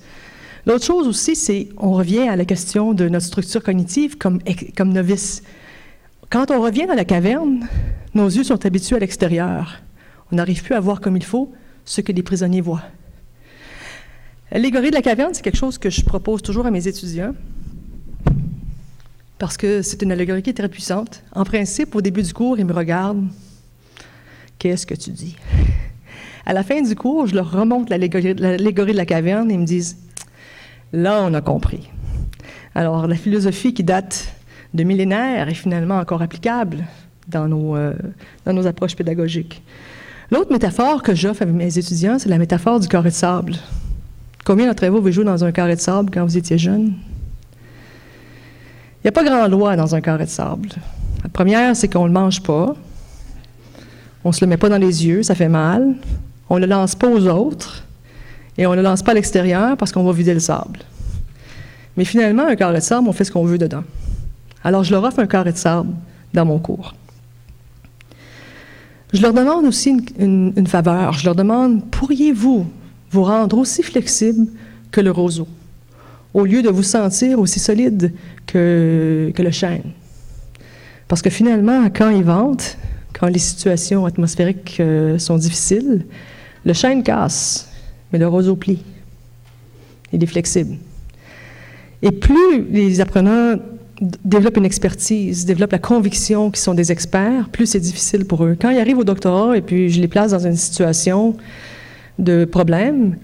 L'autre 0.65 0.83
chose 0.83 1.07
aussi, 1.07 1.35
c'est 1.35 1.69
on 1.77 1.91
revient 1.91 2.27
à 2.27 2.35
la 2.35 2.45
question 2.45 2.93
de 2.93 3.07
notre 3.07 3.25
structure 3.25 3.63
cognitive 3.63 4.17
comme, 4.17 4.39
comme 4.75 4.91
novice. 4.91 5.43
Quand 6.29 6.51
on 6.51 6.61
revient 6.61 6.85
dans 6.85 6.93
la 6.93 7.05
caverne, 7.05 7.65
nos 8.13 8.27
yeux 8.27 8.43
sont 8.43 8.65
habitués 8.65 8.97
à 8.97 8.99
l'extérieur. 8.99 9.81
On 10.31 10.35
n'arrive 10.35 10.61
plus 10.61 10.75
à 10.75 10.79
voir 10.81 10.99
comme 10.99 11.15
il 11.15 11.23
faut 11.23 11.53
ce 11.85 12.01
que 12.01 12.11
les 12.11 12.23
prisonniers 12.23 12.61
voient. 12.61 12.83
L'allégorie 14.51 14.89
de 14.89 14.95
la 14.95 15.01
caverne, 15.01 15.33
c'est 15.33 15.41
quelque 15.41 15.57
chose 15.57 15.77
que 15.77 15.89
je 15.89 16.03
propose 16.03 16.41
toujours 16.41 16.65
à 16.65 16.71
mes 16.71 16.87
étudiants 16.87 17.33
parce 19.39 19.57
que 19.57 19.81
c'est 19.81 20.01
une 20.01 20.11
allégorie 20.11 20.41
qui 20.41 20.49
est 20.49 20.53
très 20.53 20.69
puissante. 20.69 21.23
En 21.33 21.43
principe, 21.43 21.95
au 21.95 22.01
début 22.01 22.23
du 22.23 22.33
cours, 22.33 22.57
ils 22.57 22.65
me 22.65 22.73
regardent. 22.73 23.27
Qu'est-ce 24.59 24.87
que 24.87 24.95
tu 24.95 25.11
dis? 25.11 25.35
À 26.45 26.53
la 26.53 26.63
fin 26.63 26.81
du 26.81 26.95
cours, 26.95 27.27
je 27.27 27.35
leur 27.35 27.51
remonte 27.51 27.89
l'allégorie 27.89 28.33
de 28.33 28.97
la 28.97 29.05
caverne 29.05 29.51
et 29.51 29.55
ils 29.55 29.59
me 29.59 29.65
disent 29.65 29.97
Là, 30.93 31.21
on 31.23 31.33
a 31.33 31.41
compris. 31.41 31.89
Alors, 32.73 33.07
la 33.07 33.15
philosophie 33.15 33.73
qui 33.73 33.83
date 33.83 34.33
de 34.73 34.83
millénaires 34.83 35.49
est 35.49 35.53
finalement 35.53 35.97
encore 35.97 36.21
applicable 36.21 36.85
dans 37.27 37.47
nos, 37.47 37.75
euh, 37.75 37.93
dans 38.45 38.53
nos 38.53 38.65
approches 38.65 38.95
pédagogiques. 38.95 39.61
L'autre 40.31 40.51
métaphore 40.51 41.03
que 41.03 41.13
j'offre 41.13 41.43
à 41.43 41.45
mes 41.45 41.77
étudiants, 41.77 42.17
c'est 42.19 42.29
la 42.29 42.37
métaphore 42.37 42.79
du 42.79 42.87
carré 42.87 43.09
de 43.09 43.15
sable. 43.15 43.55
Combien 44.45 44.67
d'entre 44.67 44.87
vous 44.87 44.97
avez 44.97 45.11
joué 45.11 45.25
dans 45.25 45.43
un 45.43 45.51
carré 45.51 45.75
de 45.75 45.81
sable 45.81 46.09
quand 46.11 46.23
vous 46.23 46.37
étiez 46.37 46.57
jeune? 46.57 46.93
N'y 49.07 49.09
a 49.09 49.13
pas 49.13 49.23
grand 49.23 49.47
loi 49.47 49.77
dans 49.77 49.95
un 49.95 50.01
carré 50.01 50.25
de 50.25 50.29
sable. 50.29 50.67
La 51.23 51.29
première, 51.29 51.73
c'est 51.77 51.87
qu'on 51.87 52.01
ne 52.01 52.07
le 52.07 52.13
mange 52.13 52.43
pas. 52.43 52.75
On 54.25 54.29
ne 54.29 54.33
se 54.33 54.43
le 54.43 54.49
met 54.49 54.57
pas 54.57 54.67
dans 54.67 54.77
les 54.77 55.05
yeux, 55.05 55.23
ça 55.23 55.33
fait 55.33 55.47
mal. 55.47 55.95
On 56.49 56.55
ne 56.55 56.59
le 56.59 56.67
lance 56.67 56.93
pas 56.93 57.07
aux 57.07 57.25
autres. 57.25 57.85
Et 58.57 58.67
on 58.67 58.71
ne 58.71 58.75
le 58.75 58.81
lance 58.81 59.03
pas 59.03 59.11
à 59.11 59.13
l'extérieur 59.13 59.77
parce 59.77 59.93
qu'on 59.93 60.03
va 60.03 60.11
vider 60.11 60.33
le 60.33 60.41
sable. 60.41 60.79
Mais 61.95 62.03
finalement, 62.03 62.47
un 62.47 62.57
carré 62.57 62.79
de 62.79 62.83
sable, 62.83 63.07
on 63.07 63.13
fait 63.13 63.23
ce 63.23 63.31
qu'on 63.31 63.45
veut 63.45 63.57
dedans. 63.57 63.85
Alors, 64.61 64.83
je 64.83 64.91
leur 64.91 65.05
offre 65.05 65.19
un 65.19 65.27
carré 65.27 65.53
de 65.53 65.57
sable 65.57 65.93
dans 66.33 66.43
mon 66.43 66.59
cours. 66.59 66.93
Je 69.13 69.21
leur 69.21 69.31
demande 69.31 69.63
aussi 69.63 69.95
une 70.19 70.67
faveur. 70.67 71.13
Je 71.13 71.23
leur 71.23 71.35
demande, 71.35 71.89
pourriez-vous 71.91 72.67
vous 73.11 73.23
rendre 73.23 73.57
aussi 73.57 73.83
flexible 73.83 74.47
que 74.91 74.99
le 74.99 75.11
roseau, 75.11 75.47
au 76.37 76.45
lieu 76.45 76.61
de 76.61 76.69
vous 76.69 76.83
sentir 76.83 77.39
aussi 77.39 77.59
solide 77.59 78.13
que, 78.45 79.33
le 79.35 79.51
chêne? 79.51 79.81
Parce 81.07 81.23
que 81.23 81.31
finalement, 81.31 81.85
quand 81.89 82.11
ils 82.11 82.23
ventent, 82.23 82.77
quand 83.19 83.27
les 83.27 83.39
situations 83.39 84.05
atmosphériques 84.05 84.77
euh, 84.79 85.17
sont 85.17 85.37
difficiles, 85.37 86.05
le 86.63 86.73
chêne 86.73 87.01
casse, 87.01 87.69
mais 88.13 88.19
le 88.19 88.27
roseau 88.27 88.55
plie. 88.55 88.83
Il 90.13 90.23
est 90.23 90.27
flexible. 90.27 90.75
Et 92.03 92.11
plus 92.11 92.67
les 92.69 93.01
apprenants 93.01 93.55
développent 94.23 94.57
une 94.57 94.65
expertise, 94.65 95.43
développent 95.45 95.71
la 95.71 95.79
conviction 95.79 96.51
qu'ils 96.51 96.61
sont 96.61 96.75
des 96.75 96.91
experts, 96.91 97.49
plus 97.49 97.65
c'est 97.65 97.79
difficile 97.79 98.25
pour 98.25 98.45
eux. 98.45 98.55
Quand 98.61 98.69
ils 98.69 98.77
arrivent 98.77 98.99
au 98.99 99.03
doctorat 99.03 99.57
et 99.57 99.61
puis 99.61 99.89
je 99.89 99.99
les 99.99 100.07
place 100.07 100.31
dans 100.31 100.45
une 100.45 100.55
situation 100.55 101.35
de 102.19 102.45
problème, 102.45 103.15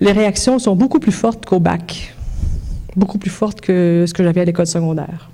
les 0.00 0.12
réactions 0.12 0.58
sont 0.58 0.76
beaucoup 0.76 1.00
plus 1.00 1.12
fortes 1.12 1.44
qu'au 1.44 1.60
bac, 1.60 2.14
beaucoup 2.96 3.18
plus 3.18 3.30
fortes 3.30 3.60
que 3.60 4.04
ce 4.06 4.14
que 4.14 4.22
j'avais 4.22 4.40
à 4.40 4.44
l'école 4.44 4.66
secondaire. 4.66 5.30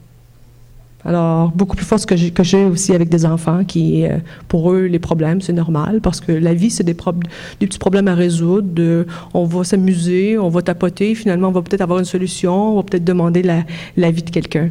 Alors, 1.07 1.50
beaucoup 1.50 1.77
plus 1.77 1.85
fortes 1.85 2.07
que 2.07 2.16
j'ai 2.42 2.64
aussi 2.64 2.94
avec 2.94 3.11
des 3.11 3.27
enfants 3.27 3.62
qui, 3.64 4.07
euh, 4.07 4.16
pour 4.48 4.72
eux, 4.72 4.85
les 4.85 4.98
problèmes, 4.98 5.42
c'est 5.42 5.53
normal 5.53 6.00
parce 6.00 6.18
que 6.20 6.33
la 6.33 6.55
vie, 6.55 6.70
c'est 6.70 6.83
des, 6.83 6.94
petits 6.94 7.79
problèmes 7.79 8.09
à 8.09 8.14
résoudre. 8.14 9.05
on 9.35 9.44
va 9.44 9.64
s'amuser, 9.64 10.38
on 10.38 10.48
va 10.48 10.62
tapoter, 10.62 11.14
finalement, 11.14 11.48
on 11.48 11.53
va 11.53 11.61
peut-être 11.61 11.83
avoir 11.83 11.98
une 11.98 12.07
solution, 12.07 12.72
on 12.72 12.77
va 12.77 12.83
peut-être 12.85 13.05
demander 13.05 13.42
la- 13.42 13.64
l'avis 13.98 14.22
de 14.22 14.31
quelqu'un. 14.31 14.70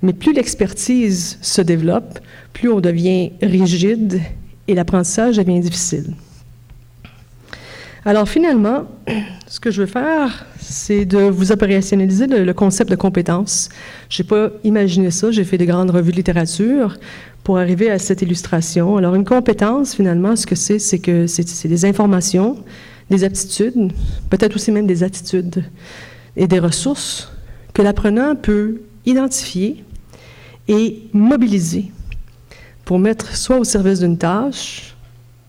Mais 0.00 0.14
plus 0.14 0.32
l'expertise 0.32 1.38
se 1.42 1.60
développe, 1.60 2.18
plus 2.54 2.70
on 2.70 2.80
devient 2.80 3.32
rigide 3.42 4.22
et 4.68 4.74
l'apprentissage 4.74 5.36
devient 5.36 5.60
difficile. 5.60 6.14
Alors 8.08 8.26
finalement, 8.26 8.86
ce 9.48 9.60
que 9.60 9.70
je 9.70 9.82
veux 9.82 9.86
faire, 9.86 10.46
c'est 10.58 11.04
de 11.04 11.18
vous 11.18 11.52
opérationnaliser 11.52 12.26
le, 12.26 12.54
concept 12.54 12.90
de 12.90 12.96
compétence. 12.96 13.68
Je 14.08 14.22
n'ai 14.22 14.26
pas 14.26 14.48
imaginé 14.64 15.10
ça, 15.10 15.30
j'ai 15.30 15.44
fait 15.44 15.58
des 15.58 15.66
grandes 15.66 15.90
revues 15.90 16.12
de 16.12 16.16
littérature 16.16 16.96
pour 17.44 17.58
arriver 17.58 17.90
à 17.90 17.98
cette 17.98 18.22
illustration. 18.22 18.96
Alors 18.96 19.14
une 19.14 19.26
compétence, 19.26 19.94
finalement, 19.94 20.36
ce 20.36 20.46
que 20.46 20.54
c'est, 20.54 20.78
c'est 20.78 21.00
que 21.00 21.26
c'est 21.26 21.46
c'est 21.46 21.68
des 21.68 21.84
informations, 21.84 22.56
des 23.10 23.24
aptitudes, 23.24 23.92
peut-être 24.30 24.56
aussi 24.56 24.72
même 24.72 24.86
des 24.86 25.02
attitudes 25.02 25.62
et 26.34 26.46
des 26.46 26.60
ressources 26.60 27.30
que 27.74 27.82
l'apprenant 27.82 28.36
peut 28.36 28.80
identifier 29.04 29.84
et 30.66 31.02
mobiliser 31.12 31.92
pour 32.86 32.98
mettre 32.98 33.36
soit 33.36 33.58
au 33.58 33.64
service 33.64 34.00
d'une 34.00 34.16
tâche 34.16 34.96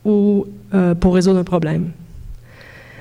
ou 0.03 0.45
euh, 0.73 0.93
pour 0.93 1.15
résoudre 1.15 1.39
un 1.39 1.45
problème. 1.45 1.91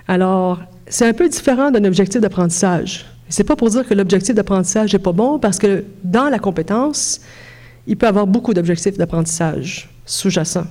Alors, 0.09 0.61
c'est 0.89 1.07
un 1.07 1.13
peu 1.13 1.29
différent 1.29 1.71
d'un 1.71 1.85
objectif 1.85 2.21
d'apprentissage. 2.21 3.05
C'est 3.29 3.45
pas 3.45 3.57
pour 3.57 3.69
dire 3.69 3.87
que 3.87 3.93
l'objectif 3.93 4.35
d'apprentissage 4.35 4.95
n'est 4.95 4.99
pas 4.99 5.13
bon, 5.13 5.39
parce 5.39 5.59
que 5.59 5.85
dans 6.03 6.31
la 6.31 6.39
compétence, 6.39 7.21
il 7.87 7.97
peut 7.97 8.07
y 8.07 8.09
avoir 8.09 8.27
beaucoup 8.27 8.55
d'objectifs 8.55 8.97
d'apprentissage. 8.97 9.91
sous-jacent. 10.07 10.67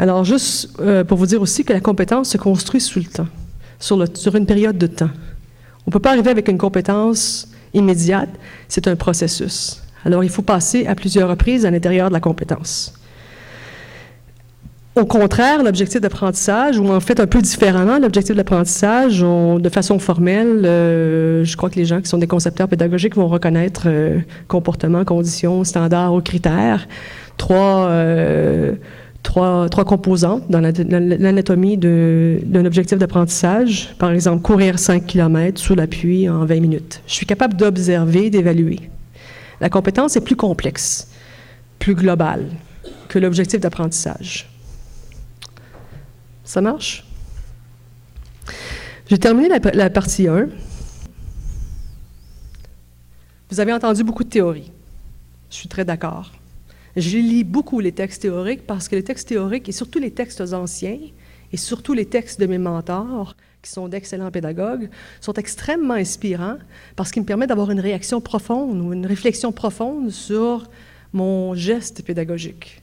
Alors, 0.00 0.24
juste 0.24 0.70
euh, 0.80 1.04
pour 1.04 1.18
vous 1.18 1.26
dire 1.26 1.40
aussi 1.40 1.64
que 1.64 1.72
la 1.72 1.80
compétence 1.80 2.30
se 2.30 2.38
construit 2.38 2.80
sous 2.80 2.98
le 2.98 3.04
temps, 3.04 3.28
sur, 3.78 4.04
sur 4.16 4.34
une 4.34 4.46
période 4.46 4.76
de 4.76 4.88
temps. 4.88 5.10
On 5.86 5.90
ne 5.90 5.92
peut 5.92 6.00
pas 6.00 6.10
arriver 6.10 6.30
avec 6.30 6.48
une 6.48 6.58
compétence 6.58 7.48
immédiate, 7.72 8.30
c'est 8.66 8.88
un 8.88 8.96
processus. 8.96 9.80
Alors, 10.04 10.24
il 10.24 10.30
faut 10.30 10.42
passer 10.42 10.86
à 10.88 10.96
plusieurs 10.96 11.28
reprises 11.28 11.64
à 11.64 11.70
l'intérieur 11.70 12.08
de 12.08 12.14
la 12.14 12.20
compétence. 12.20 12.94
Au 14.94 15.06
contraire, 15.06 15.62
l'objectif 15.62 16.02
d'apprentissage, 16.02 16.78
ou 16.78 16.88
en 16.90 17.00
fait 17.00 17.18
un 17.18 17.26
peu 17.26 17.40
différemment, 17.40 17.98
l'objectif 17.98 18.36
d'apprentissage, 18.36 19.20
de 19.20 19.68
façon 19.70 19.98
formelle, 19.98 20.66
euh, 20.66 21.44
je 21.44 21.56
crois 21.56 21.70
que 21.70 21.76
les 21.76 21.86
gens 21.86 22.02
qui 22.02 22.08
sont 22.08 22.18
des 22.18 22.26
concepteurs 22.26 22.68
pédagogiques 22.68 23.16
vont 23.16 23.26
reconnaître 23.26 23.84
euh, 23.86 24.18
comportement, 24.48 25.02
conditions, 25.06 25.64
standards 25.64 26.12
ou 26.12 26.20
critères. 26.20 26.86
Trois, 27.38 27.86
euh, 27.86 28.74
trois, 29.22 29.70
trois 29.70 29.86
composantes 29.86 30.50
dans 30.50 30.60
l'anatomie 30.60 31.78
d'un 31.78 32.64
objectif 32.66 32.98
d'apprentissage. 32.98 33.94
Par 33.98 34.10
exemple, 34.10 34.42
courir 34.42 34.78
5 34.78 35.06
km 35.06 35.58
sous 35.58 35.74
la 35.74 35.86
pluie 35.86 36.28
en 36.28 36.44
20 36.44 36.60
minutes. 36.60 37.00
Je 37.06 37.14
suis 37.14 37.26
capable 37.26 37.54
d'observer, 37.54 38.28
d'évaluer. 38.28 38.80
La 39.62 39.70
compétence 39.70 40.16
est 40.16 40.20
plus 40.20 40.36
complexe, 40.36 41.08
plus 41.78 41.94
globale 41.94 42.44
que 43.08 43.18
l'objectif 43.18 43.58
d'apprentissage. 43.58 44.51
Ça 46.52 46.60
marche? 46.60 47.02
J'ai 49.08 49.16
terminé 49.16 49.48
la, 49.48 49.88
partie 49.88 50.28
1. 50.28 50.50
Vous 53.48 53.58
avez 53.58 53.72
entendu 53.72 54.04
beaucoup 54.04 54.22
de 54.22 54.28
théories. 54.28 54.70
Je 55.48 55.54
suis 55.56 55.68
très 55.68 55.86
d'accord. 55.86 56.30
Je 56.94 57.16
lis 57.16 57.42
beaucoup 57.44 57.80
les 57.80 57.92
textes 57.92 58.20
théoriques 58.20 58.66
parce 58.66 58.88
que 58.88 58.96
les 58.96 59.02
textes 59.02 59.28
théoriques, 59.28 59.70
et 59.70 59.72
surtout 59.72 59.98
les 59.98 60.10
textes 60.10 60.42
anciens, 60.52 60.98
et 61.52 61.56
surtout 61.56 61.94
les 61.94 62.04
textes 62.04 62.38
de 62.38 62.44
mes 62.44 62.58
mentors, 62.58 63.34
qui 63.62 63.70
sont 63.70 63.88
d'excellents 63.88 64.30
pédagogues, 64.30 64.90
sont 65.22 65.32
extrêmement 65.32 65.94
inspirants 65.94 66.58
parce 66.96 67.12
qu'ils 67.12 67.22
me 67.22 67.26
permettent 67.26 67.48
d'avoir 67.48 67.70
une 67.70 67.80
réaction 67.80 68.20
profonde 68.20 68.78
ou 68.78 68.92
une 68.92 69.06
réflexion 69.06 69.52
profonde 69.52 70.10
sur 70.10 70.68
mon 71.14 71.54
geste 71.54 72.04
pédagogique. 72.04 72.82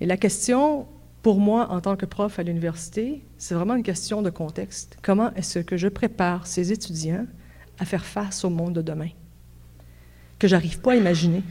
Et 0.00 0.06
la 0.06 0.16
question 0.16 0.88
pour 1.26 1.40
moi, 1.40 1.72
en 1.72 1.80
tant 1.80 1.96
que 1.96 2.06
prof 2.06 2.38
à 2.38 2.44
l'université, 2.44 3.20
c'est 3.36 3.56
vraiment 3.56 3.74
une 3.74 3.82
question 3.82 4.22
de 4.22 4.30
contexte. 4.30 4.96
Comment 5.02 5.34
est-ce 5.34 5.58
que 5.58 5.76
je 5.76 5.88
prépare 5.88 6.46
ces 6.46 6.70
étudiants 6.70 7.26
à 7.80 7.84
faire 7.84 8.04
face 8.04 8.44
au 8.44 8.48
monde 8.48 8.74
de 8.74 8.80
demain? 8.80 9.08
Que 10.38 10.46
j'arrive 10.46 10.78
pas 10.78 10.92
à 10.92 10.94
imaginer. 10.94 11.42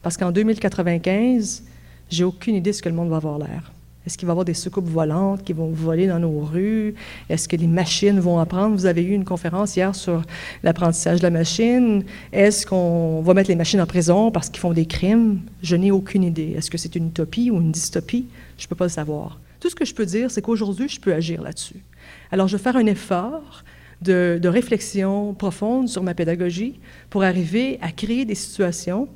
Parce 0.00 0.16
qu'en 0.16 0.32
2095, 0.32 1.64
j'ai 2.08 2.24
aucune 2.24 2.54
idée 2.54 2.70
de 2.70 2.74
ce 2.74 2.80
que 2.80 2.88
le 2.88 2.94
monde 2.94 3.10
va 3.10 3.16
avoir 3.16 3.38
l'air. 3.38 3.70
Est-ce 4.06 4.16
qu'il 4.16 4.24
va 4.26 4.30
y 4.30 4.32
avoir 4.32 4.46
des 4.46 4.54
soucoupes 4.54 4.88
volantes 4.88 5.44
qui 5.44 5.52
vont 5.52 5.68
voler 5.68 6.06
dans 6.06 6.18
nos 6.18 6.40
rues? 6.40 6.94
Est-ce 7.28 7.48
que 7.48 7.56
les 7.56 7.66
machines 7.66 8.18
vont 8.18 8.38
apprendre? 8.38 8.76
Vous 8.76 8.86
avez 8.86 9.02
eu 9.02 9.12
une 9.12 9.26
conférence 9.26 9.76
hier 9.76 9.94
sur 9.94 10.22
l'apprentissage 10.62 11.18
de 11.18 11.24
la 11.24 11.30
machine. 11.30 12.02
Est-ce 12.32 12.64
qu'on 12.64 13.20
va 13.20 13.34
mettre 13.34 13.50
les 13.50 13.56
machines 13.56 13.82
en 13.82 13.86
prison 13.86 14.30
parce 14.30 14.48
qu'ils 14.48 14.60
font 14.60 14.72
des 14.72 14.86
crimes? 14.86 15.40
Je 15.60 15.76
n'ai 15.76 15.90
aucune 15.90 16.24
idée. 16.24 16.54
Est-ce 16.56 16.70
que 16.70 16.78
c'est 16.78 16.96
une 16.96 17.08
utopie 17.08 17.50
ou 17.50 17.60
une 17.60 17.72
dystopie? 17.72 18.24
Je 18.58 18.64
ne 18.64 18.68
peux 18.68 18.74
pas 18.74 18.86
le 18.86 18.90
savoir. 18.90 19.40
Tout 19.60 19.70
ce 19.70 19.74
que 19.74 19.84
je 19.84 19.94
peux 19.94 20.06
dire, 20.06 20.30
c'est 20.30 20.42
qu'aujourd'hui, 20.42 20.88
je 20.88 21.00
peux 21.00 21.12
agir 21.12 21.42
là-dessus. 21.42 21.82
Alors, 22.30 22.48
je 22.48 22.56
vais 22.56 22.62
faire 22.62 22.76
un 22.76 22.86
effort 22.86 23.64
de, 24.02 24.38
de, 24.40 24.48
réflexion 24.48 25.34
profonde 25.34 25.88
sur 25.88 26.02
ma 26.02 26.14
pédagogie 26.14 26.78
pour 27.08 27.22
arriver 27.22 27.78
à 27.80 27.90
créer 27.92 28.24
des 28.24 28.34
situations 28.34 29.08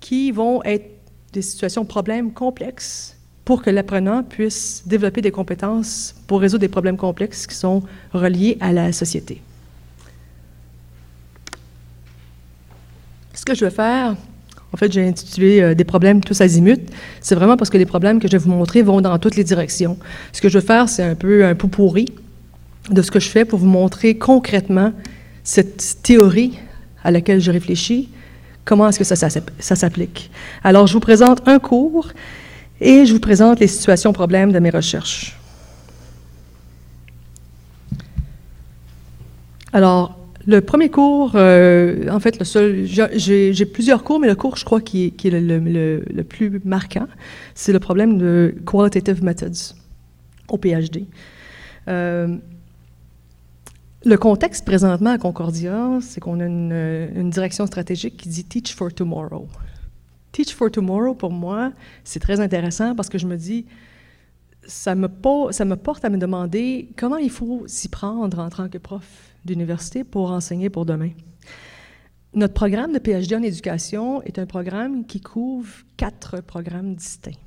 qui 0.00 0.30
vont 0.30 0.62
être 0.64 0.90
des 1.32 1.42
situations 1.42 1.84
problèmes 1.84 2.32
complexes 2.32 3.16
pour 3.46 3.62
que 3.62 3.70
l'apprenant 3.70 4.22
puisse 4.22 4.82
développer 4.86 5.22
des 5.22 5.30
compétences 5.30 6.14
pour 6.26 6.40
résoudre 6.40 6.62
des 6.62 6.68
problèmes 6.68 6.96
complexes 6.96 7.46
qui 7.46 7.54
sont 7.54 7.82
reliés 8.12 8.58
à 8.60 8.72
la 8.72 8.92
société. 8.92 9.40
Ce 13.32 13.44
que 13.44 13.54
je 13.54 13.64
vais 13.64 13.70
faire, 13.70 14.16
en 14.76 14.78
fait, 14.78 14.92
j'ai 14.92 15.08
intitulé 15.08 15.62
euh, 15.62 15.74
Des 15.74 15.84
problèmes 15.84 16.22
tous 16.22 16.38
azimuts. 16.42 16.84
C'est 17.22 17.34
vraiment 17.34 17.56
parce 17.56 17.70
que 17.70 17.78
les 17.78 17.86
problèmes 17.86 18.20
que 18.20 18.28
je 18.28 18.32
vais 18.32 18.44
vous 18.44 18.50
montrer 18.50 18.82
vont 18.82 19.00
dans 19.00 19.18
toutes 19.18 19.34
les 19.34 19.42
directions. 19.42 19.96
Ce 20.34 20.42
que 20.42 20.50
je 20.50 20.58
vais 20.58 20.66
faire, 20.66 20.90
c'est 20.90 21.02
un 21.02 21.14
peu 21.14 21.46
un 21.46 21.54
pot 21.54 21.68
pourri 21.68 22.04
de 22.90 23.00
ce 23.00 23.10
que 23.10 23.18
je 23.18 23.30
fais 23.30 23.46
pour 23.46 23.58
vous 23.58 23.66
montrer 23.66 24.18
concrètement 24.18 24.92
cette 25.44 26.02
théorie 26.02 26.58
à 27.02 27.10
laquelle 27.10 27.40
je 27.40 27.50
réfléchis, 27.50 28.10
comment 28.66 28.86
est-ce 28.86 28.98
que 28.98 29.04
ça, 29.04 29.16
ça 29.16 29.76
s'applique? 29.76 30.30
Alors, 30.62 30.86
je 30.86 30.92
vous 30.92 31.00
présente 31.00 31.48
un 31.48 31.58
cours 31.58 32.08
et 32.78 33.06
je 33.06 33.14
vous 33.14 33.20
présente 33.20 33.60
les 33.60 33.68
situations 33.68 34.12
problèmes 34.12 34.52
de 34.52 34.58
mes 34.58 34.68
recherches. 34.68 35.38
Alors, 39.72 40.18
le 40.46 40.60
premier 40.60 40.90
cours, 40.90 41.32
euh, 41.34 42.08
en 42.08 42.20
fait, 42.20 42.38
le 42.38 42.44
seul, 42.44 42.86
j'ai 42.86 43.66
plusieurs 43.66 44.04
cours, 44.04 44.20
mais 44.20 44.28
le 44.28 44.36
cours, 44.36 44.56
je 44.56 44.64
crois, 44.64 44.80
qui 44.80 45.06
est, 45.06 45.24
le, 45.24 46.22
plus 46.22 46.60
marquant, 46.64 47.08
c'est 47.54 47.72
le 47.72 47.80
problème 47.80 48.16
de 48.16 48.54
qualitative 48.64 49.24
methods 49.24 49.74
au 50.48 50.56
PhD. 50.56 51.06
Euh, 51.88 52.36
le 54.04 54.16
contexte 54.16 54.64
présentement 54.64 55.10
à 55.10 55.18
Concordia, 55.18 55.98
c'est 56.00 56.20
qu'on 56.20 56.38
a 56.38 56.46
une, 56.46 57.10
une, 57.16 57.30
direction 57.30 57.66
stratégique 57.66 58.16
qui 58.16 58.28
dit 58.28 58.44
Teach 58.44 58.72
for 58.72 58.94
Tomorrow. 58.94 59.48
Teach 60.30 60.54
for 60.54 60.70
Tomorrow, 60.70 61.14
pour 61.14 61.32
moi, 61.32 61.72
c'est 62.04 62.20
très 62.20 62.38
intéressant 62.38 62.94
parce 62.94 63.08
que 63.08 63.18
je 63.18 63.26
me 63.26 63.36
dis, 63.36 63.66
ça 64.64 64.94
me, 64.94 65.08
ça 65.50 65.64
me 65.64 65.74
porte 65.74 66.04
à 66.04 66.08
me 66.08 66.18
demander 66.18 66.88
comment 66.96 67.16
il 67.16 67.30
faut 67.30 67.64
s'y 67.66 67.88
prendre 67.88 68.38
en 68.38 68.48
tant 68.48 68.68
que 68.68 68.78
prof 68.78 69.25
d'université 69.46 70.04
pour 70.04 70.30
enseigner 70.30 70.68
pour 70.68 70.84
demain. 70.84 71.12
Notre 72.34 72.54
programme 72.54 72.92
de 72.92 72.98
PhD 72.98 73.34
en 73.34 73.42
éducation 73.42 74.20
est 74.22 74.38
un 74.38 74.44
programme 74.44 75.06
qui 75.06 75.20
couvre 75.20 75.72
quatre 75.96 76.42
programmes 76.42 76.94
distincts. 76.94 77.38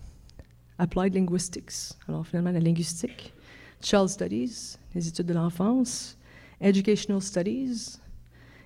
Applied 0.79 1.13
Linguistics, 1.13 1.93
alors 2.07 2.25
finalement 2.25 2.51
la 2.51 2.59
linguistique, 2.59 3.33
Child 3.81 4.07
Studies, 4.09 4.77
les 4.95 5.07
études 5.07 5.27
de 5.27 5.33
l'enfance, 5.33 6.17
Educational 6.59 7.21
Studies 7.21 7.99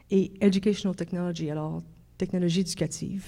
et 0.10 0.32
Educational 0.40 0.96
Technology, 0.96 1.52
alors 1.52 1.84
technologie 2.18 2.62
éducative. 2.62 3.26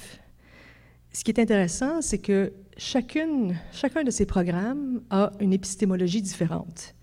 Ce 1.12 1.24
qui 1.24 1.32
est 1.32 1.40
intéressant, 1.40 2.02
c'est 2.02 2.20
que 2.20 2.54
chacun 2.78 3.54
de 4.06 4.12
ces 4.12 4.26
programmes 4.26 5.02
a 5.10 5.32
une 5.40 5.54
épistémologie 5.54 6.22
différente. 6.22 6.95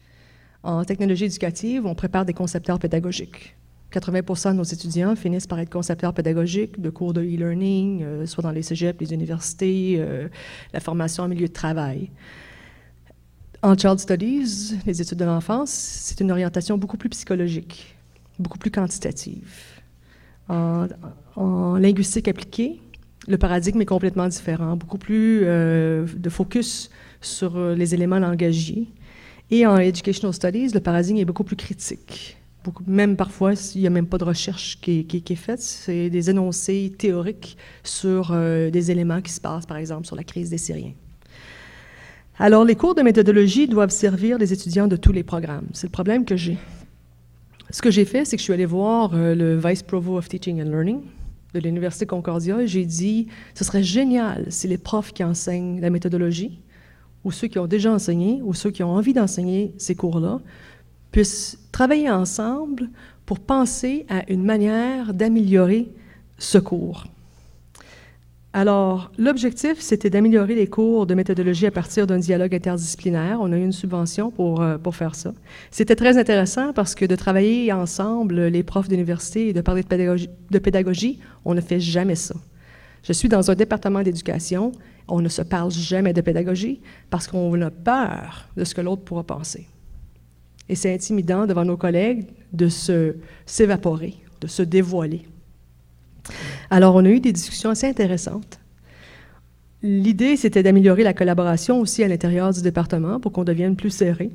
En 0.62 0.84
technologie 0.84 1.24
éducative, 1.24 1.86
on 1.86 1.94
prépare 1.94 2.24
des 2.24 2.34
concepteurs 2.34 2.78
pédagogiques. 2.78 3.56
80% 3.92 4.52
de 4.52 4.56
nos 4.56 4.62
étudiants 4.62 5.14
finissent 5.16 5.46
par 5.46 5.58
être 5.58 5.70
concepteurs 5.70 6.14
pédagogiques 6.14 6.80
de 6.80 6.88
cours 6.88 7.12
de 7.12 7.20
e-learning, 7.20 8.02
euh, 8.02 8.26
soit 8.26 8.42
dans 8.42 8.50
les 8.50 8.62
cégeps, 8.62 8.98
les 9.00 9.12
universités, 9.12 9.96
euh, 9.98 10.28
la 10.72 10.80
formation 10.80 11.24
en 11.24 11.28
milieu 11.28 11.48
de 11.48 11.52
travail. 11.52 12.10
En 13.62 13.76
Child 13.76 13.98
Studies, 13.98 14.78
les 14.86 15.02
études 15.02 15.18
de 15.18 15.24
l'enfance, 15.24 15.70
c'est 15.70 16.20
une 16.20 16.30
orientation 16.32 16.78
beaucoup 16.78 16.96
plus 16.96 17.10
psychologique, 17.10 17.96
beaucoup 18.38 18.58
plus 18.58 18.70
quantitative. 18.70 19.50
En, 20.48 20.88
linguistique 21.78 22.28
appliquée, 22.28 22.80
le 23.28 23.38
paradigme 23.38 23.80
est 23.80 23.86
complètement 23.86 24.26
différent, 24.26 24.76
beaucoup 24.76 24.98
plus 24.98 25.42
euh, 25.44 26.06
de 26.16 26.28
focus 26.28 26.90
sur 27.20 27.58
les 27.58 27.94
éléments 27.94 28.18
langagiers. 28.18 28.88
Et 29.54 29.66
en 29.66 29.76
Educational 29.76 30.32
Studies, 30.32 30.68
le 30.72 30.80
paradigme 30.80 31.18
est 31.18 31.26
beaucoup 31.26 31.44
plus 31.44 31.56
critique. 31.56 32.38
Beaucoup, 32.64 32.84
même 32.86 33.16
parfois, 33.16 33.52
il 33.74 33.82
n'y 33.82 33.86
a 33.86 33.90
même 33.90 34.06
pas 34.06 34.16
de 34.16 34.24
recherche 34.24 34.78
qui, 34.80 35.06
est 35.12 35.34
faite, 35.34 35.60
c'est 35.60 36.08
des 36.08 36.30
énoncés 36.30 36.90
théoriques 36.96 37.58
sur 37.84 38.30
euh, 38.32 38.70
des 38.70 38.90
éléments 38.90 39.20
qui 39.20 39.30
se 39.30 39.42
passent, 39.42 39.66
par 39.66 39.76
exemple, 39.76 40.06
sur 40.06 40.16
la 40.16 40.24
crise 40.24 40.48
des 40.48 40.56
Syriens. 40.56 40.94
Alors, 42.38 42.64
les 42.64 42.76
cours 42.76 42.94
de 42.94 43.02
méthodologie 43.02 43.68
doivent 43.68 43.90
servir 43.90 44.38
les 44.38 44.54
étudiants 44.54 44.88
de 44.88 44.96
tous 44.96 45.12
les 45.12 45.22
programmes. 45.22 45.66
C'est 45.74 45.88
le 45.88 45.92
problème 45.92 46.24
que 46.24 46.34
j'ai. 46.34 46.56
Ce 47.68 47.82
que 47.82 47.90
j'ai 47.90 48.06
fait, 48.06 48.24
c'est 48.24 48.36
que 48.36 48.40
je 48.40 48.44
suis 48.44 48.54
allée 48.54 48.64
voir 48.64 49.10
euh, 49.12 49.34
le 49.34 49.58
Vice 49.58 49.82
Provost 49.82 50.16
of 50.16 50.28
Teaching 50.30 50.62
and 50.62 50.70
Learning, 50.70 51.02
de 51.52 51.60
l'Université 51.60 52.06
Concordia, 52.06 52.64
j'ai 52.64 52.86
dit, 52.86 53.28
ce 53.52 53.64
serait 53.64 53.82
génial 53.82 54.46
si 54.48 54.66
les 54.66 54.78
profs 54.78 55.12
qui 55.12 55.22
enseignent 55.22 55.78
la 55.78 55.90
méthodologie, 55.90 56.61
ou 57.24 57.32
ceux 57.32 57.48
qui 57.48 57.58
ont 57.58 57.66
déjà 57.66 57.92
enseigné, 57.92 58.40
ou 58.42 58.54
ceux 58.54 58.70
qui 58.70 58.82
ont 58.82 58.92
envie 58.92 59.12
d'enseigner 59.12 59.74
ces 59.78 59.94
cours-là, 59.94 60.40
puissent 61.10 61.58
travailler 61.70 62.10
ensemble 62.10 62.88
pour 63.26 63.40
penser 63.40 64.06
à 64.08 64.30
une 64.30 64.44
manière 64.44 65.14
d'améliorer 65.14 65.88
ce 66.38 66.58
cours. 66.58 67.06
Alors, 68.54 69.10
l'objectif, 69.16 69.80
c'était 69.80 70.10
d'améliorer 70.10 70.54
les 70.54 70.66
cours 70.66 71.06
de 71.06 71.14
méthodologie 71.14 71.66
à 71.66 71.70
partir 71.70 72.06
d'un 72.06 72.18
dialogue 72.18 72.54
interdisciplinaire. 72.54 73.38
On 73.40 73.50
a 73.50 73.56
eu 73.56 73.64
une 73.64 73.72
subvention 73.72 74.30
pour, 74.30 74.60
euh, 74.60 74.76
pour 74.76 74.94
faire 74.94 75.14
ça. 75.14 75.32
C'était 75.70 75.96
très 75.96 76.18
intéressant 76.18 76.74
parce 76.74 76.94
que 76.94 77.06
de 77.06 77.16
travailler 77.16 77.72
ensemble, 77.72 78.48
les 78.48 78.62
profs 78.62 78.88
d'université, 78.88 79.48
et 79.48 79.52
de 79.54 79.62
parler 79.62 79.82
de 79.82 79.86
pédagogie, 79.88 80.28
de 80.50 80.58
pédagogie, 80.58 81.18
on 81.46 81.54
ne 81.54 81.62
fait 81.62 81.80
jamais 81.80 82.14
ça. 82.14 82.34
Je 83.02 83.12
suis 83.12 83.28
dans 83.28 83.50
un 83.50 83.54
département 83.54 84.02
d'éducation. 84.02 84.72
On 85.08 85.20
ne 85.20 85.28
se 85.28 85.42
parle 85.42 85.70
jamais 85.70 86.12
de 86.12 86.20
pédagogie 86.20 86.80
parce 87.10 87.26
qu'on 87.26 87.60
a 87.60 87.70
peur 87.70 88.48
de 88.56 88.64
ce 88.64 88.74
que 88.74 88.80
l'autre 88.80 89.02
pourra 89.02 89.24
penser. 89.24 89.66
Et 90.68 90.74
c'est 90.74 90.94
intimidant 90.94 91.46
devant 91.46 91.64
nos 91.64 91.76
collègues 91.76 92.26
de 92.52 92.68
se, 92.68 93.16
s'évaporer, 93.44 94.14
de 94.40 94.46
se 94.46 94.62
dévoiler. 94.62 95.22
Alors, 96.70 96.94
on 96.94 97.04
a 97.04 97.08
eu 97.08 97.20
des 97.20 97.32
discussions 97.32 97.70
assez 97.70 97.88
intéressantes. 97.88 98.60
L'idée, 99.82 100.36
c'était 100.36 100.62
d'améliorer 100.62 101.02
la 101.02 101.12
collaboration 101.12 101.80
aussi 101.80 102.04
à 102.04 102.08
l'intérieur 102.08 102.52
du 102.52 102.62
département 102.62 103.18
pour 103.18 103.32
qu'on 103.32 103.42
devienne 103.42 103.74
plus 103.74 103.90
serré 103.90 104.30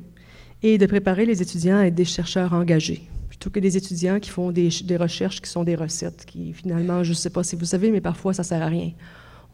et 0.62 0.76
de 0.76 0.86
préparer 0.86 1.24
les 1.24 1.40
étudiants 1.40 1.78
à 1.78 1.86
être 1.86 1.94
des 1.94 2.04
chercheurs 2.04 2.52
engagés, 2.52 3.02
plutôt 3.38 3.50
que 3.50 3.60
des 3.60 3.76
étudiants 3.76 4.18
qui 4.18 4.30
font 4.30 4.50
des, 4.50 4.68
recherches 4.98 5.40
qui 5.40 5.48
sont 5.48 5.62
des 5.62 5.76
recettes, 5.76 6.24
qui 6.26 6.52
finalement, 6.52 7.04
je 7.04 7.10
ne 7.10 7.14
sais 7.14 7.30
pas 7.30 7.44
si 7.44 7.54
vous 7.54 7.64
savez, 7.64 7.92
mais 7.92 8.00
parfois 8.00 8.32
ça 8.34 8.42
ne 8.42 8.46
sert 8.46 8.62
à 8.62 8.66
rien. 8.66 8.90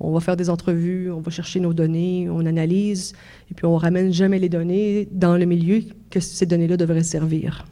On 0.01 0.11
va 0.13 0.21
faire 0.21 0.37
des 0.37 0.49
entrevues, 0.49 1.11
on 1.13 1.21
va 1.21 1.31
chercher 1.31 1.61
nos 1.61 1.75
données, 1.75 2.29
on 2.31 2.47
analyse, 2.47 3.13
et 3.51 3.55
puis 3.55 3.67
on 3.67 3.77
ramène 3.77 4.13
jamais 4.13 4.39
les 4.39 4.49
données 4.49 5.07
dans 5.13 5.37
le 5.37 5.45
milieu 5.45 5.83
que 6.11 6.19
ces 6.19 6.47
données-là 6.47 6.79
devraient 6.79 7.03
servir. 7.03 7.67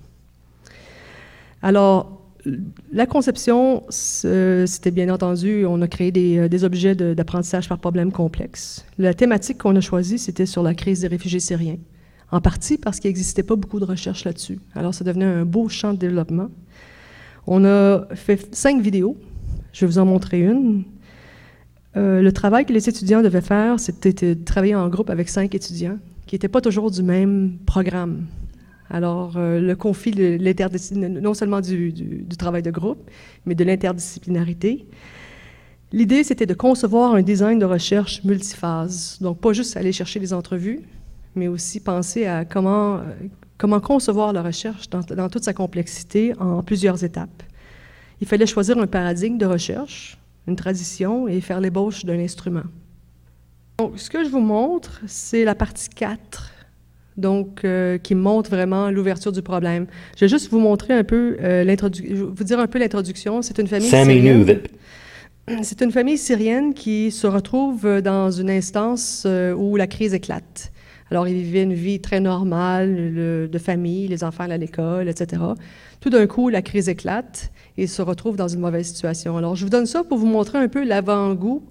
Alors, 1.62 2.20
la 2.92 3.06
conception, 3.06 3.84
c'était 3.88 4.90
bien 4.90 5.08
entendu, 5.08 5.64
on 5.64 5.80
a 5.80 5.88
créé 5.88 6.12
des, 6.12 6.38
euh, 6.38 6.64
objets 6.64 6.94
d'apprentissage 6.94 7.68
par 7.68 7.78
problème 7.78 8.12
complexe. 8.12 8.84
La 8.98 9.14
thématique 9.14 9.58
qu'on 9.58 9.74
a 9.76 9.80
choisie, 9.80 10.18
c'était 10.18 10.46
sur 10.46 10.62
la 10.62 10.74
crise 10.74 11.00
des 11.00 11.06
réfugiés 11.06 11.40
syriens, 11.40 11.78
en 12.32 12.40
partie 12.40 12.78
parce 12.78 12.98
qu'il 12.98 13.10
n'existait 13.10 13.42
pas 13.42 13.56
beaucoup 13.56 13.78
de 13.78 13.84
recherches 13.84 14.24
là-dessus. 14.24 14.58
Alors, 14.74 14.94
ça 14.94 15.04
devenait 15.04 15.26
un 15.26 15.44
beau 15.44 15.68
champ 15.68 15.92
de 15.92 15.98
développement. 15.98 16.48
On 17.46 17.64
a 17.64 18.06
fait 18.14 18.54
cinq 18.54 18.80
vidéos. 18.80 19.16
Je 19.72 19.84
vais 19.84 19.86
vous 19.86 19.98
en 19.98 20.06
montrer 20.06 20.40
une. 20.40 20.84
Euh, 21.96 22.22
le 22.22 22.32
travail 22.32 22.64
que 22.64 22.72
les 22.72 22.88
étudiants 22.88 23.22
devaient 23.22 23.42
faire, 23.42 23.78
c'était 23.78 24.12
de 24.12 24.42
travailler 24.42 24.74
en 24.74 24.88
groupe 24.88 25.10
avec 25.10 25.28
cinq 25.28 25.54
étudiants 25.54 25.98
qui 26.26 26.34
n'étaient 26.34 26.48
pas 26.48 26.62
toujours 26.62 26.90
du 26.90 27.02
même 27.02 27.58
programme. 27.66 28.26
Alors, 28.88 29.36
euh, 29.36 29.60
le 29.60 29.76
conflit 29.76 30.12
non 30.98 31.34
seulement 31.34 31.60
du, 31.60 32.26
travail 32.38 32.62
de 32.62 32.70
groupe, 32.70 33.10
mais 33.44 33.54
de 33.54 33.64
l'interdisciplinarité. 33.64 34.86
L'idée, 35.92 36.24
c'était 36.24 36.46
de 36.46 36.54
concevoir 36.54 37.14
un 37.14 37.22
design 37.22 37.58
de 37.58 37.66
recherche 37.66 38.24
multiphase. 38.24 39.18
Donc, 39.20 39.40
pas 39.40 39.52
juste 39.52 39.76
aller 39.76 39.92
chercher 39.92 40.20
des 40.20 40.32
entrevues, 40.32 40.80
mais 41.34 41.48
aussi 41.48 41.80
penser 41.80 42.26
à 42.26 42.44
comment, 42.44 42.96
euh, 42.96 43.02
comment 43.58 43.80
concevoir 43.80 44.32
la 44.32 44.42
recherche 44.42 44.88
dans, 44.90 45.00
dans 45.00 45.28
toute 45.28 45.44
sa 45.44 45.52
complexité 45.52 46.32
en 46.38 46.62
plusieurs 46.62 47.02
étapes. 47.04 47.42
Il 48.20 48.26
fallait 48.26 48.46
choisir 48.46 48.78
un 48.78 48.86
paradigme 48.86 49.38
de 49.38 49.46
recherche, 49.46 50.18
une 50.46 50.56
tradition 50.56 51.28
et 51.28 51.40
faire 51.40 51.60
l'ébauche 51.60 52.04
d'un 52.04 52.18
instrument. 52.18 52.64
Donc, 53.78 53.98
ce 53.98 54.10
que 54.10 54.24
je 54.24 54.28
vous 54.28 54.40
montre, 54.40 55.00
c'est 55.06 55.44
la 55.44 55.54
partie 55.54 55.88
4 55.88 56.52
donc 57.16 57.64
euh, 57.64 57.98
qui 57.98 58.14
montre 58.14 58.50
vraiment 58.50 58.90
l'ouverture 58.90 59.32
du 59.32 59.42
problème. 59.42 59.86
Je 60.16 60.24
vais 60.24 60.28
juste 60.28 60.50
vous 60.50 60.60
montrer 60.60 60.94
un 60.94 61.04
peu 61.04 61.36
euh, 61.40 61.64
l'introduction, 61.64 62.32
vous 62.34 62.44
dire 62.44 62.58
un 62.58 62.66
peu 62.66 62.78
l'introduction. 62.78 63.42
C'est 63.42 63.58
une 63.58 63.66
famille 63.66 63.88
syrienne. 63.88 64.60
C'est 65.62 65.82
une 65.82 65.90
famille 65.90 66.18
syrienne 66.18 66.72
qui 66.72 67.10
se 67.10 67.26
retrouve 67.26 68.00
dans 68.00 68.30
une 68.30 68.48
instance 68.48 69.24
euh, 69.26 69.52
où 69.52 69.74
la 69.76 69.88
crise 69.88 70.14
éclate. 70.14 70.72
Alors, 71.10 71.28
ils 71.28 71.34
vivaient 71.34 71.64
une 71.64 71.74
vie 71.74 72.00
très 72.00 72.20
normale 72.20 73.48
de 73.50 73.58
famille, 73.58 74.08
les 74.08 74.24
enfants 74.24 74.44
à 74.44 74.56
l'école, 74.56 75.08
etc. 75.08 75.42
Tout 76.00 76.10
d'un 76.10 76.26
coup, 76.26 76.48
la 76.48 76.62
crise 76.62 76.88
éclate 76.88 77.52
et 77.76 77.82
ils 77.82 77.88
se 77.88 78.02
retrouvent 78.02 78.36
dans 78.36 78.48
une 78.48 78.60
mauvaise 78.60 78.86
situation. 78.86 79.36
Alors, 79.36 79.56
je 79.56 79.64
vous 79.64 79.70
donne 79.70 79.86
ça 79.86 80.04
pour 80.04 80.18
vous 80.18 80.26
montrer 80.26 80.58
un 80.58 80.68
peu 80.68 80.84
l'avant-goût 80.84 81.62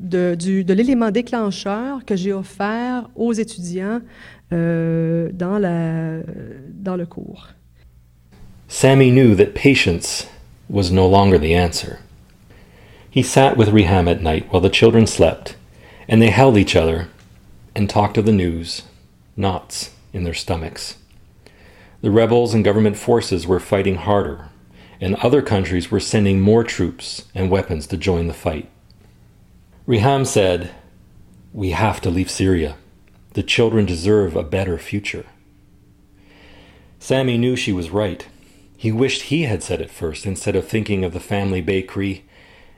de, 0.00 0.36
l'élément 0.72 1.10
déclencheur 1.10 2.04
que 2.04 2.16
j'ai 2.16 2.32
offert 2.32 3.08
aux 3.16 3.32
étudiants 3.32 4.00
euh, 4.52 5.30
dans, 5.32 5.58
la, 5.58 6.20
dans 6.72 6.96
le 6.96 7.06
cours. 7.06 7.48
Sammy 8.68 9.10
knew 9.10 9.34
that 9.36 9.54
patience 9.54 10.26
was 10.68 10.90
no 10.90 11.06
longer 11.08 11.38
the 11.38 11.54
answer. 11.54 11.98
He 13.10 13.22
sat 13.22 13.56
with 13.56 13.68
Reham 13.68 14.08
at 14.08 14.22
night 14.22 14.46
while 14.50 14.60
the 14.60 14.70
children 14.70 15.06
slept, 15.06 15.56
and 16.08 16.20
they 16.20 16.30
held 16.30 16.56
each 16.58 16.76
other 16.76 17.06
and 17.76 17.90
talked 17.90 18.16
of 18.16 18.24
the 18.24 18.32
news, 18.32 18.84
knots 19.36 19.90
in 20.14 20.24
their 20.24 20.32
stomachs. 20.32 20.96
The 22.00 22.10
rebels 22.10 22.54
and 22.54 22.64
government 22.64 22.96
forces 22.96 23.46
were 23.46 23.60
fighting 23.60 23.96
harder, 23.96 24.48
and 24.98 25.14
other 25.16 25.42
countries 25.42 25.90
were 25.90 26.00
sending 26.00 26.40
more 26.40 26.64
troops 26.64 27.26
and 27.34 27.50
weapons 27.50 27.86
to 27.88 27.98
join 27.98 28.28
the 28.28 28.32
fight. 28.32 28.70
Reham 29.86 30.26
said, 30.26 30.70
We 31.52 31.72
have 31.72 32.00
to 32.00 32.08
leave 32.08 32.30
Syria. 32.30 32.76
The 33.34 33.42
children 33.42 33.84
deserve 33.84 34.36
a 34.36 34.42
better 34.42 34.78
future. 34.78 35.26
Sammy 36.98 37.36
knew 37.36 37.56
she 37.56 37.74
was 37.74 37.90
right. 37.90 38.26
He 38.74 38.90
wished 38.90 39.22
he 39.24 39.42
had 39.42 39.62
said 39.62 39.82
it 39.82 39.90
first 39.90 40.24
instead 40.24 40.56
of 40.56 40.66
thinking 40.66 41.04
of 41.04 41.12
the 41.12 41.20
family 41.20 41.60
bakery 41.60 42.24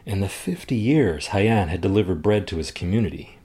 and 0.05 0.21
the 0.21 0.29
fifty 0.29 0.75
years 0.75 1.29
Hayan 1.29 1.69
had 1.69 1.81
delivered 1.81 2.21
bread 2.21 2.49
to 2.49 2.57
his 2.57 2.73
community. 2.73 3.38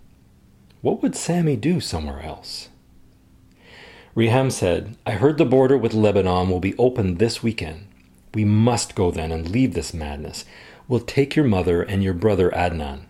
What 0.83 1.01
would 1.01 1.15
Sammy 1.15 1.55
do 1.55 1.79
somewhere 1.79 2.21
else? 2.21 2.67
Reham 4.17 4.51
said, 4.51 4.97
I 5.05 5.11
heard 5.11 5.37
the 5.37 5.45
border 5.45 5.77
with 5.77 5.93
Lebanon 5.93 6.49
will 6.49 6.59
be 6.59 6.75
open 6.75 7.15
this 7.15 7.41
weekend. 7.41 7.87
We 8.33 8.43
must 8.43 8.93
go 8.93 9.09
then 9.09 9.31
and 9.31 9.49
leave 9.49 9.75
this 9.75 9.93
madness. 9.93 10.43
We'll 10.89 10.99
take 10.99 11.37
your 11.37 11.45
mother 11.45 11.83
and 11.83 12.03
your 12.03 12.13
brother 12.13 12.49
Adnan. 12.51 13.03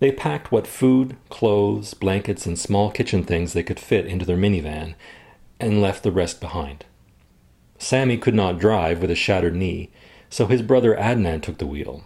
They 0.00 0.10
packed 0.10 0.50
what 0.50 0.66
food, 0.66 1.16
clothes, 1.28 1.94
blankets, 1.94 2.46
and 2.46 2.58
small 2.58 2.90
kitchen 2.90 3.22
things 3.22 3.52
they 3.52 3.62
could 3.62 3.78
fit 3.78 4.06
into 4.06 4.26
their 4.26 4.36
minivan 4.36 4.96
and 5.60 5.80
left 5.80 6.02
the 6.02 6.10
rest 6.10 6.40
behind. 6.40 6.84
Sammy 7.78 8.18
could 8.18 8.34
not 8.34 8.58
drive 8.58 9.00
with 9.00 9.10
a 9.12 9.14
shattered 9.14 9.54
knee, 9.54 9.88
so 10.30 10.46
his 10.46 10.62
brother 10.62 10.96
Adnan 10.96 11.40
took 11.40 11.58
the 11.58 11.66
wheel. 11.66 12.02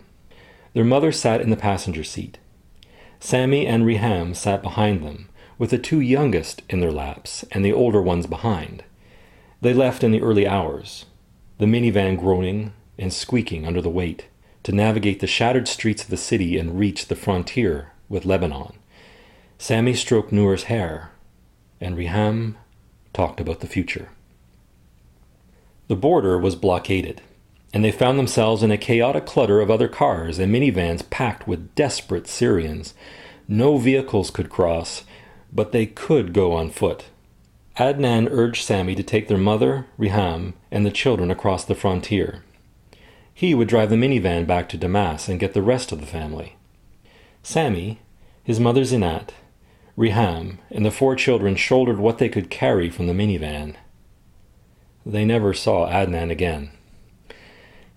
Their 0.75 0.85
mother 0.85 1.13
sat 1.13 1.41
in 1.41 1.49
the 1.49 1.57
passenger 1.57 2.05
seat. 2.05 2.37
Sammy 3.25 3.67
and 3.67 3.87
Reham 3.87 4.37
sat 4.37 4.63
behind 4.63 5.03
them, 5.03 5.31
with 5.57 5.71
the 5.71 5.79
two 5.79 5.99
youngest 5.99 6.61
in 6.69 6.81
their 6.81 6.93
laps 6.93 7.43
and 7.51 7.65
the 7.65 7.73
older 7.73 8.03
ones 8.03 8.27
behind. 8.27 8.85
They 9.63 9.73
left 9.73 10.05
in 10.05 10.11
the 10.11 10.21
early 10.21 10.47
hours, 10.47 11.07
the 11.57 11.65
minivan 11.65 12.19
groaning 12.19 12.75
and 12.99 13.11
squeaking 13.11 13.67
under 13.67 13.81
the 13.81 13.89
weight 13.89 14.27
to 14.65 14.73
navigate 14.73 15.21
the 15.21 15.27
shattered 15.27 15.69
streets 15.69 16.05
of 16.05 16.11
the 16.11 16.19
city 16.19 16.59
and 16.59 16.79
reach 16.79 17.09
the 17.09 17.17
frontier 17.17 17.93
with 18.11 18.27
Lebanon. 18.27 18.75
Sammy 19.57 19.95
stroked 19.95 20.31
Noor's 20.31 20.65
hair, 20.65 21.11
and 21.81 21.97
Riham 21.97 22.57
talked 23.15 23.41
about 23.41 23.61
the 23.61 23.67
future. 23.67 24.11
The 25.89 25.97
border 25.97 26.37
was 26.37 26.57
blockaded, 26.57 27.23
and 27.75 27.85
they 27.85 27.91
found 27.91 28.17
themselves 28.17 28.63
in 28.63 28.71
a 28.71 28.79
chaotic 28.79 29.27
clutter 29.27 29.61
of 29.61 29.69
other 29.69 29.89
cars 29.89 30.39
and 30.39 30.55
minivans 30.55 31.11
packed 31.11 31.49
with 31.49 31.75
desperate 31.75 32.29
Syrians. 32.29 32.95
No 33.49 33.79
vehicles 33.79 34.31
could 34.31 34.49
cross, 34.49 35.03
but 35.53 35.73
they 35.73 35.85
could 35.85 36.33
go 36.33 36.53
on 36.53 36.71
foot. 36.71 37.07
Adnan 37.77 38.29
urged 38.31 38.65
Sammy 38.65 38.95
to 38.95 39.03
take 39.03 39.27
their 39.27 39.37
mother, 39.37 39.87
Riham, 39.99 40.55
and 40.71 40.87
the 40.87 40.93
children 40.93 41.33
across 41.33 41.65
the 41.65 41.75
frontier. 41.75 42.45
He 43.35 43.57
would 43.57 43.67
drive 43.67 43.91
the 43.91 43.97
minivan 43.97 44.47
back 44.47 44.69
to 44.69 44.77
Damas 44.77 45.29
and 45.29 45.41
get 45.41 45.53
the 45.53 45.61
rest 45.61 45.91
of 45.91 45.99
the 45.99 46.07
family. 46.07 46.57
Sammy, 47.43 48.01
his 48.45 48.61
mother 48.61 48.83
Zinat, 48.83 49.31
Riham, 49.99 50.59
and 50.71 50.87
the 50.87 50.93
four 50.93 51.17
children 51.17 51.57
shouldered 51.57 51.99
what 51.99 52.19
they 52.19 52.29
could 52.29 52.51
carry 52.51 52.89
from 52.89 53.09
the 53.09 53.13
minivan. 53.13 53.75
They 55.05 55.25
never 55.25 55.53
saw 55.53 55.89
Adnan 55.91 56.31
again. 56.31 56.71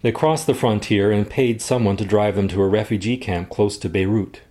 They 0.02 0.12
crossed 0.12 0.46
the 0.46 0.54
frontier 0.54 1.12
and 1.12 1.30
paid 1.30 1.62
someone 1.62 1.98
to 1.98 2.06
drive 2.06 2.36
them 2.36 2.48
to 2.50 2.62
a 2.62 2.68
refugee 2.68 3.18
camp 3.18 3.50
close 3.50 3.78
to 3.80 3.90
Beirut. 3.90 4.42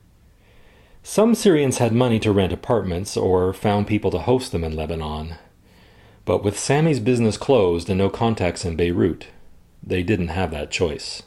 Some 1.03 1.37
Syrians 1.37 1.79
had 1.79 1.93
money 1.93 2.19
to 2.21 2.33
rent 2.33 2.53
apartments 2.53 3.17
or 3.17 3.53
found 3.53 3.87
people 3.87 4.11
to 4.11 4.19
host 4.19 4.51
them 4.51 4.65
in 4.65 4.75
Lebanon. 4.75 5.37
But 6.25 6.43
with 6.43 6.59
Sammy's 6.59 6.99
business 6.99 7.37
closed 7.37 7.89
and 7.89 7.99
no 7.99 8.11
contacts 8.11 8.65
in 8.65 8.75
Beirut, 8.75 9.29
they 9.81 10.03
didn't 10.03 10.29
have 10.29 10.51
that 10.51 10.73
choice. 10.73 11.23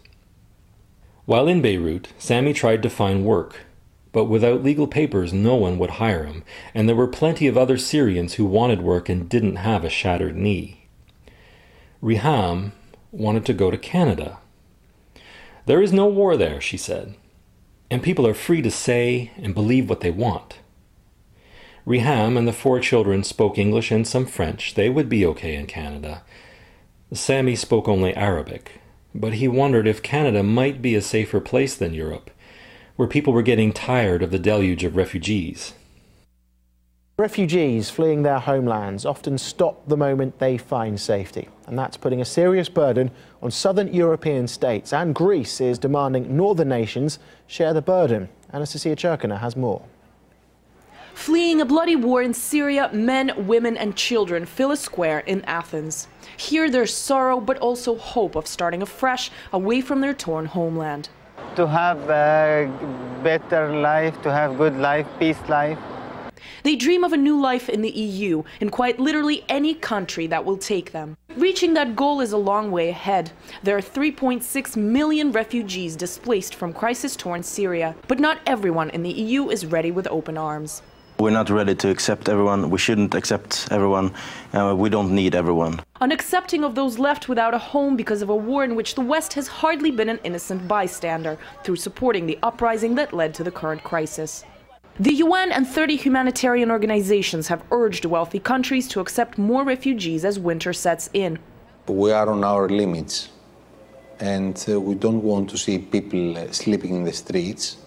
While 1.26 1.48
in 1.48 1.62
Beirut, 1.62 2.10
Sammy 2.18 2.52
tried 2.52 2.84
to 2.84 2.90
find 2.90 3.24
work, 3.24 3.62
but 4.12 4.26
without 4.26 4.64
legal 4.64 4.88
papers, 4.88 5.32
no 5.32 5.56
one 5.56 5.80
would 5.80 5.92
hire 5.92 6.26
him, 6.26 6.44
and 6.74 6.90
there 6.90 6.96
were 6.96 7.08
plenty 7.08 7.48
of 7.48 7.58
other 7.58 7.78
Syrians 7.78 8.34
who 8.34 8.44
wanted 8.44 8.82
work 8.82 9.08
and 9.08 9.30
didn't 9.30 9.58
have 9.58 9.86
a 9.86 9.90
shattered 9.90 10.36
knee. 10.36 10.88
Riham 12.04 12.74
wanted 13.12 13.46
to 13.46 13.54
go 13.54 13.72
to 13.72 13.78
Canada. 13.78 14.38
There 15.66 15.82
is 15.82 15.94
no 15.94 16.08
war 16.08 16.38
there, 16.38 16.60
she 16.62 16.78
said, 16.78 17.16
and 17.92 18.04
people 18.04 18.26
are 18.28 18.34
free 18.34 18.62
to 18.62 18.72
say 18.72 19.32
and 19.38 19.54
believe 19.54 19.90
what 19.90 20.02
they 20.02 20.12
want. 20.12 20.60
Reham 21.86 22.38
and 22.38 22.48
the 22.48 22.54
four 22.54 22.80
children 22.80 23.24
spoke 23.24 23.58
English 23.58 23.92
and 23.92 24.08
some 24.08 24.26
French. 24.26 24.76
They 24.76 24.90
would 24.90 25.10
be 25.10 25.26
okay 25.26 25.56
in 25.56 25.66
Canada, 25.66 26.24
Sammy 27.12 27.56
spoke 27.56 27.88
only 27.88 28.16
Arabic, 28.16 28.82
but 29.16 29.36
he 29.36 29.48
wondered 29.48 29.88
if 29.88 30.04
Canada 30.04 30.44
might 30.44 30.80
be 30.80 30.94
a 30.94 31.02
safer 31.02 31.40
place 31.40 31.76
than 31.76 31.96
Europe, 31.96 32.30
where 32.98 33.08
people 33.08 33.34
were 33.34 33.42
getting 33.42 33.74
tired 33.74 34.22
of 34.22 34.30
the 34.30 34.38
deluge 34.38 34.84
of 34.84 34.96
refugees. 34.96 35.74
Refugees 37.18 37.90
fleeing 37.90 38.22
their 38.22 38.38
homelands 38.38 39.06
often 39.08 39.40
stop 39.40 39.88
the 39.88 39.98
moment 39.98 40.38
they 40.38 40.56
find 40.56 41.00
safety, 41.00 41.50
and 41.70 41.78
that's 41.78 41.98
putting 41.98 42.20
a 42.20 42.26
serious 42.26 42.68
burden 42.68 43.12
on 43.42 43.52
southern 43.52 43.94
European 43.94 44.48
states. 44.48 44.92
And 44.92 45.14
Greece 45.14 45.62
is 45.62 45.78
demanding 45.78 46.36
northern 46.36 46.70
nations 46.70 47.20
share 47.46 47.74
the 47.74 47.82
burden. 47.82 48.28
Anastasia 48.52 48.96
Cherkina 48.96 49.40
has 49.40 49.56
more. 49.56 49.84
Fleeing 51.14 51.62
a 51.62 51.66
bloody 51.66 51.96
war 51.96 52.24
in 52.24 52.34
Syria, 52.34 52.90
men, 52.92 53.46
women, 53.46 53.78
and 53.78 53.96
children 53.96 54.46
fill 54.46 54.72
a 54.72 54.78
square 54.78 55.20
in 55.20 55.44
Athens. 55.46 56.08
Here 56.38 56.72
there's 56.72 56.94
sorrow, 56.94 57.40
but 57.40 57.58
also 57.60 57.98
hope 57.98 58.36
of 58.36 58.48
starting 58.48 58.82
afresh 58.82 59.30
away 59.54 59.82
from 59.82 60.02
their 60.02 60.14
torn 60.14 60.46
homeland. 60.46 61.10
To 61.56 61.68
have 61.68 62.00
a 62.10 62.72
better 63.22 63.80
life, 63.80 64.20
to 64.24 64.32
have 64.32 64.58
good 64.58 64.78
life, 64.78 65.06
peace 65.20 65.38
life. 65.48 65.78
They 66.64 66.76
dream 66.76 67.04
of 67.04 67.14
a 67.14 67.18
new 67.18 67.40
life 67.40 67.70
in 67.70 67.82
the 67.82 67.90
EU, 67.90 68.44
in 68.60 68.70
quite 68.70 69.00
literally 69.00 69.44
any 69.50 69.74
country 69.74 70.28
that 70.28 70.46
will 70.46 70.58
take 70.58 70.92
them. 70.92 71.18
Reaching 71.36 71.74
that 71.74 71.96
goal 71.96 72.22
is 72.22 72.32
a 72.32 72.38
long 72.38 72.72
way 72.72 72.90
ahead. 72.90 73.32
There 73.64 73.78
are 73.78 73.82
3.6 73.82 74.76
million 74.76 75.32
refugees 75.32 75.96
displaced 75.96 76.56
from 76.56 76.74
crisis 76.74 77.16
torn 77.16 77.44
Syria, 77.44 77.96
but 78.08 78.20
not 78.20 78.40
everyone 78.46 78.90
in 78.90 79.04
the 79.04 79.12
EU 79.12 79.50
is 79.50 79.66
ready 79.66 79.92
with 79.92 80.08
open 80.08 80.38
arms. 80.38 80.82
We're 81.20 81.32
not 81.32 81.50
ready 81.50 81.76
to 81.76 81.90
accept 81.90 82.30
everyone. 82.30 82.70
We 82.70 82.78
shouldn't 82.78 83.14
accept 83.14 83.68
everyone. 83.72 84.14
Uh, 84.54 84.74
we 84.74 84.90
don't 84.90 85.12
need 85.12 85.36
everyone. 85.36 85.82
Unaccepting 86.00 86.64
of 86.64 86.76
those 86.76 86.98
left 86.98 87.28
without 87.28 87.54
a 87.54 87.58
home 87.58 87.98
because 87.98 88.22
of 88.22 88.30
a 88.30 88.36
war 88.36 88.64
in 88.64 88.74
which 88.74 88.96
the 88.96 89.02
West 89.02 89.34
has 89.34 89.46
hardly 89.46 89.92
been 89.92 90.08
an 90.08 90.22
innocent 90.24 90.66
bystander 90.66 91.38
through 91.66 91.76
supporting 91.76 92.26
the 92.26 92.40
uprising 92.42 92.96
that 92.96 93.12
led 93.12 93.34
to 93.34 93.44
the 93.44 93.52
current 93.52 93.84
crisis. 93.84 94.46
The 95.02 95.14
UN 95.14 95.54
and 95.54 95.66
30 95.66 95.96
humanitarian 95.96 96.70
organizations 96.70 97.48
have 97.48 97.64
urged 97.72 98.04
wealthy 98.04 98.40
countries 98.40 98.86
to 98.90 99.00
accept 99.00 99.38
more 99.38 99.64
refugees 99.64 100.26
as 100.26 100.38
winter 100.38 100.74
sets 100.74 101.10
in. 101.14 101.40
We 101.88 102.12
are 102.12 102.30
on 102.30 102.44
our 102.44 102.68
limits, 102.68 103.30
and 104.20 104.62
uh, 104.68 104.78
we 104.82 104.96
don't 104.96 105.24
want 105.24 105.50
to 105.52 105.58
see 105.58 105.78
people 105.78 106.38
uh, 106.38 106.52
sleeping 106.52 106.96
in 106.96 107.04
the 107.06 107.14
streets. 107.14 107.78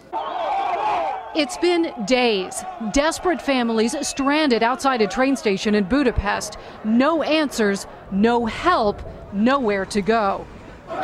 It's 1.35 1.59
been 1.59 1.93
days. 2.07 2.65
Desperate 2.93 3.43
families 3.43 3.95
stranded 4.09 4.63
outside 4.63 5.03
a 5.03 5.07
train 5.07 5.37
station 5.37 5.75
in 5.75 5.85
Budapest. 5.85 6.57
No 6.83 7.23
answers, 7.23 7.87
no 8.11 8.47
help, 8.47 9.03
nowhere 9.35 9.85
to 9.85 10.01
go. 10.01 10.47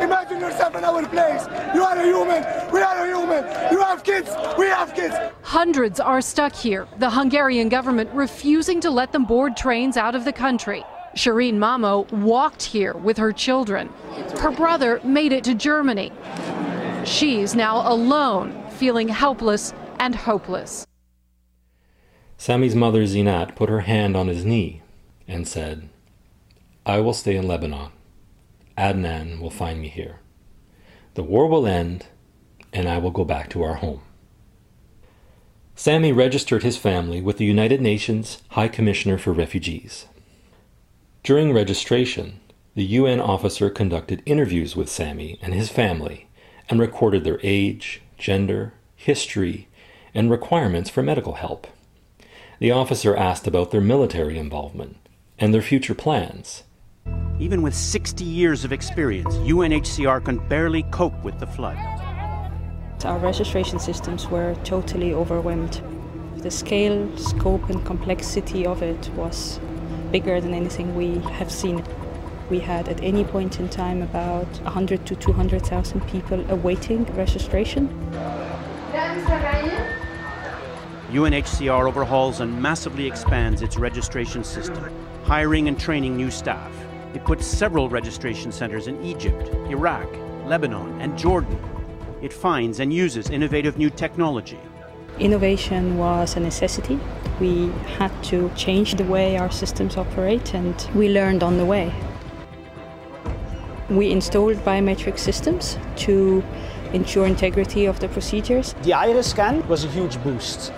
Imagine 0.00 0.40
yourself 0.40 0.74
in 0.76 0.84
our 0.84 1.06
place. 1.08 1.46
You 1.74 1.82
are 1.82 1.96
a 1.96 2.04
human. 2.04 2.44
We 2.72 2.80
are 2.80 3.04
a 3.04 3.06
human. 3.06 3.72
You 3.72 3.80
have 3.80 4.04
kids. 4.04 4.30
We 4.56 4.66
have 4.66 4.94
kids. 4.94 5.14
Hundreds 5.42 6.00
are 6.00 6.20
stuck 6.20 6.54
here, 6.54 6.86
the 6.98 7.10
Hungarian 7.10 7.68
government 7.68 8.10
refusing 8.12 8.80
to 8.80 8.90
let 8.90 9.12
them 9.12 9.24
board 9.24 9.56
trains 9.56 9.96
out 9.96 10.14
of 10.14 10.24
the 10.24 10.32
country. 10.32 10.84
Shireen 11.14 11.54
Mamo 11.54 12.10
walked 12.12 12.62
here 12.62 12.92
with 12.92 13.16
her 13.16 13.32
children. 13.32 13.88
Her 14.38 14.50
brother 14.50 15.00
made 15.02 15.32
it 15.32 15.42
to 15.44 15.54
Germany. 15.54 16.12
She's 17.04 17.54
now 17.54 17.90
alone, 17.92 18.62
feeling 18.70 19.08
helpless 19.08 19.72
and 19.98 20.14
hopeless. 20.14 20.86
Sammy's 22.36 22.76
mother 22.76 23.02
Zinat 23.04 23.56
put 23.56 23.68
her 23.68 23.80
hand 23.80 24.16
on 24.16 24.28
his 24.28 24.44
knee 24.44 24.82
and 25.26 25.48
said, 25.48 25.88
I 26.86 27.00
will 27.00 27.14
stay 27.14 27.36
in 27.36 27.48
Lebanon. 27.48 27.90
Adnan 28.78 29.40
will 29.40 29.50
find 29.50 29.80
me 29.80 29.88
here. 29.88 30.20
The 31.14 31.24
war 31.24 31.48
will 31.48 31.66
end, 31.66 32.06
and 32.72 32.88
I 32.88 32.98
will 32.98 33.10
go 33.10 33.24
back 33.24 33.50
to 33.50 33.62
our 33.64 33.74
home. 33.74 34.02
Sammy 35.74 36.12
registered 36.12 36.62
his 36.62 36.76
family 36.76 37.20
with 37.20 37.38
the 37.38 37.44
United 37.44 37.80
Nations 37.80 38.40
High 38.50 38.68
Commissioner 38.68 39.18
for 39.18 39.32
Refugees. 39.32 40.06
During 41.24 41.52
registration, 41.52 42.38
the 42.76 42.84
UN 42.84 43.20
officer 43.20 43.68
conducted 43.68 44.22
interviews 44.24 44.76
with 44.76 44.88
Sammy 44.88 45.38
and 45.42 45.54
his 45.54 45.68
family 45.68 46.28
and 46.68 46.78
recorded 46.78 47.24
their 47.24 47.40
age, 47.42 48.02
gender, 48.16 48.74
history, 48.94 49.66
and 50.14 50.30
requirements 50.30 50.88
for 50.88 51.02
medical 51.02 51.34
help. 51.34 51.66
The 52.60 52.70
officer 52.70 53.16
asked 53.16 53.48
about 53.48 53.72
their 53.72 53.80
military 53.80 54.38
involvement 54.38 54.98
and 55.36 55.52
their 55.52 55.62
future 55.62 55.94
plans 55.94 56.62
even 57.40 57.62
with 57.62 57.74
60 57.74 58.24
years 58.24 58.64
of 58.64 58.72
experience, 58.72 59.34
UNHCR 59.36 60.24
can 60.24 60.38
barely 60.48 60.82
cope 60.84 61.22
with 61.22 61.38
the 61.38 61.46
flood. 61.46 61.78
Our 63.04 63.18
registration 63.18 63.78
systems 63.78 64.26
were 64.26 64.56
totally 64.64 65.14
overwhelmed. 65.14 65.80
The 66.38 66.50
scale, 66.50 67.16
scope, 67.16 67.70
and 67.70 67.84
complexity 67.86 68.66
of 68.66 68.82
it 68.82 69.08
was 69.10 69.60
bigger 70.10 70.40
than 70.40 70.52
anything 70.52 70.96
we 70.96 71.18
have 71.34 71.50
seen. 71.50 71.84
We 72.50 72.58
had 72.58 72.88
at 72.88 73.00
any 73.02 73.22
point 73.24 73.60
in 73.60 73.68
time 73.68 74.02
about 74.02 74.48
100 74.62 75.06
to 75.06 75.14
200,000 75.14 76.00
people 76.08 76.44
awaiting 76.50 77.04
registration. 77.14 77.88
UNHCR 81.10 81.86
overhauls 81.86 82.40
and 82.40 82.60
massively 82.60 83.06
expands 83.06 83.62
its 83.62 83.76
registration 83.76 84.42
system, 84.42 84.92
hiring 85.24 85.68
and 85.68 85.78
training 85.78 86.16
new 86.16 86.30
staff. 86.30 86.72
It 87.14 87.24
puts 87.24 87.46
several 87.46 87.88
registration 87.88 88.52
centers 88.52 88.86
in 88.86 89.02
Egypt, 89.02 89.48
Iraq, 89.70 90.08
Lebanon, 90.44 91.00
and 91.00 91.16
Jordan. 91.16 91.58
It 92.20 92.32
finds 92.32 92.80
and 92.80 92.92
uses 92.92 93.30
innovative 93.30 93.78
new 93.78 93.88
technology. 93.88 94.58
Innovation 95.18 95.96
was 95.96 96.36
a 96.36 96.40
necessity. 96.40 97.00
We 97.40 97.68
had 97.96 98.12
to 98.24 98.50
change 98.56 98.96
the 98.96 99.04
way 99.04 99.38
our 99.38 99.50
systems 99.50 99.96
operate, 99.96 100.52
and 100.54 100.74
we 100.94 101.08
learned 101.08 101.42
on 101.42 101.56
the 101.56 101.64
way. 101.64 101.94
We 103.88 104.10
installed 104.10 104.56
biometric 104.58 105.18
systems 105.18 105.78
to 106.04 106.44
ensure 106.92 107.26
integrity 107.26 107.86
of 107.86 108.00
the 108.00 108.08
procedures. 108.08 108.74
The 108.82 108.92
iris 108.92 109.30
scan 109.30 109.66
was 109.66 109.84
a 109.84 109.88
huge 109.88 110.22
boost. 110.22 110.72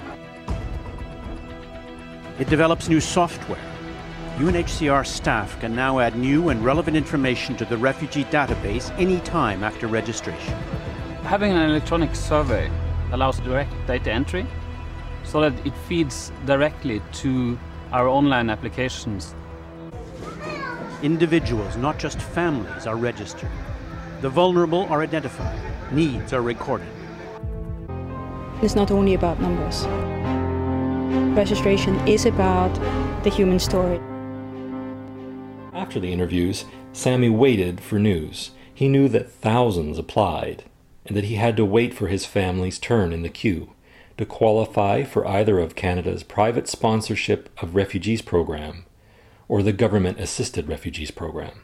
It 2.38 2.48
develops 2.48 2.88
new 2.88 3.00
software 3.00 3.69
UNHCR 4.40 5.06
staff 5.06 5.60
can 5.60 5.76
now 5.76 5.98
add 5.98 6.16
new 6.16 6.48
and 6.48 6.64
relevant 6.64 6.96
information 6.96 7.54
to 7.58 7.66
the 7.66 7.76
refugee 7.76 8.24
database 8.24 8.90
anytime 8.98 9.62
after 9.62 9.86
registration. 9.86 10.54
Having 11.24 11.52
an 11.52 11.68
electronic 11.68 12.16
survey 12.16 12.70
allows 13.12 13.38
direct 13.40 13.70
data 13.86 14.10
entry 14.10 14.46
so 15.24 15.42
that 15.42 15.66
it 15.66 15.74
feeds 15.86 16.32
directly 16.46 17.02
to 17.12 17.58
our 17.92 18.08
online 18.08 18.48
applications. 18.48 19.34
Individuals, 21.02 21.76
not 21.76 21.98
just 21.98 22.18
families, 22.18 22.86
are 22.86 22.96
registered. 22.96 23.50
The 24.22 24.30
vulnerable 24.30 24.86
are 24.88 25.02
identified. 25.02 25.60
Needs 25.92 26.32
are 26.32 26.40
recorded. 26.40 26.88
It's 28.62 28.74
not 28.74 28.90
only 28.90 29.12
about 29.12 29.38
numbers. 29.38 29.84
Registration 31.36 31.94
is 32.08 32.24
about 32.24 32.72
the 33.22 33.28
human 33.28 33.58
story. 33.58 34.00
After 35.80 35.98
the 35.98 36.12
interviews, 36.12 36.66
Sammy 36.92 37.30
waited 37.30 37.80
for 37.80 37.98
news. 37.98 38.50
He 38.74 38.86
knew 38.86 39.08
that 39.08 39.32
thousands 39.32 39.96
applied, 39.96 40.64
and 41.06 41.16
that 41.16 41.24
he 41.24 41.36
had 41.36 41.56
to 41.56 41.64
wait 41.64 41.94
for 41.94 42.08
his 42.08 42.26
family's 42.26 42.78
turn 42.78 43.14
in 43.14 43.22
the 43.22 43.30
queue 43.30 43.72
to 44.18 44.26
qualify 44.26 45.04
for 45.04 45.26
either 45.26 45.58
of 45.58 45.74
Canada's 45.74 46.22
private 46.22 46.68
sponsorship 46.68 47.48
of 47.62 47.74
refugees 47.74 48.20
program 48.20 48.84
or 49.48 49.62
the 49.62 49.72
government 49.72 50.20
assisted 50.20 50.68
refugees 50.68 51.10
program. 51.10 51.62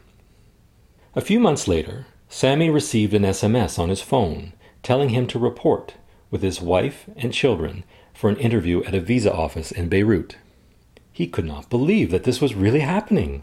A 1.15 1.21
few 1.21 1.39
months 1.39 1.69
later, 1.69 2.07
Sammy 2.31 2.71
received 2.71 3.13
an 3.13 3.23
SMS 3.23 3.79
on 3.79 3.91
his 3.91 4.01
phone 4.01 4.55
telling 4.83 5.11
him 5.11 5.27
to 5.27 5.39
report 5.39 5.97
with 6.31 6.41
his 6.41 6.63
wife 6.63 7.05
and 7.17 7.35
children 7.35 7.85
for 8.15 8.31
an 8.31 8.39
interview 8.39 8.83
at 8.85 8.95
a 8.95 9.01
visa 9.01 9.31
office 9.31 9.71
in 9.71 9.91
Beirut. 9.91 10.39
He 11.13 11.27
could 11.27 11.45
not 11.45 11.69
believe 11.69 12.11
that 12.13 12.25
this 12.25 12.41
was 12.41 12.55
really 12.55 12.81
happening. 12.81 13.43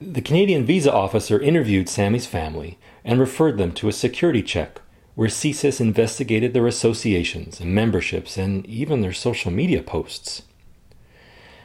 The 0.00 0.22
Canadian 0.22 0.64
visa 0.64 0.92
officer 0.92 1.40
interviewed 1.40 1.88
Sammy's 1.88 2.26
family 2.26 2.78
and 3.04 3.18
referred 3.18 3.58
them 3.58 3.72
to 3.72 3.88
a 3.88 3.92
security 3.92 4.44
check 4.44 4.80
where 5.16 5.28
CSIS 5.28 5.80
investigated 5.80 6.54
their 6.54 6.68
associations 6.68 7.58
and 7.58 7.74
memberships 7.74 8.36
and 8.36 8.64
even 8.66 9.00
their 9.00 9.12
social 9.12 9.50
media 9.50 9.82
posts. 9.82 10.42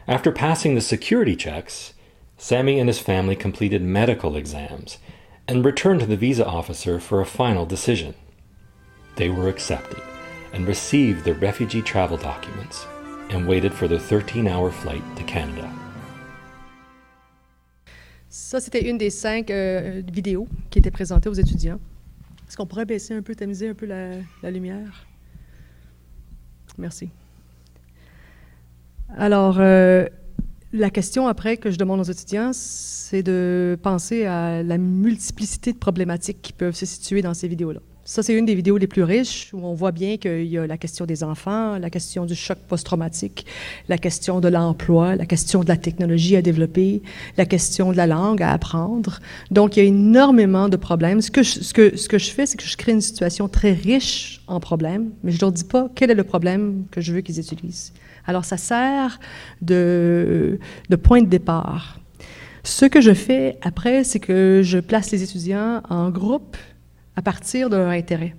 After 0.07 0.31
passing 0.31 0.73
the 0.73 0.81
security 0.81 1.35
checks, 1.35 1.93
Sammy 2.35 2.79
and 2.79 2.89
his 2.89 2.97
family 2.97 3.35
completed 3.35 3.83
medical 3.83 4.35
exams 4.35 4.97
and 5.47 5.63
returned 5.63 5.99
to 5.99 6.07
the 6.07 6.17
visa 6.17 6.43
officer 6.43 6.99
for 6.99 7.21
a 7.21 7.27
final 7.27 7.67
decision. 7.67 8.15
They 9.15 9.29
were 9.29 9.47
accepted 9.47 10.01
and 10.53 10.67
received 10.67 11.23
their 11.23 11.35
refugee 11.35 11.83
travel 11.83 12.17
documents 12.17 12.87
and 13.29 13.47
waited 13.47 13.75
for 13.75 13.87
their 13.87 13.99
13 13.99 14.47
hour 14.47 14.71
flight 14.71 15.03
to 15.17 15.23
Canada. 15.23 15.71
Ça, 18.35 18.59
c'était 18.59 18.89
une 18.89 18.97
des 18.97 19.11
cinq 19.11 19.51
euh, 19.51 20.01
vidéos 20.11 20.47
qui 20.71 20.79
étaient 20.79 20.89
présentées 20.89 21.29
aux 21.29 21.33
étudiants. 21.33 21.79
Est-ce 22.47 22.57
qu'on 22.57 22.65
pourrait 22.65 22.85
baisser 22.85 23.13
un 23.13 23.21
peu, 23.21 23.35
tamiser 23.35 23.69
un 23.69 23.75
peu 23.75 23.85
la, 23.85 24.49
lumière? 24.49 25.05
Merci. 26.79 27.09
Alors, 29.15 29.59
euh, 29.59 30.07
la 30.71 30.89
question 30.89 31.27
après 31.27 31.57
que 31.57 31.69
je 31.69 31.77
demande 31.77 31.99
aux 31.99 32.11
étudiants, 32.11 32.53
c'est 32.53 33.21
de 33.21 33.77
penser 33.83 34.25
à 34.25 34.63
la 34.63 34.79
multiplicité 34.79 35.71
de 35.71 35.77
problématiques 35.77 36.41
qui 36.41 36.53
peuvent 36.53 36.73
se 36.73 36.87
situer 36.87 37.21
dans 37.21 37.35
ces 37.35 37.47
vidéos-là. 37.47 37.81
Ça, 38.05 38.21
c'est 38.21 38.33
une 38.33 38.45
des 38.45 38.53
vidéos 38.53 38.77
les 38.77 38.87
plus 38.87 39.03
riches 39.03 39.49
où 39.53 39.65
on 39.65 39.73
voit 39.73 39.93
bien 39.93 40.17
qu'il 40.17 40.43
y 40.43 40.57
a 40.57 40.67
la 40.67 40.77
question 40.77 41.05
des 41.05 41.23
enfants, 41.23 41.77
la 41.77 41.89
question 41.89 42.25
du 42.25 42.35
choc 42.35 42.57
post-traumatique, 42.67 43.45
la 43.87 43.97
question 43.97 44.41
de 44.41 44.49
l'emploi, 44.49 45.15
la 45.15 45.25
question 45.25 45.63
de 45.63 45.69
la 45.69 45.77
technologie 45.77 46.35
à 46.35 46.41
développer, 46.41 47.01
la 47.37 47.45
question 47.45 47.93
de 47.93 47.97
la 47.97 48.05
langue 48.05 48.43
à 48.43 48.51
apprendre. 48.51 49.19
Donc, 49.51 49.77
il 49.77 49.79
y 49.79 49.85
a 49.85 49.85
énormément 49.87 50.67
de 50.67 50.75
problèmes. 50.75 51.21
Ce 51.21 51.31
que 51.31 51.43
je, 51.43 52.31
fais, 52.31 52.45
c'est 52.45 52.57
que 52.57 52.65
je 52.65 52.75
crée 52.75 52.91
une 52.91 52.99
situation 52.99 53.47
très 53.47 53.71
riche 53.71 54.41
en 54.47 54.59
problèmes, 54.59 55.11
mais 55.23 55.31
je 55.31 55.37
ne 55.37 55.41
leur 55.41 55.53
dis 55.53 55.63
pas 55.63 55.89
quel 55.95 56.11
est 56.11 56.15
le 56.15 56.25
problème 56.25 56.83
que 56.91 56.99
je 56.99 57.13
veux 57.13 57.21
qu'ils 57.21 57.39
utilisent. 57.39 57.93
Alors, 58.25 58.43
ça 58.43 58.57
sert 58.57 59.17
de 59.61 60.59
point 61.01 61.21
de 61.21 61.27
départ. 61.27 62.01
Ce 62.65 62.85
que 62.85 62.99
je 62.99 63.13
fais 63.13 63.57
après, 63.61 64.03
c'est 64.03 64.19
que 64.19 64.61
je 64.61 64.79
place 64.79 65.11
les 65.11 65.23
étudiants 65.23 65.81
en 65.89 66.09
groupe 66.09 66.57
à 67.15 67.21
partir 67.21 67.69
de 67.69 67.77
leur 67.77 67.89
intérêt. 67.89 68.35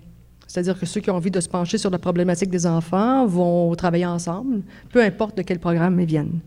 C'est-à-dire 0.46 0.78
que 0.78 0.86
ceux 0.86 1.00
qui 1.00 1.10
ont 1.10 1.16
envie 1.16 1.30
de 1.30 1.40
se 1.40 1.48
pencher 1.48 1.78
sur 1.78 1.90
la 1.90 1.98
problématique 1.98 2.50
des 2.50 2.66
enfants 2.66 3.26
vont 3.26 3.74
travailler 3.74 4.06
ensemble, 4.06 4.62
peu 4.90 5.02
importe 5.02 5.36
de 5.36 5.42
quel 5.42 5.58
programme 5.58 5.98
ils 5.98 6.06
viennent. 6.06 6.40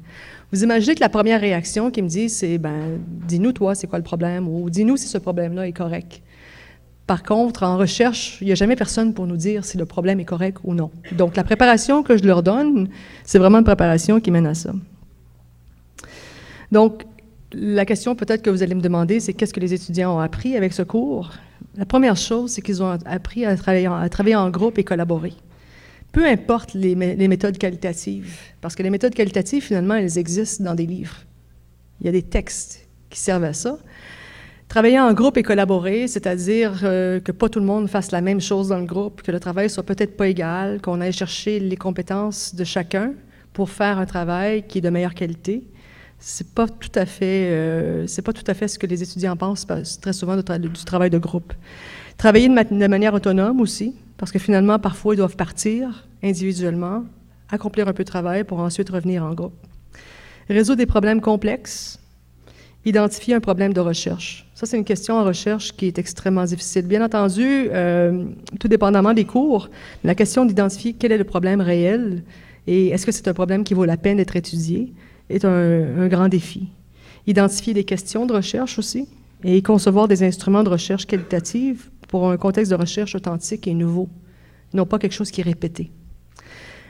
Vous 0.51 0.63
imaginez 0.63 0.95
que 0.95 1.01
la 1.01 1.09
première 1.09 1.41
réaction 1.41 1.91
qu'ils 1.91 2.05
me 2.05 2.09
disent, 2.09 2.37
c'est 2.37 2.57
ben, 2.57 2.99
dis-nous 3.27 3.51
toi, 3.51 3.75
c'est 3.75 3.87
quoi 3.87 3.99
le 3.99 4.03
problème, 4.03 4.47
ou 4.47 4.69
dis-nous 4.69 4.95
si 4.95 5.07
ce 5.07 5.17
problème-là 5.17 5.67
est 5.67 5.73
correct. 5.73 6.21
Par 7.05 7.23
contre, 7.23 7.63
en 7.63 7.77
recherche, 7.77 8.37
il 8.41 8.47
n'y 8.47 8.51
a 8.51 8.55
jamais 8.55 8.75
personne 8.75 9.13
pour 9.13 9.27
nous 9.27 9.37
dire 9.37 9.65
si 9.65 9.77
le 9.77 9.85
problème 9.85 10.19
est 10.19 10.25
correct 10.25 10.59
ou 10.63 10.73
non. 10.73 10.91
Donc, 11.13 11.35
la 11.35 11.43
préparation 11.43 12.03
que 12.03 12.17
je 12.17 12.23
leur 12.23 12.43
donne, 12.43 12.89
c'est 13.23 13.39
vraiment 13.39 13.59
une 13.59 13.63
préparation 13.63 14.19
qui 14.19 14.31
mène 14.31 14.45
à 14.45 14.53
ça. 14.53 14.73
Donc, 16.71 17.05
la 17.53 17.85
question 17.85 18.15
peut-être 18.15 18.41
que 18.41 18.49
vous 18.49 18.61
allez 18.61 18.75
me 18.75 18.81
demander, 18.81 19.21
c'est 19.21 19.33
qu'est-ce 19.33 19.53
que 19.53 19.59
les 19.59 19.73
étudiants 19.73 20.17
ont 20.17 20.19
appris 20.19 20.57
avec 20.57 20.73
ce 20.73 20.83
cours? 20.83 21.31
La 21.77 21.85
première 21.85 22.17
chose, 22.17 22.51
c'est 22.51 22.61
qu'ils 22.61 22.81
ont 22.81 22.97
appris 23.05 23.45
à 23.45 23.55
travailler, 23.55 24.35
en, 24.35 24.49
groupe 24.49 24.79
et 24.79 24.83
collaborer. 24.83 25.33
Peu 26.11 26.25
importe 26.25 26.73
les, 26.73 26.95
les, 26.95 27.27
méthodes 27.27 27.59
qualitatives, 27.59 28.35
parce 28.61 28.75
que 28.75 28.81
les 28.81 28.89
méthodes 28.89 29.13
qualitatives, 29.13 29.63
finalement, 29.63 29.93
elles 29.93 30.17
existent 30.17 30.63
dans 30.63 30.73
des 30.73 30.87
livres. 30.87 31.17
Il 32.01 32.07
y 32.07 32.09
a 32.09 32.11
des 32.11 32.23
textes 32.23 32.87
qui 33.11 33.19
servent 33.19 33.43
à 33.43 33.53
ça. 33.53 33.77
Travailler 34.67 34.99
en 34.99 35.13
groupe 35.13 35.37
et 35.37 35.43
collaborer, 35.43 36.07
c'est-à-dire 36.07 36.81
euh, 36.83 37.19
que 37.19 37.31
pas 37.31 37.47
tout 37.47 37.59
le 37.59 37.65
monde 37.65 37.87
fasse 37.87 38.11
la 38.11 38.21
même 38.21 38.41
chose 38.41 38.69
dans 38.69 38.79
le 38.79 38.85
groupe, 38.85 39.21
que 39.21 39.31
le 39.31 39.39
travail 39.39 39.69
soit 39.69 39.83
peut-être 39.83 40.17
pas 40.17 40.27
égal, 40.27 40.81
qu'on 40.81 40.99
aille 40.99 41.13
chercher 41.13 41.59
les 41.59 41.77
compétences 41.77 42.55
de 42.55 42.63
chacun 42.63 43.13
pour 43.53 43.69
faire 43.69 43.99
un 43.99 44.05
travail 44.07 44.65
qui 44.67 44.79
est 44.79 44.81
de 44.81 44.89
meilleure 44.89 45.13
qualité 45.13 45.63
c'est 46.19 46.53
pas 46.53 46.67
tout 46.67 46.91
à 46.95 47.05
fait, 47.05 47.49
euh, 47.51 48.07
c'est 48.07 48.21
pas 48.21 48.33
tout 48.33 48.43
à 48.47 48.53
fait 48.53 48.67
ce 48.67 48.79
que 48.79 48.87
les 48.87 49.03
étudiants 49.03 49.35
pensent 49.35 49.67
très 50.01 50.13
souvent 50.13 50.35
du, 50.35 50.43
tra 50.43 50.57
du 50.57 50.69
travail 50.69 51.09
de 51.09 51.17
groupe. 51.17 51.53
Travailler 52.17 52.49
de, 52.49 52.87
manière 52.87 53.13
autonome 53.13 53.61
aussi, 53.61 53.93
parce 54.17 54.31
que 54.31 54.39
finalement, 54.39 54.79
parfois, 54.79 55.13
ils 55.13 55.17
doivent 55.17 55.35
partir 55.35 56.07
individuellement, 56.23 57.03
accomplir 57.49 57.87
un 57.87 57.93
peu 57.93 58.03
de 58.03 58.09
travail 58.09 58.43
pour 58.43 58.59
ensuite 58.59 58.89
revenir 58.89 59.23
en 59.23 59.33
groupe. 59.33 59.53
Résoudre 60.49 60.77
des 60.77 60.87
problèmes 60.87 61.21
complexes, 61.21 61.99
identifier 62.85 63.35
un 63.35 63.39
problème 63.39 63.73
de 63.73 63.81
recherche. 63.81 64.47
Ça, 64.55 64.65
c'est 64.65 64.77
une 64.77 64.85
question 64.85 65.15
en 65.15 65.23
recherche 65.23 65.75
qui 65.75 65.85
est 65.85 65.99
extrêmement 65.99 66.45
difficile. 66.45 66.87
Bien 66.87 67.05
entendu, 67.05 67.45
euh, 67.71 68.25
tout 68.59 68.67
dépendamment 68.67 69.13
des 69.13 69.25
cours, 69.25 69.69
la 70.03 70.15
question 70.15 70.45
d'identifier 70.45 70.93
quel 70.93 71.11
est 71.11 71.17
le 71.17 71.23
problème 71.23 71.61
réel 71.61 72.23
et 72.65 72.89
est-ce 72.89 73.05
que 73.05 73.11
c'est 73.11 73.27
un 73.27 73.33
problème 73.33 73.63
qui 73.63 73.73
vaut 73.73 73.85
la 73.85 73.97
peine 73.97 74.17
d'être 74.17 74.35
étudié, 74.35 74.93
est 75.29 75.45
un, 75.45 76.07
grand 76.07 76.29
défi. 76.29 76.69
Identifier 77.25 77.73
des 77.73 77.83
questions 77.83 78.25
de 78.25 78.33
recherche 78.33 78.79
aussi 78.79 79.07
et 79.43 79.61
concevoir 79.61 80.07
des 80.07 80.23
instruments 80.23 80.63
de 80.63 80.69
recherche 80.69 81.05
qualitative 81.05 81.89
pour 82.07 82.29
un 82.29 82.37
contexte 82.37 82.71
de 82.71 82.77
recherche 82.77 83.15
authentique 83.15 83.67
et 83.67 83.73
nouveau, 83.73 84.09
non 84.73 84.85
pas 84.85 84.97
quelque 84.97 85.13
chose 85.13 85.31
qui 85.31 85.41
est 85.41 85.43
répété. 85.43 85.91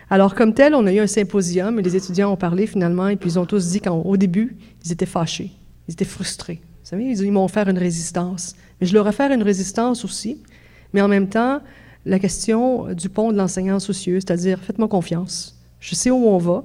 Alors, 0.09 0.35
comme 0.35 0.53
tel, 0.53 0.73
on 0.73 0.85
a 0.85 0.93
eu 0.93 0.99
un 0.99 1.07
symposium 1.07 1.79
et 1.79 1.81
les 1.81 1.95
étudiants 1.95 2.31
ont 2.31 2.37
parlé 2.37 2.65
finalement 2.65 3.09
et 3.09 3.17
puis 3.17 3.31
ils 3.31 3.39
ont 3.39 3.45
tous 3.45 3.71
dit 3.71 3.81
qu'au 3.81 4.15
début, 4.15 4.57
ils 4.85 4.91
étaient 4.91 5.05
fâchés, 5.05 5.51
ils 5.87 5.93
étaient 5.93 6.05
frustrés. 6.05 6.61
Vous 6.83 6.89
savez, 6.89 7.05
ils, 7.05 7.19
ils 7.19 7.31
m'ont 7.31 7.43
offert 7.43 7.67
une 7.67 7.77
résistance. 7.77 8.55
Mais 8.79 8.87
je 8.87 8.93
leur 8.93 9.05
ai 9.07 9.09
offert 9.09 9.31
une 9.31 9.43
résistance 9.43 10.05
aussi, 10.05 10.41
mais 10.93 11.01
en 11.01 11.09
même 11.09 11.27
temps, 11.27 11.59
la 12.05 12.19
question 12.19 12.93
du 12.93 13.09
pont 13.09 13.33
de 13.33 13.37
l'enseignant 13.37 13.79
soucieux, 13.79 14.21
c'est-à-dire 14.21 14.59
faites-moi 14.59 14.87
confiance. 14.87 15.59
Je 15.81 15.93
sais 15.93 16.09
où 16.09 16.25
on 16.25 16.37
va, 16.37 16.63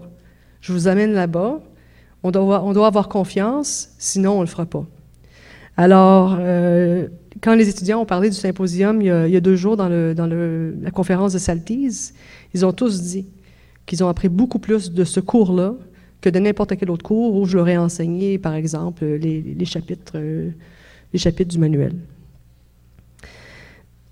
je 0.62 0.72
vous 0.72 0.88
amène 0.88 1.12
là-bas. 1.12 1.60
On 2.22 2.30
doit, 2.30 2.86
avoir 2.86 3.08
confiance, 3.08 3.90
sinon 3.98 4.34
on 4.34 4.36
ne 4.36 4.42
le 4.42 4.46
fera 4.46 4.64
pas. 4.64 4.86
Alors, 5.76 6.36
euh, 6.38 7.08
quand 7.40 7.54
les 7.54 7.68
étudiants 7.68 8.00
ont 8.00 8.06
parlé 8.06 8.30
du 8.30 8.36
symposium 8.36 9.02
il 9.02 9.06
y 9.06 9.36
a, 9.36 9.40
deux 9.40 9.56
jours 9.56 9.76
dans, 9.76 9.88
la 9.88 10.90
conférence 10.92 11.32
de 11.32 11.38
Saltise, 11.38 12.14
ils 12.54 12.64
ont 12.64 12.72
tous 12.72 13.02
dit 13.02 13.26
qu'ils 13.86 14.04
ont 14.04 14.08
appris 14.08 14.28
beaucoup 14.28 14.60
plus 14.60 14.92
de 14.92 15.02
ce 15.02 15.18
cours-là 15.18 15.74
que 16.20 16.30
de 16.30 16.38
n'importe 16.38 16.76
quel 16.76 16.90
autre 16.90 17.02
cours 17.02 17.34
où 17.34 17.44
je 17.44 17.56
leur 17.56 17.68
ai 17.68 17.76
enseigné, 17.76 18.38
par 18.38 18.54
exemple, 18.54 19.04
les, 19.04 19.64
chapitres, 19.64 20.12
euh, 20.14 20.50
les 21.12 21.18
chapitres 21.18 21.50
du 21.50 21.58
manuel. 21.58 21.94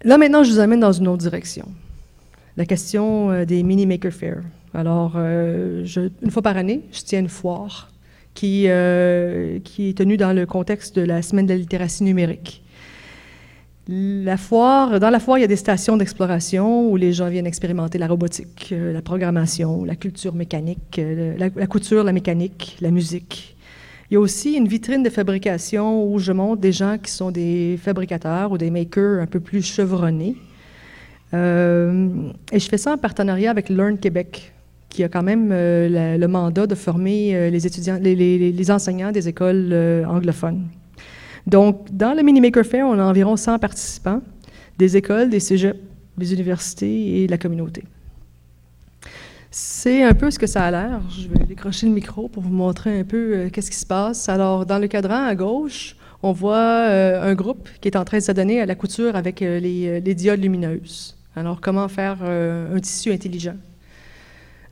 Là, 0.03 0.19
maintenant, 0.19 0.43
je 0.43 0.51
vous 0.51 0.59
amène 0.59 0.81
dans 0.81 0.91
une 0.91 1.07
autre 1.07 1.23
direction. 1.23 1.69
La 2.57 2.67
question 2.67 3.31
euh, 3.31 3.45
des 3.45 3.63
mini 3.63 3.87
Maker 3.87 4.13
Faire. 4.13 4.43
Alors, 4.75 5.15
euh, 5.17 5.85
une 6.23 6.31
fois 6.31 6.43
par 6.43 6.57
année, 6.57 6.83
je 6.93 7.01
tiens 7.03 7.21
une 7.21 7.29
foire 7.29 7.91
qui, 8.35 8.65
euh, 8.69 9.59
qui 9.65 9.91
est 9.91 9.99
tenue 9.99 10.17
dans 10.17 10.33
le 10.33 10.47
contexte 10.47 10.97
de 10.97 11.03
la 11.03 11.23
Semaine 11.23 11.47
de 11.47 11.53
la 11.53 11.59
littératie 11.59 12.05
numérique. 12.05 12.63
La 13.89 14.37
foire, 14.37 15.01
dans 15.01 15.11
la 15.11 15.19
foire, 15.19 15.39
il 15.39 15.41
y 15.41 15.45
a 15.45 15.49
des 15.49 15.57
stations 15.57 15.97
d'exploration 15.97 16.89
où 16.89 16.97
les 16.97 17.13
gens 17.13 17.29
viennent 17.29 17.49
expérimenter 17.49 17.99
la 17.99 18.07
robotique, 18.07 18.69
euh, 18.71 18.93
la 18.93 19.03
programmation, 19.03 19.85
la 19.85 19.97
culture 19.97 20.35
mécanique, 20.35 21.01
la, 21.01 21.67
couture, 21.67 22.05
la 22.05 22.13
mécanique, 22.13 22.77
la 22.81 22.93
musique. 22.93 23.57
Il 24.09 24.15
y 24.15 24.17
a 24.17 24.21
aussi 24.21 24.53
une 24.55 24.69
vitrine 24.69 25.03
de 25.03 25.11
fabrication 25.11 26.05
où 26.05 26.21
je 26.21 26.31
montre 26.31 26.61
des 26.61 26.73
gens 26.73 26.99
qui 26.99 27.11
sont 27.11 27.33
des 27.33 27.79
fabricateurs 27.83 28.53
ou 28.53 28.59
des 28.59 28.71
makers 28.71 29.21
un 29.21 29.27
peu 29.27 29.41
plus 29.41 29.63
chevronnés. 29.63 30.37
Et 31.33 31.37
je 32.59 32.69
fais 32.69 32.79
ça 32.79 32.95
en 32.95 32.99
partenariat 32.99 33.53
avec 33.53 33.69
Learn 33.69 33.99
Québec, 33.99 34.53
qui 34.91 35.05
a 35.05 35.09
quand 35.09 35.23
même 35.23 35.51
euh, 35.53 36.19
le 36.19 36.29
mandat 36.29 36.67
de 36.67 36.75
former 36.75 37.35
euh, 37.35 37.49
les 37.49 37.67
étudiants, 37.67 37.99
les, 38.03 38.71
enseignants 38.71 39.13
des 39.13 39.29
écoles 39.29 39.71
euh, 39.73 40.05
anglophones. 40.05 40.67
Donc, 41.47 41.87
dans 41.91 42.13
le 42.15 42.23
Mini 42.23 42.41
Maker 42.41 42.67
Fair, 42.67 42.87
on 42.87 42.99
a 42.99 43.05
environ 43.05 43.37
100 43.37 43.59
participants, 43.61 44.21
des 44.77 44.97
écoles, 44.97 45.31
des 45.31 45.41
cégeps, 45.41 45.79
des 46.19 46.35
universités 46.35 47.23
et 47.23 47.27
de 47.27 47.31
la 47.31 47.39
communauté. 47.39 47.85
C'est 49.51 50.03
un 50.03 50.13
peu 50.13 50.31
ce 50.31 50.39
que 50.39 50.47
ça 50.47 50.65
a 50.65 50.71
l'air. 50.71 51.01
Je 51.11 51.29
vais 51.29 51.45
décrocher 51.47 51.87
le 51.87 51.93
micro 51.93 52.29
pour 52.29 52.43
vous 52.43 52.53
montrer 52.53 53.01
un 53.01 53.05
peu 53.05 53.49
qu'est-ce 53.53 53.71
qui 53.71 53.77
se 53.77 53.87
passe. 53.87 54.29
Alors, 54.29 54.67
dans 54.67 54.79
le 54.79 54.87
cadran 54.87 55.25
à 55.25 55.35
gauche, 55.35 55.97
on 56.23 56.33
voit 56.33 56.87
un 56.87 57.35
groupe 57.35 57.69
qui 57.81 57.89
est 57.89 57.97
en 57.97 58.05
train 58.05 58.19
de 58.19 58.23
s'adonner 58.23 58.61
à 58.61 58.67
la 58.67 58.77
couture 58.77 59.17
avec 59.17 59.41
les, 59.41 60.15
diodes 60.15 60.41
lumineuses. 60.41 61.17
Alors, 61.35 61.61
comment 61.61 61.89
faire 61.89 62.23
un 62.23 62.79
tissu 62.79 63.11
intelligent? 63.11 63.57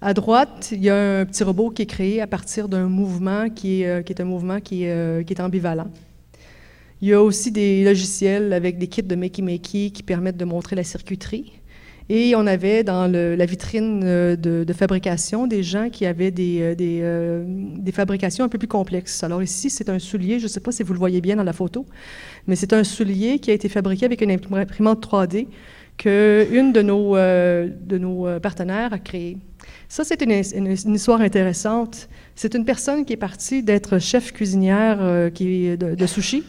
À 0.01 0.15
droite, 0.15 0.69
il 0.73 0.83
y 0.83 0.91
a 0.91 1.21
un 1.21 1.27
petit 1.27 1.43
robot 1.43 1.71
qui 1.71 1.83
est 1.83 1.87
créé 1.87 2.21
à 2.21 2.27
partir 2.27 2.69
d'un 2.69 2.89
mouvement 2.89 3.51
qui 3.51 3.83
est, 3.83 4.11
est, 4.11 4.21
un 4.21 4.25
mouvement 4.25 4.61
qui 4.61 4.85
est, 4.85 4.93
euh, 4.93 5.23
qui 5.25 5.33
est, 5.33 5.41
ambivalent. 5.41 5.91
Il 7.01 7.09
y 7.09 7.13
a 7.13 7.23
aussi 7.23 7.51
des 7.51 7.85
logiciels 7.85 8.53
avec 8.53 8.79
des 8.79 8.87
kits 8.87 9.03
de 9.03 9.15
Makey 9.15 9.43
Makey 9.43 9.91
qui 9.91 10.03
permettent 10.03 10.37
de 10.37 10.45
montrer 10.45 10.77
la 10.77 10.85
circuiterie. 10.85 11.53
Et 12.11 12.35
on 12.35 12.47
avait 12.47 12.85
dans 12.85 13.07
la 13.07 13.45
vitrine 13.45 14.01
euh, 14.03 14.35
de, 14.35 14.73
fabrication 14.73 15.47
des 15.47 15.63
gens 15.63 15.91
qui 15.91 16.07
avaient 16.07 16.31
des, 16.31 16.59
euh, 16.63 16.75
euh, 16.81 17.93
fabrications 17.93 18.45
un 18.45 18.49
peu 18.49 18.57
plus 18.57 18.69
complexes. 18.69 19.23
Alors 19.25 19.43
ici, 19.43 19.69
c'est 19.69 19.91
un 19.91 19.99
soulier, 19.99 20.39
je 20.39 20.45
ne 20.45 20.49
sais 20.49 20.61
pas 20.61 20.73
si 20.73 20.83
vous 20.83 20.95
le 20.95 20.99
voyez 20.99 21.21
bien 21.21 21.37
dans 21.37 21.45
la 21.45 21.53
photo, 21.53 21.85
mais 22.47 22.57
c'est 22.57 22.73
un 22.73 22.83
soulier 22.83 23.39
qui 23.41 23.51
a 23.51 23.55
été 23.55 23.69
fabriqué 23.69 24.07
avec 24.07 24.23
une 24.23 24.31
imprimante 24.31 25.07
3D 25.07 25.49
qu'une 25.99 26.73
de 26.73 26.81
de 26.81 27.99
nos 27.99 28.41
partenaires 28.41 28.93
a 28.93 28.99
créé. 28.99 29.37
Ça, 29.89 30.05
c'est 30.05 30.23
une, 30.23 30.95
histoire 30.95 31.23
intéressante. 31.23 32.09
C'est 32.35 32.55
une 32.55 32.67
personne 32.67 33.07
qui 33.07 33.15
est 33.15 33.17
partie 33.17 33.63
d'être 33.63 33.99
chef 33.99 34.33
cuisinière 34.33 34.99
euh, 35.01 35.31
de, 35.31 35.95
de, 35.95 36.07
sushi. 36.07 36.45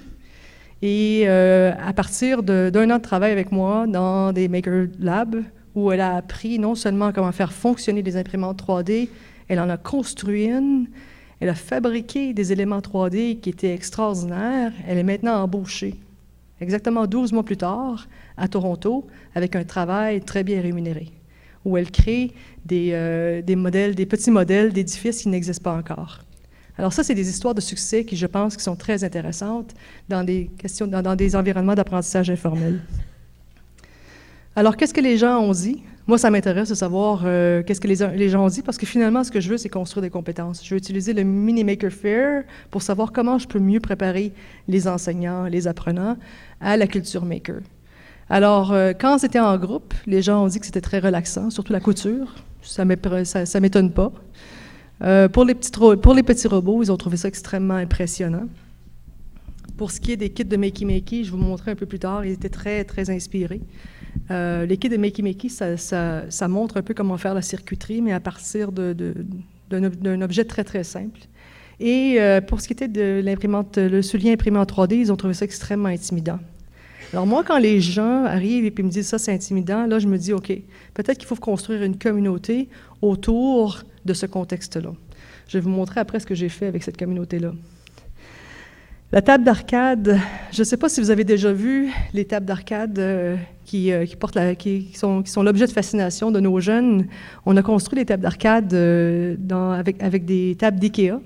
Et 0.81 1.23
euh, 1.25 1.71
à 1.81 1.93
partir 1.93 2.43
d'un 2.43 2.89
an 2.89 2.97
de 2.97 3.01
travail 3.01 3.31
avec 3.31 3.51
moi 3.51 3.87
dans 3.87 4.33
des 4.33 4.49
Maker 4.49 4.87
Labs, 4.99 5.43
où 5.73 5.91
elle 5.91 6.01
a 6.01 6.15
appris 6.17 6.59
non 6.59 6.75
seulement 6.75 7.13
comment 7.13 7.31
faire 7.31 7.53
fonctionner 7.53 8.01
des 8.01 8.17
imprimantes 8.17 8.61
3D, 8.61 9.07
elle 9.47 9.59
en 9.59 9.69
a 9.69 9.77
construit 9.77 10.45
une, 10.45 10.87
Elle 11.39 11.49
a 11.49 11.55
fabriqué 11.55 12.33
des 12.33 12.51
éléments 12.51 12.79
3D 12.79 13.39
qui 13.39 13.49
étaient 13.49 13.73
extraordinaires. 13.73 14.73
Elle 14.87 14.97
est 14.97 15.03
maintenant 15.03 15.41
embauchée, 15.41 15.95
exactement 16.59 17.07
12 17.07 17.31
mois 17.31 17.43
plus 17.43 17.57
tard, 17.57 18.07
à 18.35 18.47
Toronto, 18.49 19.07
avec 19.33 19.55
un 19.55 19.63
travail 19.63 20.21
très 20.21 20.43
bien 20.43 20.61
rémunéré, 20.61 21.07
où 21.65 21.77
elle 21.77 21.91
crée 21.91 22.31
des, 22.65 22.91
euh, 22.93 23.41
des 23.41 23.55
modèles, 23.55 23.95
des 23.95 24.05
petits 24.05 24.31
modèles 24.31 24.71
d'édifices 24.73 25.21
qui 25.21 25.29
n'existent 25.29 25.63
pas 25.63 25.77
encore. 25.77 26.19
Alors 26.79 26.93
ça, 26.93 27.03
c'est 27.03 27.13
des 27.13 27.29
histoires 27.29 27.53
de 27.53 27.59
succès 27.59 28.05
qui, 28.05 28.15
je 28.15 28.25
pense, 28.25 28.57
sont 28.57 28.77
très 28.77 29.03
intéressantes 29.03 29.73
dans 30.07 30.23
des, 30.23 30.49
environnements 31.35 31.75
d'apprentissage 31.75 32.29
informel. 32.29 32.79
Alors, 34.55 34.77
qu'est-ce 34.77 34.93
que 34.93 35.01
les 35.01 35.17
gens 35.17 35.41
ont 35.41 35.51
dit? 35.51 35.83
Moi, 36.07 36.17
ça 36.17 36.31
m'intéresse 36.31 36.69
de 36.69 36.75
savoir 36.75 37.23
euh, 37.25 37.63
qu'est-ce 37.63 37.81
que 37.81 37.87
les, 37.87 37.97
les, 38.15 38.29
gens 38.29 38.45
ont 38.45 38.47
dit, 38.47 38.61
parce 38.61 38.77
que 38.77 38.85
finalement, 38.85 39.25
ce 39.25 39.29
que 39.29 39.41
je 39.41 39.49
veux, 39.49 39.57
c'est 39.57 39.67
construire 39.67 40.03
des 40.03 40.09
compétences. 40.09 40.65
Je 40.65 40.73
veux 40.73 40.77
utiliser 40.77 41.11
le 41.13 41.23
Mini 41.23 41.65
Maker 41.65 41.91
Fair 41.91 42.43
pour 42.71 42.81
savoir 42.81 43.11
comment 43.11 43.37
je 43.37 43.47
peux 43.47 43.59
mieux 43.59 43.81
préparer 43.81 44.31
les 44.69 44.87
enseignants, 44.87 45.47
les 45.47 45.67
apprenants 45.67 46.17
à 46.61 46.77
la 46.77 46.87
culture 46.87 47.25
maker. 47.25 47.57
Alors, 48.29 48.73
euh, 48.73 48.93
quand 48.99 49.17
c'était 49.17 49.39
en 49.39 49.57
groupe, 49.57 49.93
les 50.05 50.21
gens 50.21 50.43
ont 50.43 50.47
dit 50.47 50.59
que 50.59 50.65
c'était 50.65 50.81
très 50.81 50.99
relaxant, 50.99 51.49
surtout 51.49 51.73
la 51.73 51.79
couture. 51.79 52.35
Ça 52.61 52.85
ne 52.85 53.59
m'étonne 53.59 53.91
pas. 53.91 54.11
Euh, 55.01 55.27
pour, 55.29 55.45
les 55.45 55.55
petits 55.55 56.47
robots, 56.47 56.83
ils 56.83 56.91
ont 56.91 56.97
trouvé 56.97 57.17
ça 57.17 57.27
extrêmement 57.27 57.75
impressionnant. 57.75 58.47
Pour 59.77 59.91
ce 59.91 59.99
qui 59.99 60.11
est 60.11 60.17
des 60.17 60.29
kits 60.29 60.45
de 60.45 60.57
Makey 60.57 60.85
Makey, 60.85 61.23
je 61.23 61.31
vous 61.31 61.37
montrerai 61.37 61.71
un 61.71 61.75
peu 61.75 61.85
plus 61.85 61.99
tard, 61.99 62.23
ils 62.25 62.33
étaient 62.33 62.49
très, 62.49 62.83
très 62.83 63.09
inspirés. 63.09 63.61
Euh, 64.29 64.65
les 64.65 64.77
kits 64.77 64.89
de 64.89 64.97
Makey 64.97 65.23
Makey, 65.23 65.49
ça, 65.49 65.77
ça, 65.77 66.29
ça, 66.29 66.47
montre 66.47 66.77
un 66.77 66.81
peu 66.83 66.93
comment 66.93 67.17
faire 67.17 67.33
la 67.33 67.41
circuiterie, 67.41 68.01
mais 68.01 68.11
à 68.11 68.19
partir 68.19 68.71
d'un 68.71 70.21
objet 70.21 70.43
très, 70.43 70.63
très 70.63 70.83
simple. 70.83 71.21
Et 71.79 72.19
pour 72.47 72.59
ce 72.59 72.67
qui 72.67 72.73
était 72.73 72.89
de 72.89 73.21
l'imprimante, 73.23 73.77
le 73.77 74.01
soulier 74.01 74.33
imprimé 74.33 74.59
en 74.59 74.65
3D, 74.65 74.95
ils 74.95 75.13
ont 75.13 75.15
trouvé 75.15 75.33
ça 75.33 75.45
extrêmement 75.45 75.87
intimidant. 75.87 76.39
Alors 77.11 77.25
moi, 77.25 77.43
quand 77.43 77.57
les 77.57 77.81
gens 77.81 78.23
arrivent 78.25 78.65
et 78.65 78.71
puis 78.71 78.83
me 78.83 78.89
disent 78.89 79.07
ça, 79.07 79.17
c'est 79.17 79.33
intimidant, 79.33 79.87
là, 79.87 79.97
je 79.97 80.07
me 80.07 80.17
dis, 80.17 80.31
OK, 80.31 80.51
peut-être 80.93 81.17
qu'il 81.17 81.27
faut 81.27 81.35
construire 81.35 81.81
une 81.81 81.97
communauté 81.97 82.69
autour 83.01 83.83
de 84.05 84.13
ce 84.13 84.27
contexte-là. 84.27 84.91
Je 85.47 85.57
vais 85.57 85.61
vous 85.61 85.71
montrer 85.71 85.99
après 85.99 86.19
ce 86.19 86.27
que 86.27 86.35
j'ai 86.35 86.49
fait 86.49 86.67
avec 86.67 86.83
cette 86.83 86.97
communauté-là. 86.97 87.53
La 89.11 89.23
table 89.23 89.43
d'arcade, 89.43 90.19
je 90.51 90.59
ne 90.59 90.63
sais 90.63 90.77
pas 90.77 90.87
si 90.87 91.01
vous 91.01 91.09
avez 91.09 91.23
déjà 91.23 91.51
vu 91.51 91.89
les 92.13 92.25
tables 92.25 92.45
d'arcade 92.45 92.99
euh, 92.99 93.37
qui, 93.65 93.91
euh, 93.91 94.05
qui, 94.55 94.91
sont, 94.93 95.23
l'objet 95.41 95.65
de 95.65 95.71
fascination 95.71 96.29
de 96.29 96.39
nos 96.39 96.59
jeunes. 96.59 97.07
On 97.47 97.57
a 97.57 97.63
construit 97.63 97.97
des 97.97 98.05
tables 98.05 98.21
d'arcade 98.21 98.71
euh, 98.75 99.35
avec, 99.73 100.03
avec 100.03 100.25
des 100.25 100.55
tables 100.59 100.77
d'IKEA 100.77 101.19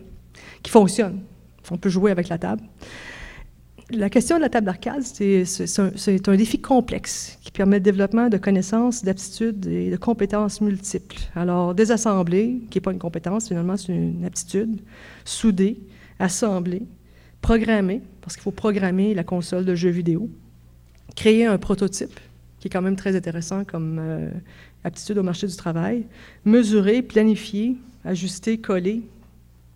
qui 0.62 0.72
fonctionnent. 0.72 1.20
On 1.72 1.78
peut 1.78 1.90
jouer 1.90 2.12
avec 2.12 2.30
la 2.30 2.38
table 2.38 2.62
la 3.96 4.10
question 4.10 4.38
de 4.38 4.42
la 4.42 4.50
table 4.50 4.66
d'arcade, 4.66 5.04
c'est 5.04 5.80
un, 5.80 6.36
défi 6.36 6.60
complexe 6.60 7.38
qui 7.42 7.52
permet 7.52 7.78
le 7.78 7.84
développement 7.84 8.30
de 8.30 8.38
connaissances, 8.38 9.04
d'aptitudes 9.04 9.66
et 9.68 9.90
de 9.90 9.98
compétences 9.98 10.62
multiples. 10.62 11.18
Alors, 11.36 11.74
désassembler, 11.74 12.62
qui 12.70 12.78
n'est 12.78 12.82
pas 12.82 12.92
une 12.92 13.00
compétence, 13.00 13.48
finalement, 13.48 13.78
c'est 13.78 13.94
une 13.94 14.26
aptitude, 14.26 14.82
souder, 15.26 15.80
assembler, 16.20 16.84
programmer, 17.42 18.02
parce 18.22 18.36
qu'il 18.36 18.44
faut 18.44 18.52
programmer 18.52 19.14
la 19.14 19.24
console 19.24 19.66
de 19.66 19.76
jeux 19.76 19.90
vidéo, 19.90 20.30
créer 21.16 21.46
un 21.46 21.58
prototype, 21.58 22.20
qui 22.60 22.68
est 22.68 22.72
quand 22.72 22.82
même 22.82 22.96
très 22.96 23.16
intéressant 23.16 23.66
comme 23.66 23.98
euh, 24.00 24.30
aptitude 24.84 25.18
au 25.18 25.24
marché 25.24 25.48
du 25.48 25.56
travail, 25.56 26.06
mesurer, 26.46 27.02
planifier, 27.02 27.76
ajuster, 28.06 28.58
coller, 28.58 29.04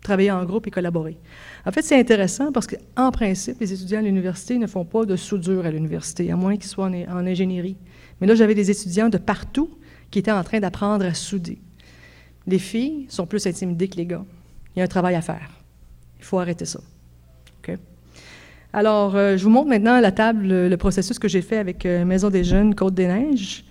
travailler 0.02 0.30
en 0.30 0.44
groupe 0.44 0.66
et 0.66 0.70
collaborer. 0.70 1.18
En 1.66 1.72
fait, 1.72 1.82
c'est 1.82 1.98
intéressant 1.98 2.52
parce 2.52 2.66
qu'en 2.66 3.10
principe, 3.10 3.60
les 3.60 3.72
étudiants 3.72 3.98
à 3.98 4.02
l'université 4.02 4.58
ne 4.58 4.66
font 4.66 4.84
pas 4.84 5.04
de 5.04 5.16
soudure 5.16 5.66
à 5.66 5.70
l'université, 5.70 6.30
à 6.30 6.36
moins 6.36 6.56
qu'ils 6.56 6.70
soient 6.70 6.86
en, 6.86 7.26
ingénierie. 7.26 7.76
Mais 8.20 8.26
là, 8.26 8.34
j'avais 8.34 8.54
des 8.54 8.70
étudiants 8.70 9.08
de 9.08 9.18
partout 9.18 9.70
qui 10.10 10.18
étaient 10.18 10.32
en 10.32 10.44
train 10.44 10.60
d'apprendre 10.60 11.04
à 11.04 11.14
souder. 11.14 11.58
Les 12.46 12.58
filles 12.58 13.06
sont 13.08 13.26
plus 13.26 13.46
intimidées 13.46 13.88
que 13.88 13.96
les 13.96 14.06
gars. 14.06 14.24
Il 14.74 14.78
y 14.78 14.82
a 14.82 14.84
un 14.84 14.88
travail 14.88 15.14
à 15.14 15.20
faire. 15.20 15.50
Il 16.18 16.24
faut 16.24 16.38
arrêter 16.38 16.64
ça. 16.64 16.80
Alors, 18.72 19.16
euh, 19.16 19.36
je 19.36 19.44
vous 19.44 19.50
montre 19.50 19.68
maintenant 19.68 19.94
à 19.94 20.00
la 20.00 20.12
table 20.12 20.46
le, 20.46 20.76
processus 20.76 21.18
que 21.18 21.28
j'ai 21.28 21.40
fait 21.40 21.56
avec 21.56 21.86
euh, 21.86 22.04
Maison 22.04 22.28
des 22.28 22.44
Jeunes 22.44 22.74
Côte-des-Neiges. 22.74 23.64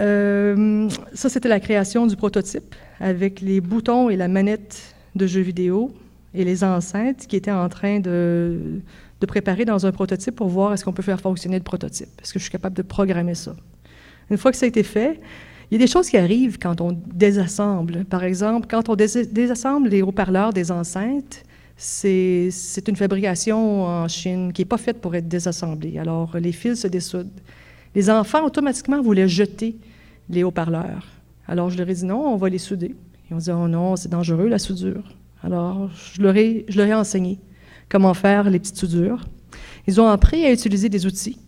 Euh, 0.00 0.88
ça, 1.12 1.28
c'était 1.28 1.48
la 1.48 1.60
création 1.60 2.06
du 2.06 2.16
prototype 2.16 2.74
avec 3.00 3.40
les 3.40 3.60
boutons 3.60 4.08
et 4.08 4.16
la 4.16 4.28
manette 4.28 4.91
de 5.14 5.26
jeux 5.26 5.40
vidéo 5.40 5.92
et 6.34 6.44
les 6.44 6.64
enceintes 6.64 7.26
qui 7.26 7.36
étaient 7.36 7.50
en 7.50 7.68
train 7.68 8.00
de, 8.00 8.80
préparer 9.26 9.64
dans 9.64 9.86
un 9.86 9.92
prototype 9.92 10.34
pour 10.34 10.48
voir 10.48 10.72
est-ce 10.72 10.84
qu'on 10.84 10.92
peut 10.92 11.02
faire 11.02 11.20
fonctionner 11.20 11.56
le 11.56 11.62
prototype. 11.62 12.08
Est-ce 12.20 12.32
que 12.32 12.38
je 12.38 12.44
suis 12.44 12.50
capable 12.50 12.76
de 12.76 12.82
programmer 12.82 13.34
ça? 13.34 13.54
Une 14.30 14.36
fois 14.36 14.50
que 14.50 14.56
ça 14.56 14.64
a 14.64 14.68
été 14.68 14.82
fait, 14.82 15.20
il 15.70 15.74
y 15.74 15.76
a 15.76 15.86
des 15.86 15.90
choses 15.90 16.08
qui 16.08 16.16
arrivent 16.16 16.58
quand 16.58 16.80
on 16.80 16.98
désassemble. 17.06 18.04
Par 18.04 18.24
exemple, 18.24 18.66
quand 18.68 18.88
on 18.88 18.96
désassemble 18.96 19.88
les 19.88 20.02
haut-parleurs 20.02 20.52
des 20.52 20.72
enceintes, 20.72 21.44
c'est 21.76 22.88
une 22.88 22.96
fabrication 22.96 23.84
en 23.84 24.08
Chine 24.08 24.52
qui 24.52 24.62
n'est 24.62 24.66
pas 24.66 24.76
faite 24.76 25.00
pour 25.00 25.14
être 25.14 25.28
désassemblée. 25.28 25.98
Alors, 25.98 26.36
les 26.38 26.52
fils 26.52 26.80
se 26.80 26.88
dessoudent. 26.88 27.40
Les 27.94 28.10
enfants, 28.10 28.44
automatiquement, 28.44 29.00
voulaient 29.02 29.28
jeter 29.28 29.76
les 30.28 30.44
haut-parleurs. 30.44 31.06
Alors, 31.46 31.70
je 31.70 31.78
leur 31.78 31.88
ai 31.88 31.94
dit 31.94 32.04
non, 32.04 32.34
on 32.34 32.36
va 32.36 32.48
les 32.48 32.58
souder. 32.58 32.94
Ils 33.32 33.34
ont 33.34 33.38
dit 33.38 33.50
oh 33.50 33.68
non, 33.68 33.96
c'est 33.96 34.10
dangereux 34.10 34.48
la 34.48 34.58
soudure. 34.58 35.02
Alors, 35.42 35.90
je 36.12 36.22
leur, 36.22 36.36
ai, 36.36 36.94
enseigné 36.94 37.40
comment 37.88 38.14
faire 38.14 38.50
les 38.50 38.58
petites 38.58 38.76
soudures. 38.76 39.24
Ils 39.86 40.00
ont 40.00 40.08
appris 40.08 40.44
à 40.44 40.52
utiliser 40.52 40.88
des 40.88 41.06
outils. 41.06 41.38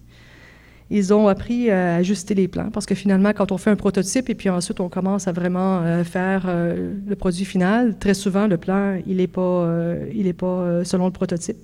Ils 0.90 1.12
ont 1.12 1.28
appris 1.28 1.70
à 1.70 1.96
ajuster 1.96 2.34
les 2.34 2.48
plans 2.48 2.70
parce 2.70 2.86
que 2.86 2.94
finalement, 2.94 3.32
quand 3.34 3.52
on 3.52 3.58
fait 3.58 3.70
un 3.70 3.76
prototype 3.76 4.28
et 4.28 4.34
puis 4.34 4.50
ensuite 4.50 4.80
on 4.80 4.88
commence 4.88 5.28
à 5.28 5.32
vraiment 5.32 5.80
euh, 5.82 6.04
faire 6.04 6.44
euh, 6.46 6.94
le 7.06 7.16
produit 7.16 7.44
final, 7.44 7.98
très 7.98 8.14
souvent 8.14 8.46
le 8.46 8.58
plan, 8.58 8.98
il 9.06 9.16
n'est 9.16 9.26
pas, 9.26 9.40
euh, 9.40 10.32
pas 10.32 10.84
selon 10.84 11.06
le 11.06 11.12
prototype. 11.12 11.56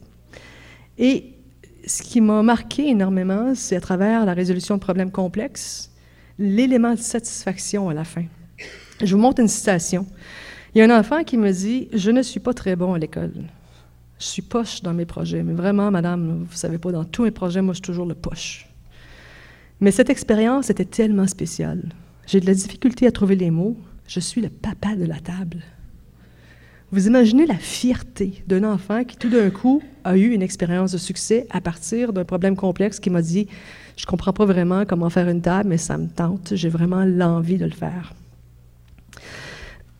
Et 0.98 1.34
ce 1.86 2.02
qui 2.02 2.20
m'a 2.20 2.42
marqué 2.42 2.88
énormément, 2.88 3.54
c'est 3.54 3.76
à 3.76 3.80
travers 3.80 4.24
la 4.24 4.34
résolution 4.34 4.76
de 4.76 4.80
problèmes 4.80 5.10
complexes, 5.10 5.90
l'élément 6.38 6.94
de 6.94 6.98
satisfaction 6.98 7.88
à 7.88 7.94
la 7.94 8.04
fin. 8.04 8.24
Je 9.02 9.14
vous 9.14 9.20
montre 9.20 9.40
une 9.40 9.48
citation. 9.48 10.06
Il 10.74 10.78
y 10.78 10.82
a 10.82 10.84
un 10.84 10.98
enfant 10.98 11.24
qui 11.24 11.36
me 11.36 11.50
dit 11.50 11.88
Je 11.92 12.10
ne 12.10 12.22
suis 12.22 12.40
pas 12.40 12.52
très 12.52 12.76
bon 12.76 12.94
à 12.94 12.98
l'école. 12.98 13.32
Je 14.18 14.26
suis 14.26 14.42
poche 14.42 14.82
dans 14.82 14.92
mes 14.92 15.06
projets. 15.06 15.42
Mais 15.42 15.54
vraiment, 15.54 15.90
madame, 15.90 16.44
vous 16.44 16.52
ne 16.52 16.56
savez 16.56 16.78
pas, 16.78 16.92
dans 16.92 17.04
tous 17.04 17.22
mes 17.22 17.30
projets, 17.30 17.62
moi, 17.62 17.72
je 17.72 17.76
suis 17.76 17.82
toujours 17.86 18.06
le 18.06 18.14
poche. 18.14 18.68
Mais 19.80 19.90
cette 19.90 20.10
expérience 20.10 20.68
était 20.68 20.84
tellement 20.84 21.26
spéciale. 21.26 21.82
J'ai 22.26 22.40
de 22.40 22.46
la 22.46 22.52
difficulté 22.52 23.06
à 23.06 23.12
trouver 23.12 23.36
les 23.36 23.50
mots. 23.50 23.76
Je 24.06 24.20
suis 24.20 24.42
le 24.42 24.50
papa 24.50 24.94
de 24.94 25.06
la 25.06 25.18
table. 25.18 25.62
Vous 26.92 27.06
imaginez 27.06 27.46
la 27.46 27.56
fierté 27.56 28.42
d'un 28.46 28.64
enfant 28.64 29.04
qui, 29.04 29.16
tout 29.16 29.30
d'un 29.30 29.48
coup, 29.48 29.80
a 30.04 30.16
eu 30.18 30.32
une 30.32 30.42
expérience 30.42 30.92
de 30.92 30.98
succès 30.98 31.46
à 31.48 31.60
partir 31.60 32.12
d'un 32.12 32.24
problème 32.24 32.56
complexe 32.56 33.00
qui 33.00 33.08
m'a 33.08 33.22
dit 33.22 33.46
Je 33.96 34.04
comprends 34.04 34.34
pas 34.34 34.44
vraiment 34.44 34.84
comment 34.84 35.08
faire 35.08 35.28
une 35.28 35.40
table, 35.40 35.70
mais 35.70 35.78
ça 35.78 35.96
me 35.96 36.08
tente. 36.08 36.54
J'ai 36.54 36.68
vraiment 36.68 37.04
l'envie 37.04 37.56
de 37.56 37.64
le 37.64 37.70
faire. 37.70 38.12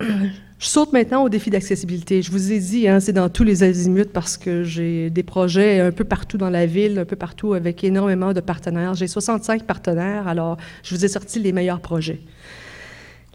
Je 0.00 0.66
saute 0.66 0.92
maintenant 0.92 1.22
au 1.24 1.30
défi 1.30 1.48
d'accessibilité. 1.48 2.20
Je 2.20 2.30
vous 2.30 2.52
ai 2.52 2.58
dit, 2.58 2.86
hein, 2.86 3.00
c'est 3.00 3.14
dans 3.14 3.30
tous 3.30 3.44
les 3.44 3.62
azimuts 3.62 4.04
parce 4.04 4.36
que 4.36 4.62
j'ai 4.62 5.08
des 5.08 5.22
projets 5.22 5.80
un 5.80 5.90
peu 5.90 6.04
partout 6.04 6.36
dans 6.36 6.50
la 6.50 6.66
ville, 6.66 6.98
un 6.98 7.06
peu 7.06 7.16
partout 7.16 7.54
avec 7.54 7.82
énormément 7.82 8.34
de 8.34 8.40
partenaires. 8.40 8.92
J'ai 8.92 9.06
65 9.06 9.64
partenaires, 9.64 10.28
alors 10.28 10.58
je 10.82 10.94
vous 10.94 11.02
ai 11.02 11.08
sorti 11.08 11.40
les 11.40 11.52
meilleurs 11.52 11.80
projets. 11.80 12.20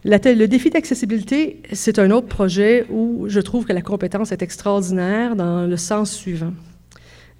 le 0.04 0.46
défi 0.46 0.70
d'accessibilité, 0.70 1.62
c'est 1.72 1.98
un 1.98 2.12
autre 2.12 2.28
projet 2.28 2.86
où 2.90 3.24
je 3.28 3.40
trouve 3.40 3.64
que 3.64 3.72
la 3.72 3.82
compétence 3.82 4.30
est 4.30 4.42
extraordinaire 4.42 5.34
dans 5.34 5.66
le 5.66 5.76
sens 5.76 6.12
suivant. 6.12 6.52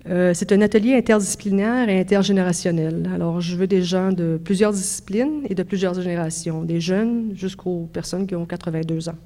Euh, 0.09 0.33
c'est 0.35 0.53
un 0.53 0.61
atelier 0.61 0.95
interdisciplinaire 0.95 1.89
et 1.89 1.99
intergénérationnel. 1.99 3.11
Alors, 3.13 3.41
je 3.41 3.57
veux 3.57 3.67
des 3.67 3.83
gens 3.83 4.13
de 4.13 4.39
plusieurs 4.43 4.73
disciplines 4.73 5.43
et 5.49 5.55
de 5.55 5.63
plusieurs 5.65 5.95
générations, 5.95 6.63
des 6.63 6.81
jeunes 6.81 7.33
jusqu'aux 7.35 7.89
personnes 7.93 8.27
qui 8.27 8.37
ont 8.37 8.47
82 8.47 9.09
ans. 9.09 9.17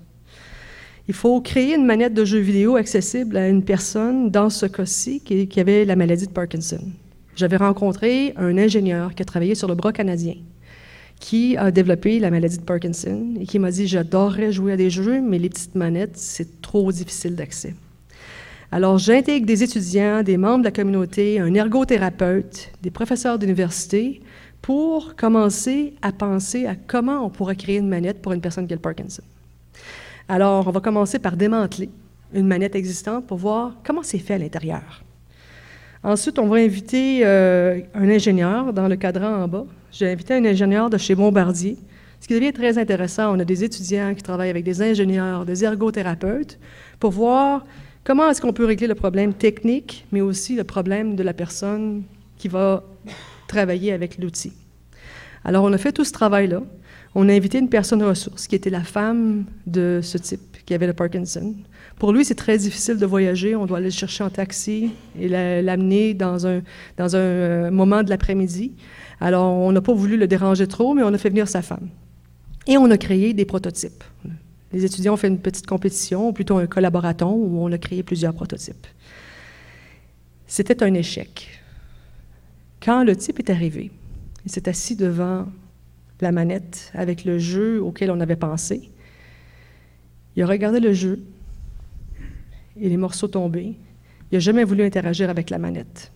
Il 1.07 1.15
faut 1.15 1.41
créer 1.41 1.75
une 1.75 1.85
manette 1.85 2.15
de 2.15 2.25
jeu 2.25 2.39
vidéo 2.39 2.77
accessible 2.77 3.37
à 3.37 3.49
une 3.49 3.63
personne, 3.63 4.31
dans 4.31 4.49
ce 4.49 4.67
cas-ci, 4.67 5.21
qui, 5.21 5.61
avait 5.61 5.85
la 5.85 5.97
maladie 5.97 6.27
de 6.27 6.33
Parkinson. 6.33 6.81
J'avais 7.37 7.57
rencontré 7.57 8.33
un 8.37 8.57
ingénieur 8.57 9.15
qui 9.15 9.23
a 9.23 9.25
travaillé 9.25 9.55
sur 9.55 9.69
le 9.69 9.75
bras 9.75 9.93
canadien, 9.93 10.35
qui 11.19 11.57
a 11.57 11.71
développé 11.71 12.21
la 12.21 12.31
maladie 12.31 12.59
de 12.59 12.63
Parkinson 12.63 13.35
et 13.39 13.45
qui 13.45 13.59
m'a 13.59 13.71
dit 13.71 13.87
J'adorerais 13.87 14.53
jouer 14.53 14.73
à 14.73 14.77
des 14.77 14.89
jeux, 14.89 15.21
mais 15.21 15.39
les 15.39 15.49
petites 15.51 15.75
manettes, 15.75 16.17
c'est 16.17 16.63
trop 16.63 16.91
difficile 16.91 17.35
d'accès. 17.35 17.75
Alors, 18.73 18.99
j'intègre 18.99 19.47
des 19.47 19.65
étudiants, 19.65 20.23
des 20.23 20.37
membres 20.37 20.61
de 20.61 20.65
la 20.65 20.71
communauté, 20.71 21.41
un 21.41 21.53
ergothérapeute, 21.55 22.71
des 22.83 22.91
professeurs 22.91 23.37
d'université 23.37 24.21
pour 24.63 25.17
commencer 25.17 25.95
à 26.03 26.13
penser 26.13 26.67
à 26.67 26.77
comment 26.77 27.25
on 27.25 27.31
pourrait 27.31 27.57
créer 27.57 27.79
une 27.79 27.89
manette 27.89 28.23
pour 28.23 28.33
une 28.33 28.41
personne 28.41 28.69
qui 28.69 28.73
a 28.73 28.77
le 28.77 28.81
Parkinson. 28.81 29.25
Alors, 30.29 30.69
on 30.69 30.71
va 30.71 30.79
commencer 30.79 31.19
par 31.19 31.37
démanteler 31.37 31.91
une 32.33 32.47
manette 32.47 32.77
existante 32.77 33.27
pour 33.27 33.39
voir 33.39 33.75
comment 33.83 34.05
c'est 34.05 34.19
fait 34.19 34.35
à 34.35 34.39
l'intérieur. 34.39 35.03
Ensuite, 36.05 36.39
on 36.39 36.47
va 36.47 36.59
inviter 36.59 37.27
euh, 37.27 37.81
un 37.93 38.09
ingénieur 38.09 38.73
dans 38.73 38.87
le 38.87 38.95
cadran 38.95 39.43
en 39.43 39.49
bas. 39.49 39.67
J'ai 39.91 40.13
invité 40.13 40.35
un 40.35 40.45
ingénieur 40.45 40.89
de 40.89 40.97
chez 40.97 41.17
Bombardier. 41.17 41.77
Ce 42.21 42.29
qui 42.29 42.35
devient 42.35 42.53
très 42.53 42.79
intéressant, 42.79 43.35
on 43.35 43.41
a 43.41 43.45
des 43.45 43.65
étudiants 43.65 44.15
qui 44.15 44.23
travaillent 44.23 44.51
avec 44.51 44.63
des 44.63 44.81
ingénieurs, 44.81 45.45
des 45.45 45.65
ergothérapeutes, 45.65 46.61
pour 47.01 47.11
voir 47.11 47.65
comment 48.05 48.29
est-ce 48.29 48.41
qu'on 48.41 48.53
peut 48.53 48.65
régler 48.65 48.87
le 48.87 48.95
problème 48.95 49.35
technique, 49.35 50.07
mais 50.13 50.21
aussi 50.21 50.57
le 50.57 50.65
problème 50.65 51.17
de 51.17 51.23
la 51.23 51.33
personne 51.33 52.03
qui 52.37 52.49
va 52.49 52.83
travailler 53.49 53.93
avec 53.93 54.19
l'outil? 54.19 54.53
Alors, 55.45 55.65
on 55.65 55.73
a 55.73 55.79
fait 55.79 55.93
tout 55.93 56.05
ce 56.05 56.13
travail-là. 56.13 56.63
On 57.15 57.29
a 57.29 57.33
invité 57.33 57.59
une 57.59 57.69
personne 57.69 58.03
ressource 58.03 58.47
qui 58.47 58.55
était 58.55 58.71
la 58.71 58.85
femme 58.85 59.45
de 59.67 60.01
ce 60.03 60.17
type, 60.19 60.59
qui 60.65 60.75
avait 60.75 60.87
le 60.87 60.93
Parkinson. 60.93 61.55
Pour 61.99 62.13
lui, 62.13 62.25
c'est 62.25 62.35
très 62.35 62.57
difficile 62.57 62.99
de 62.99 63.07
voyager. 63.07 63.57
On 63.57 63.67
doit 63.67 63.79
aller 63.79 63.89
le 63.89 63.93
chercher 63.93 64.23
en 64.23 64.31
taxi 64.31 64.93
et 65.19 65.29
l'amener 65.29 66.15
dans 66.15 66.47
un, 66.47 66.63
euh, 66.99 67.71
moment 67.71 68.03
de 68.03 68.11
l'après-midi. 68.11 68.73
Alors, 69.21 69.53
on 69.53 69.73
n'a 69.73 69.81
pas 69.81 69.93
voulu 69.93 70.17
le 70.17 70.27
déranger 70.27 70.67
trop, 70.67 70.95
mais 70.95 71.03
on 71.03 71.13
a 71.13 71.19
fait 71.19 71.31
venir 71.31 71.49
sa 71.49 71.63
femme. 71.63 71.89
Et 72.67 72.79
on 72.79 72.91
a 72.91 72.97
créé 72.97 73.35
des 73.35 73.45
prototypes. 73.45 74.05
Les 74.73 74.85
étudiants 74.85 75.15
ont 75.15 75.17
fait 75.17 75.29
une 75.29 75.41
petite 75.41 75.67
compétition, 75.67 76.29
ou 76.29 76.33
plutôt 76.33 76.59
un 76.59 76.67
collaboraton, 76.67 77.33
où 77.33 77.59
on 77.59 77.73
a 77.73 77.79
créé 77.79 78.03
plusieurs 78.03 78.35
prototypes. 78.35 78.87
C'était 80.47 80.83
un 80.83 80.95
échec. 80.95 81.61
Quand 82.83 83.05
le 83.05 83.17
type 83.17 83.39
est 83.39 83.51
arrivé, 83.51 83.91
il 84.45 84.51
s'est 84.51 84.69
assis 84.69 84.97
devant 84.97 85.47
la 86.21 86.33
manette 86.33 86.91
avec 86.95 87.25
le 87.25 87.39
jeu 87.39 87.83
auquel 87.83 88.11
on 88.11 88.21
avait 88.21 88.37
pensé. 88.37 88.91
Il 90.37 90.43
a 90.43 90.47
regardé 90.47 90.81
le 90.81 90.93
jeu 90.93 91.21
et 92.81 92.89
les 92.89 92.97
morceaux 92.97 93.29
tombés. 93.29 93.75
Il 94.31 94.35
n'a 94.35 94.39
jamais 94.39 94.65
voulu 94.65 94.85
interagir 94.85 95.29
avec 95.31 95.51
la 95.51 95.59
manette. 95.59 96.13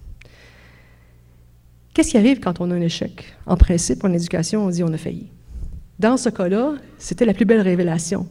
Qu'est-ce 1.92 2.10
qui 2.10 2.18
arrive 2.18 2.40
quand 2.40 2.60
on 2.60 2.70
a 2.70 2.74
un 2.74 2.80
échec? 2.80 3.34
En 3.46 3.56
principe, 3.56 4.04
en 4.04 4.12
éducation, 4.12 4.64
on 4.64 4.70
dit 4.70 4.82
on 4.82 4.92
a 4.92 4.98
failli. 4.98 5.28
Dans 5.98 6.16
ce 6.16 6.28
cas-là, 6.28 6.74
c'était 6.98 7.24
la 7.24 7.34
plus 7.34 7.44
belle 7.44 7.60
révélation. 7.60 8.28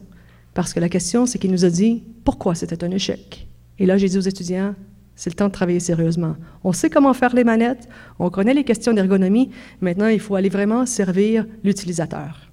Parce 0.54 0.72
que 0.72 0.80
la 0.80 0.88
question, 0.88 1.26
c'est 1.26 1.38
qu'il 1.38 1.50
nous 1.50 1.64
a 1.64 1.70
dit 1.70 2.02
pourquoi 2.24 2.54
c'était 2.54 2.82
un 2.84 2.90
échec. 2.90 3.46
Et 3.78 3.86
là, 3.86 3.98
j'ai 3.98 4.08
dit 4.08 4.16
aux 4.16 4.22
étudiants, 4.22 4.74
c'est 5.16 5.30
le 5.30 5.34
temps 5.34 5.48
de 5.48 5.52
travailler 5.52 5.80
sérieusement. 5.80 6.36
On 6.62 6.72
sait 6.72 6.90
comment 6.90 7.12
faire 7.12 7.34
les 7.34 7.44
manettes, 7.44 7.88
on 8.18 8.30
connaît 8.30 8.54
les 8.54 8.64
questions 8.64 8.92
d'ergonomie, 8.92 9.50
maintenant 9.80 10.08
il 10.08 10.20
faut 10.20 10.34
aller 10.34 10.48
vraiment 10.48 10.86
servir 10.86 11.46
l'utilisateur. 11.62 12.50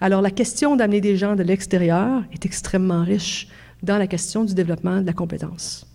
Alors 0.00 0.20
la 0.20 0.30
question 0.30 0.76
d'amener 0.76 1.00
des 1.00 1.16
gens 1.16 1.36
de 1.36 1.42
l'extérieur 1.42 2.24
est 2.32 2.44
extrêmement 2.44 3.04
riche 3.04 3.48
dans 3.82 3.98
la 3.98 4.06
question 4.06 4.44
du 4.44 4.54
développement 4.54 5.00
de 5.00 5.06
la 5.06 5.12
compétence. 5.12 5.86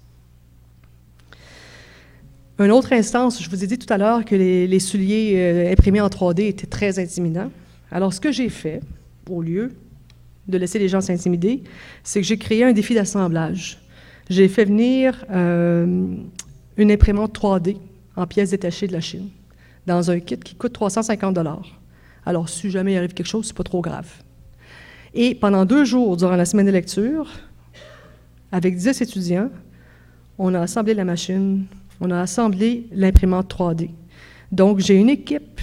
Une 2.60 2.72
autre 2.72 2.92
instance, 2.92 3.42
je 3.42 3.50
vous 3.50 3.64
ai 3.64 3.68
dit 3.68 3.78
tout 3.78 3.92
à 3.92 3.98
l'heure 3.98 4.26
que 4.26 4.36
les, 4.36 4.80
souliers 4.80 5.34
euh, 5.36 5.72
imprimés 5.72 6.02
en 6.02 6.08
3D 6.08 6.48
étaient 6.48 6.68
très 6.68 7.00
intimidants. 7.00 7.52
Alors 7.92 8.14
ce 8.14 8.20
que 8.20 8.32
j'ai 8.32 8.50
fait, 8.50 8.82
au 9.30 9.42
lieu 9.42 9.72
de 10.50 10.58
laisser 10.58 10.80
les 10.80 10.88
gens 10.88 11.02
s'intimider, 11.02 11.64
c'est 12.04 12.22
que 12.22 12.28
j'ai 12.28 12.38
créé 12.38 12.64
un 12.64 12.74
défi 12.74 12.94
d'assemblage 12.94 13.80
j'ai 14.30 14.48
fait 14.48 14.66
venir 14.66 15.26
euh, 15.32 16.16
une 16.78 16.92
imprimante 16.92 17.38
3D 17.38 17.78
en 18.16 18.28
pièces 18.28 18.52
détachées 18.52 18.88
de 18.88 18.94
la 18.94 19.02
Chine 19.02 19.30
dans 19.88 20.12
un 20.12 20.20
kit 20.20 20.38
qui 20.38 20.56
coûte 20.56 20.74
350 20.74 21.38
Alors, 22.26 22.48
si 22.48 22.70
jamais 22.70 22.94
il 22.94 22.98
arrive 22.98 23.14
quelque 23.14 23.28
chose, 23.28 23.48
c'est 23.48 23.58
pas 23.58 23.64
trop 23.64 23.82
grave. 23.82 24.08
Et 25.16 25.34
pendant 25.34 25.66
deux 25.66 25.84
jours, 25.84 26.16
durant 26.16 26.36
la 26.36 26.46
semaine 26.46 26.68
de 26.68 26.72
lecture, 26.72 27.28
avec 28.52 28.76
10 28.76 29.02
étudiants, 29.02 29.50
on 30.38 30.54
a 30.54 30.62
assemblé 30.62 30.94
la 30.94 31.06
machine, 31.06 31.66
on 32.00 32.12
a 32.12 32.20
assemblé 32.20 32.86
l'imprimante 32.92 33.52
3D. 33.52 33.90
Donc, 34.52 34.80
j'ai 34.80 34.96
une 34.96 35.10
équipe 35.10 35.60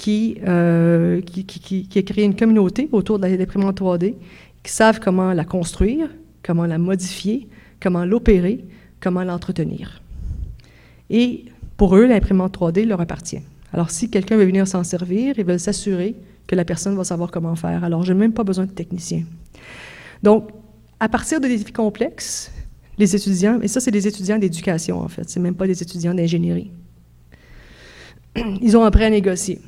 qui, 0.00 0.38
euh, 0.48 1.20
qui, 1.20 1.44
qui, 1.44 1.86
qui, 1.86 1.98
a 1.98 2.02
créé 2.02 2.24
une 2.24 2.34
communauté 2.34 2.88
autour 2.90 3.18
de 3.18 3.26
l'imprimante 3.26 3.78
3D, 3.78 4.14
qui 4.62 4.72
savent 4.72 4.98
comment 4.98 5.34
la 5.34 5.44
construire, 5.44 6.08
comment 6.42 6.64
la 6.64 6.78
modifier, 6.78 7.48
comment 7.82 8.06
l'opérer, 8.06 8.64
comment 8.98 9.24
l'entretenir. 9.24 10.00
Et 11.10 11.44
pour 11.76 11.96
eux, 11.96 12.06
l'imprimante 12.06 12.56
3D 12.58 12.86
leur 12.86 13.02
appartient. 13.02 13.42
Alors, 13.74 13.90
si 13.90 14.08
quelqu'un 14.08 14.38
veut 14.38 14.46
venir 14.46 14.66
s'en 14.66 14.84
servir, 14.84 15.34
ils 15.36 15.44
veulent 15.44 15.60
s'assurer 15.60 16.16
que 16.46 16.56
la 16.56 16.64
personne 16.64 16.96
va 16.96 17.04
savoir 17.04 17.30
comment 17.30 17.54
faire. 17.54 17.84
Alors, 17.84 18.02
je 18.02 18.14
n'ai 18.14 18.20
même 18.20 18.32
pas 18.32 18.42
besoin 18.42 18.64
de 18.64 18.72
technicien. 18.72 19.24
Donc, 20.22 20.48
à 20.98 21.10
partir 21.10 21.42
de 21.42 21.46
défis 21.46 21.72
complexes, 21.72 22.50
les 22.96 23.14
étudiants, 23.14 23.60
et 23.60 23.68
ça, 23.68 23.80
c'est 23.80 23.90
des 23.90 24.08
étudiants 24.08 24.38
d'éducation, 24.38 24.98
en 24.98 25.08
fait, 25.08 25.28
c'est 25.28 25.40
même 25.40 25.56
pas 25.56 25.66
des 25.66 25.82
étudiants 25.82 26.14
d'ingénierie, 26.14 26.70
ils 28.62 28.78
ont 28.78 28.82
appris 28.82 29.04
à 29.04 29.10
négocier. 29.10 29.60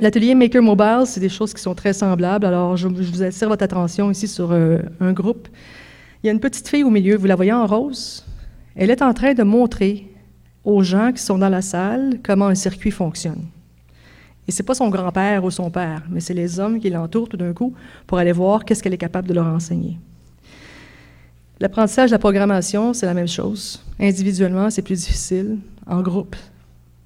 L'atelier 0.00 0.34
Maker 0.34 0.62
Mobile, 0.62 1.02
c'est 1.06 1.20
des 1.20 1.28
choses 1.28 1.52
qui 1.52 1.60
sont 1.60 1.74
très 1.74 1.92
semblables. 1.92 2.46
Alors, 2.46 2.76
je, 2.76 2.86
vous 2.86 3.22
attire 3.22 3.48
votre 3.48 3.64
attention 3.64 4.10
ici 4.10 4.28
sur 4.28 4.52
euh, 4.52 4.78
un 5.00 5.12
groupe 5.12 5.48
il 6.22 6.26
y 6.26 6.30
a 6.30 6.32
une 6.32 6.40
petite 6.40 6.68
fille 6.68 6.82
au 6.82 6.90
milieu, 6.90 7.16
vous 7.16 7.26
la 7.26 7.36
voyez 7.36 7.52
en 7.52 7.66
rose? 7.66 8.24
Elle 8.74 8.90
est 8.90 9.02
en 9.02 9.14
train 9.14 9.34
de 9.34 9.42
montrer 9.44 10.06
aux 10.64 10.82
gens 10.82 11.12
qui 11.12 11.22
sont 11.22 11.38
dans 11.38 11.48
la 11.48 11.62
salle 11.62 12.18
comment 12.24 12.46
un 12.46 12.56
circuit 12.56 12.90
fonctionne. 12.90 13.44
Et 14.46 14.52
ce 14.52 14.60
n'est 14.60 14.66
pas 14.66 14.74
son 14.74 14.88
grand-père 14.88 15.44
ou 15.44 15.50
son 15.50 15.70
père, 15.70 16.02
mais 16.10 16.20
c'est 16.20 16.34
les 16.34 16.58
hommes 16.58 16.80
qui 16.80 16.90
l'entourent 16.90 17.28
tout 17.28 17.36
d'un 17.36 17.52
coup 17.52 17.72
pour 18.06 18.18
aller 18.18 18.32
voir 18.32 18.64
qu'est-ce 18.64 18.82
qu'elle 18.82 18.94
est 18.94 18.98
capable 18.98 19.28
de 19.28 19.34
leur 19.34 19.46
enseigner. 19.46 19.98
L'apprentissage 21.60 22.10
de 22.10 22.14
la 22.14 22.18
programmation, 22.18 22.92
c'est 22.94 23.06
la 23.06 23.14
même 23.14 23.28
chose. 23.28 23.82
Individuellement, 24.00 24.70
c'est 24.70 24.82
plus 24.82 24.98
difficile. 24.98 25.58
En 25.86 26.00
groupe, 26.02 26.34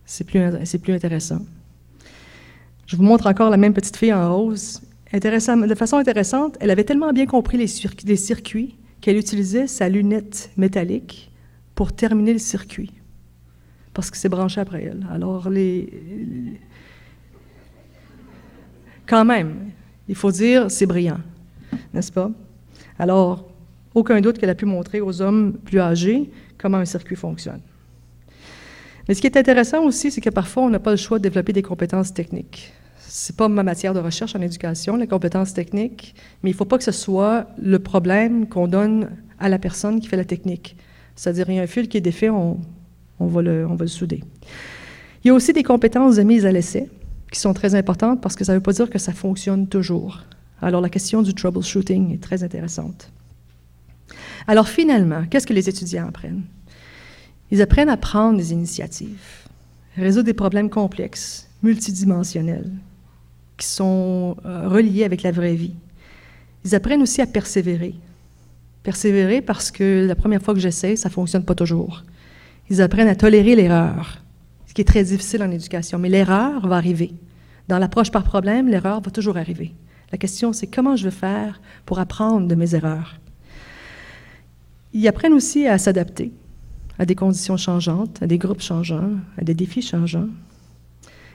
c'est 0.06 0.24
plus 0.24 0.94
intéressant. 0.94 1.40
Je 2.86 2.96
vous 2.96 3.02
montre 3.02 3.26
encore 3.26 3.50
la 3.50 3.56
même 3.56 3.74
petite 3.74 3.96
fille 3.96 4.12
en 4.12 4.34
rose. 4.34 4.82
De 5.12 5.74
façon 5.74 5.98
intéressante, 5.98 6.56
elle 6.60 6.70
avait 6.70 6.84
tellement 6.84 7.12
bien 7.12 7.26
compris 7.26 7.58
les, 7.58 7.66
circuits 7.66 8.76
qu'elle 9.00 9.16
utilisait 9.16 9.66
sa 9.66 9.88
lunette 9.88 10.50
métallique 10.56 11.30
pour 11.74 11.92
terminer 11.92 12.32
le 12.32 12.38
circuit, 12.38 12.92
parce 13.92 14.10
que 14.10 14.16
c'est 14.16 14.28
branché 14.28 14.60
après 14.60 14.84
elle. 14.84 15.06
Alors, 15.10 15.50
les... 15.50 16.58
quand 19.06 19.24
même, 19.24 19.70
il 20.08 20.14
faut 20.14 20.30
dire, 20.30 20.70
c'est 20.70 20.86
brillant, 20.86 21.20
n'est-ce 21.92 22.12
pas? 22.12 22.30
Alors, 22.98 23.50
aucun 23.94 24.20
doute 24.20 24.38
qu'elle 24.38 24.50
a 24.50 24.54
pu 24.54 24.64
montrer 24.64 25.00
aux 25.00 25.20
hommes 25.20 25.54
plus 25.64 25.80
âgés 25.80 26.30
comment 26.56 26.78
un 26.78 26.84
circuit 26.84 27.16
fonctionne. 27.16 27.60
Mais 29.08 29.14
ce 29.14 29.20
qui 29.20 29.26
est 29.26 29.36
intéressant 29.36 29.84
aussi, 29.84 30.10
c'est 30.10 30.20
que 30.20 30.30
parfois, 30.30 30.64
on 30.64 30.70
n'a 30.70 30.78
pas 30.78 30.92
le 30.92 30.96
choix 30.96 31.18
de 31.18 31.22
développer 31.22 31.52
des 31.52 31.62
compétences 31.62 32.14
techniques 32.14 32.72
c'est 33.14 33.36
pas 33.36 33.46
ma 33.46 33.62
matière 33.62 33.92
de 33.92 34.00
recherche 34.00 34.34
en 34.34 34.40
éducation, 34.40 34.96
les 34.96 35.06
compétences 35.06 35.52
techniques, 35.52 36.14
mais 36.42 36.48
il 36.48 36.54
ne 36.54 36.56
faut 36.56 36.64
pas 36.64 36.78
que 36.78 36.84
ce 36.84 36.92
soit 36.92 37.46
le 37.60 37.78
problème 37.78 38.48
qu'on 38.48 38.66
donne 38.66 39.10
à 39.38 39.50
la 39.50 39.58
personne 39.58 40.00
qui 40.00 40.08
fait 40.08 40.16
la 40.16 40.24
technique. 40.24 40.76
C'est-à-dire, 41.14 41.50
il 41.50 41.56
y 41.56 41.58
a 41.58 41.62
un 41.62 41.66
fil 41.66 41.88
qui 41.88 41.98
est 41.98 42.00
défait, 42.00 42.30
on, 42.30 42.58
va 43.20 43.42
le, 43.42 43.66
on 43.66 43.74
va 43.74 43.84
le 43.84 43.90
souder. 43.90 44.24
Il 45.22 45.28
y 45.28 45.30
a 45.30 45.34
aussi 45.34 45.52
des 45.52 45.62
compétences 45.62 46.16
de 46.16 46.22
mise 46.22 46.46
à 46.46 46.52
l'essai 46.52 46.88
qui 47.30 47.38
sont 47.38 47.52
très 47.52 47.74
importantes 47.74 48.22
parce 48.22 48.34
que 48.34 48.44
ça 48.44 48.52
ne 48.52 48.58
veut 48.58 48.62
pas 48.62 48.72
dire 48.72 48.88
que 48.88 48.98
ça 48.98 49.12
fonctionne 49.12 49.68
toujours. 49.68 50.22
Alors, 50.62 50.80
la 50.80 50.88
question 50.88 51.20
du 51.20 51.34
troubleshooting 51.34 52.14
est 52.14 52.22
très 52.22 52.42
intéressante. 52.42 53.12
Alors, 54.46 54.68
finalement, 54.68 55.24
qu'est-ce 55.28 55.46
que 55.46 55.52
les 55.52 55.68
étudiants 55.68 56.08
apprennent? 56.08 56.44
Ils 57.52 57.60
apprennent 57.60 57.90
à 57.90 57.98
prendre 57.98 58.38
des 58.38 58.52
initiatives, 58.52 59.44
résoudre 59.94 60.24
des 60.24 60.32
problèmes 60.32 60.70
complexes, 60.70 61.50
multidimensionnels, 61.62 62.70
qui 63.58 63.66
sont 63.66 64.38
euh, 64.46 64.68
reliés 64.68 65.04
avec 65.04 65.22
la 65.22 65.32
vraie 65.32 65.54
vie. 65.54 65.74
Ils 66.64 66.74
apprennent 66.74 67.02
aussi 67.02 67.20
à 67.20 67.26
persévérer. 67.26 67.94
Persévérer 68.82 69.42
parce 69.42 69.70
que 69.70 70.06
la 70.08 70.14
première 70.14 70.40
fois 70.40 70.54
que 70.54 70.60
j'essaie, 70.60 70.96
ça 70.96 71.10
ne 71.10 71.12
fonctionne 71.12 71.44
pas 71.44 71.54
toujours. 71.54 72.04
Ils 72.70 72.80
apprennent 72.80 73.06
à 73.06 73.14
tolérer 73.14 73.54
l'erreur, 73.54 74.22
ce 74.66 74.72
qui 74.72 74.80
est 74.80 74.86
très 74.86 75.04
difficile 75.04 75.42
en 75.42 75.50
éducation, 75.50 75.98
mais 75.98 76.08
l'erreur 76.08 76.66
va 76.66 76.76
arriver. 76.76 77.12
Dans 77.68 77.78
l'approche 77.78 78.10
par 78.10 78.24
problème, 78.24 78.66
l'erreur 78.68 79.02
va 79.02 79.10
toujours 79.10 79.36
arriver. 79.36 79.74
La 80.10 80.16
question, 80.16 80.54
c'est 80.54 80.68
comment 80.68 80.96
je 80.96 81.04
vais 81.04 81.14
faire 81.14 81.60
pour 81.84 81.98
apprendre 81.98 82.48
de 82.48 82.54
mes 82.54 82.74
erreurs? 82.74 83.18
Ils 84.94 85.06
apprennent 85.06 85.34
aussi 85.34 85.66
à 85.66 85.76
s'adapter 85.76 86.32
à 87.02 87.04
des 87.04 87.16
conditions 87.16 87.56
changeantes, 87.56 88.22
à 88.22 88.28
des 88.28 88.38
groupes 88.38 88.62
changeants, 88.62 89.10
à 89.36 89.42
des 89.42 89.54
défis 89.54 89.82
changeants. 89.82 90.28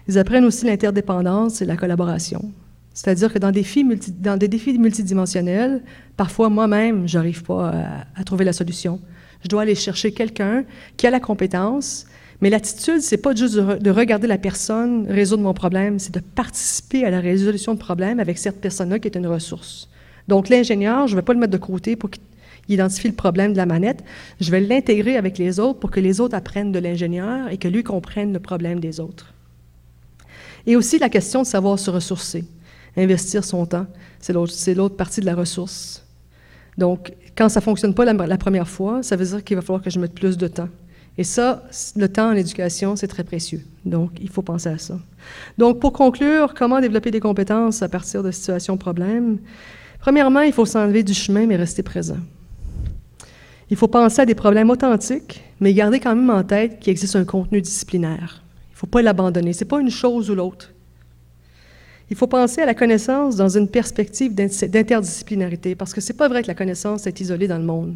Ils 0.08 0.18
apprennent 0.18 0.46
aussi 0.46 0.66
l'interdépendance 0.66 1.62
et 1.62 1.66
la 1.66 1.76
collaboration. 1.76 2.54
C'est-à-dire 2.94 3.34
que 3.34 3.38
dans 3.38 3.52
des, 3.52 3.60
défis 3.60 3.84
dans 4.18 4.38
des 4.38 4.48
défis 4.48 4.80
multidimensionnels, 4.80 5.84
parfois 6.16 6.48
moi-même, 6.48 7.06
je 7.06 7.18
n'arrive 7.18 7.44
pas 7.44 7.74
à, 8.16 8.24
trouver 8.24 8.46
la 8.46 8.54
solution. 8.54 9.02
Je 9.44 9.50
dois 9.50 9.64
aller 9.64 9.76
chercher 9.76 10.14
quelqu'un 10.14 10.64
qui 10.96 11.06
a 11.06 11.10
la 11.12 11.20
compétence, 11.20 12.06
mais 12.40 12.50
l'attitude, 12.50 13.02
c'est 13.02 13.18
pas 13.18 13.36
juste 13.36 13.56
de, 13.56 13.92
regarder 13.92 14.28
la 14.28 14.38
personne 14.38 15.06
résoudre 15.10 15.44
mon 15.44 15.54
problème, 15.54 16.00
c'est 16.00 16.14
de 16.14 16.22
participer 16.22 17.04
à 17.04 17.10
la 17.10 17.20
résolution 17.20 17.74
de 17.74 17.80
problème 17.80 18.22
avec 18.22 18.38
cette 18.38 18.62
personne-là 18.62 19.00
qui 19.00 19.10
est 19.10 19.18
une 19.18 19.28
ressource. 19.28 19.90
Donc 20.30 20.48
l'ingénieur, 20.48 21.08
je 21.08 21.16
ne 21.16 21.20
vais 21.20 21.26
pas 21.26 21.34
le 21.34 21.40
mettre 21.40 21.52
de 21.52 21.58
côté 21.58 21.98
pour 21.98 22.10
qu'il 22.10 22.22
il 22.24 22.27
identifie 22.70 23.08
le 23.08 23.16
problème 23.16 23.54
de 23.54 23.58
la 23.58 23.66
manette, 23.66 24.04
je 24.40 24.52
vais 24.52 24.60
l'intégrer 24.60 25.18
avec 25.18 25.38
les 25.38 25.60
autres 25.60 25.80
pour 25.80 25.92
que 25.92 26.00
les 26.00 26.20
autres 26.20 26.36
apprennent 26.36 26.72
de 26.72 26.80
l'ingénieur 26.80 27.50
et 27.50 27.58
que 27.58 27.68
lui 27.68 27.84
comprenne 27.84 28.34
le 28.34 28.40
problème 28.40 28.80
des 28.80 29.00
autres. 29.00 29.34
Et 30.66 30.76
aussi 30.76 31.00
la 31.00 31.10
question 31.10 31.44
de 31.44 31.48
savoir 31.48 31.80
se 31.80 31.90
ressourcer, 31.90 32.44
investir 32.98 33.44
son 33.44 33.66
temps, 33.66 33.88
c'est 34.20 34.34
l'autre 34.74 34.96
partie 34.96 35.22
de 35.22 35.26
la 35.26 35.36
ressource. 35.36 36.04
Donc, 36.78 37.14
quand 37.36 37.50
ça 37.50 37.60
ne 37.60 37.64
fonctionne 37.64 37.94
pas 37.94 38.06
la, 38.06 38.14
la, 38.14 38.38
première 38.38 38.68
fois, 38.68 39.02
ça 39.02 39.16
veut 39.16 39.26
dire 39.26 39.44
qu'il 39.44 39.56
va 39.56 39.62
falloir 39.62 39.82
que 39.82 39.90
je 39.90 40.00
mette 40.00 40.14
plus 40.14 40.38
de 40.38 40.48
temps. 40.48 40.70
Et 41.18 41.24
ça, 41.24 41.64
le 41.96 42.08
temps 42.08 42.30
en 42.30 42.34
éducation, 42.34 42.96
c'est 42.96 43.08
très 43.08 43.24
précieux. 43.24 43.62
Donc, 43.86 44.12
il 44.22 44.30
faut 44.30 44.44
penser 44.44 44.70
à 44.70 44.78
ça. 44.78 45.00
Donc, 45.58 45.80
pour 45.80 45.94
conclure, 45.94 46.54
comment 46.54 46.80
développer 46.80 47.10
des 47.10 47.20
compétences 47.20 47.82
à 47.82 47.90
partir 47.90 48.22
de 48.22 48.30
situations 48.30 48.78
problèmes? 48.78 49.40
Premièrement, 50.00 50.42
il 50.42 50.54
faut 50.54 50.66
s'enlever 50.66 51.02
du 51.02 51.16
chemin, 51.16 51.48
mais 51.48 51.56
rester 51.56 51.82
présent. 51.82 52.20
Il 53.70 53.76
faut 53.76 53.88
penser 53.88 54.22
à 54.22 54.26
des 54.26 54.36
problèmes 54.36 54.70
authentiques, 54.70 55.44
mais 55.60 55.74
garder 55.74 56.00
quand 56.00 56.16
même 56.16 56.30
en 56.30 56.44
tête 56.44 56.80
qu'il 56.80 56.92
existe 56.92 57.16
un 57.16 57.26
contenu 57.26 57.62
disciplinaire. 57.62 58.44
Il 58.70 58.74
ne 58.74 58.78
faut 58.78 58.88
pas 58.88 59.02
l'abandonner. 59.02 59.52
Ce 59.52 59.64
n'est 59.64 59.68
pas 59.68 59.82
une 59.82 59.90
chose 59.90 60.30
ou 60.30 60.36
l'autre. 60.36 60.74
Il 62.10 62.16
faut 62.16 62.28
penser 62.28 62.62
à 62.62 62.66
la 62.66 62.74
connaissance 62.74 63.36
dans 63.36 63.50
une 63.50 63.68
perspective 63.68 64.34
d'interdisciplinarité, 64.34 65.76
parce 65.76 65.94
que 65.94 66.00
ce 66.00 66.14
n'est 66.14 66.18
pas 66.18 66.30
vrai 66.30 66.44
que 66.44 66.48
la 66.48 66.56
connaissance 66.56 67.06
est 67.06 67.20
isolée 67.20 67.50
dans 67.50 67.58
le 67.58 67.66
monde. 67.66 67.96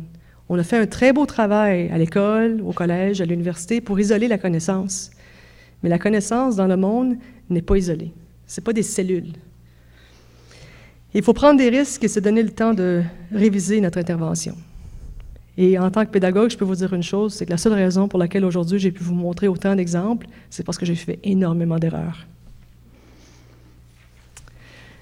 On 0.50 0.60
a 0.60 0.64
fait 0.64 0.78
un 0.78 0.88
très 0.88 1.14
beau 1.14 1.26
travail 1.26 1.90
à 1.94 1.98
l'école, 1.98 2.62
au 2.66 2.74
collège, 2.74 3.22
à 3.22 3.26
l'université 3.26 3.80
pour 3.80 3.98
isoler 3.98 4.28
la 4.28 4.38
connaissance. 4.38 5.12
Mais 5.82 5.90
la 5.90 5.98
connaissance 5.98 6.58
dans 6.58 6.68
le 6.68 6.76
monde 6.76 7.16
n'est 7.50 7.62
pas 7.62 7.78
isolée. 7.78 8.12
Ce 8.46 8.60
n'est 8.60 8.66
pas 8.66 8.74
des 8.74 8.84
cellules. 8.84 9.32
Il 11.14 11.24
faut 11.24 11.34
prendre 11.34 11.58
des 11.58 11.70
risques 11.70 12.04
et 12.04 12.10
se 12.10 12.20
donner 12.20 12.44
le 12.44 12.52
temps 12.52 12.74
de 12.74 13.02
réviser 13.32 13.80
notre 13.80 14.00
intervention. 14.00 14.56
Et 15.58 15.78
en 15.78 15.92
tant 15.92 16.06
que 16.06 16.12
pédagogue, 16.12 16.50
je 16.50 16.58
peux 16.58 16.66
vous 16.66 16.76
dire 16.76 16.94
une 16.94 17.04
chose, 17.04 17.34
c'est 17.34 17.46
que 17.46 17.52
la 17.52 17.58
seule 17.58 17.74
raison 17.74 18.08
pour 18.08 18.20
laquelle 18.20 18.46
aujourd'hui 18.46 18.80
j'ai 18.80 18.92
pu 18.92 19.04
vous 19.04 19.14
montrer 19.14 19.48
autant 19.48 19.76
d'exemples, 19.76 20.28
c'est 20.50 20.64
parce 20.64 20.78
que 20.78 20.86
j'ai 20.86 20.96
fait 20.96 21.20
énormément 21.24 21.78
d'erreurs. 21.78 22.26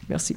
Merci. 0.10 0.36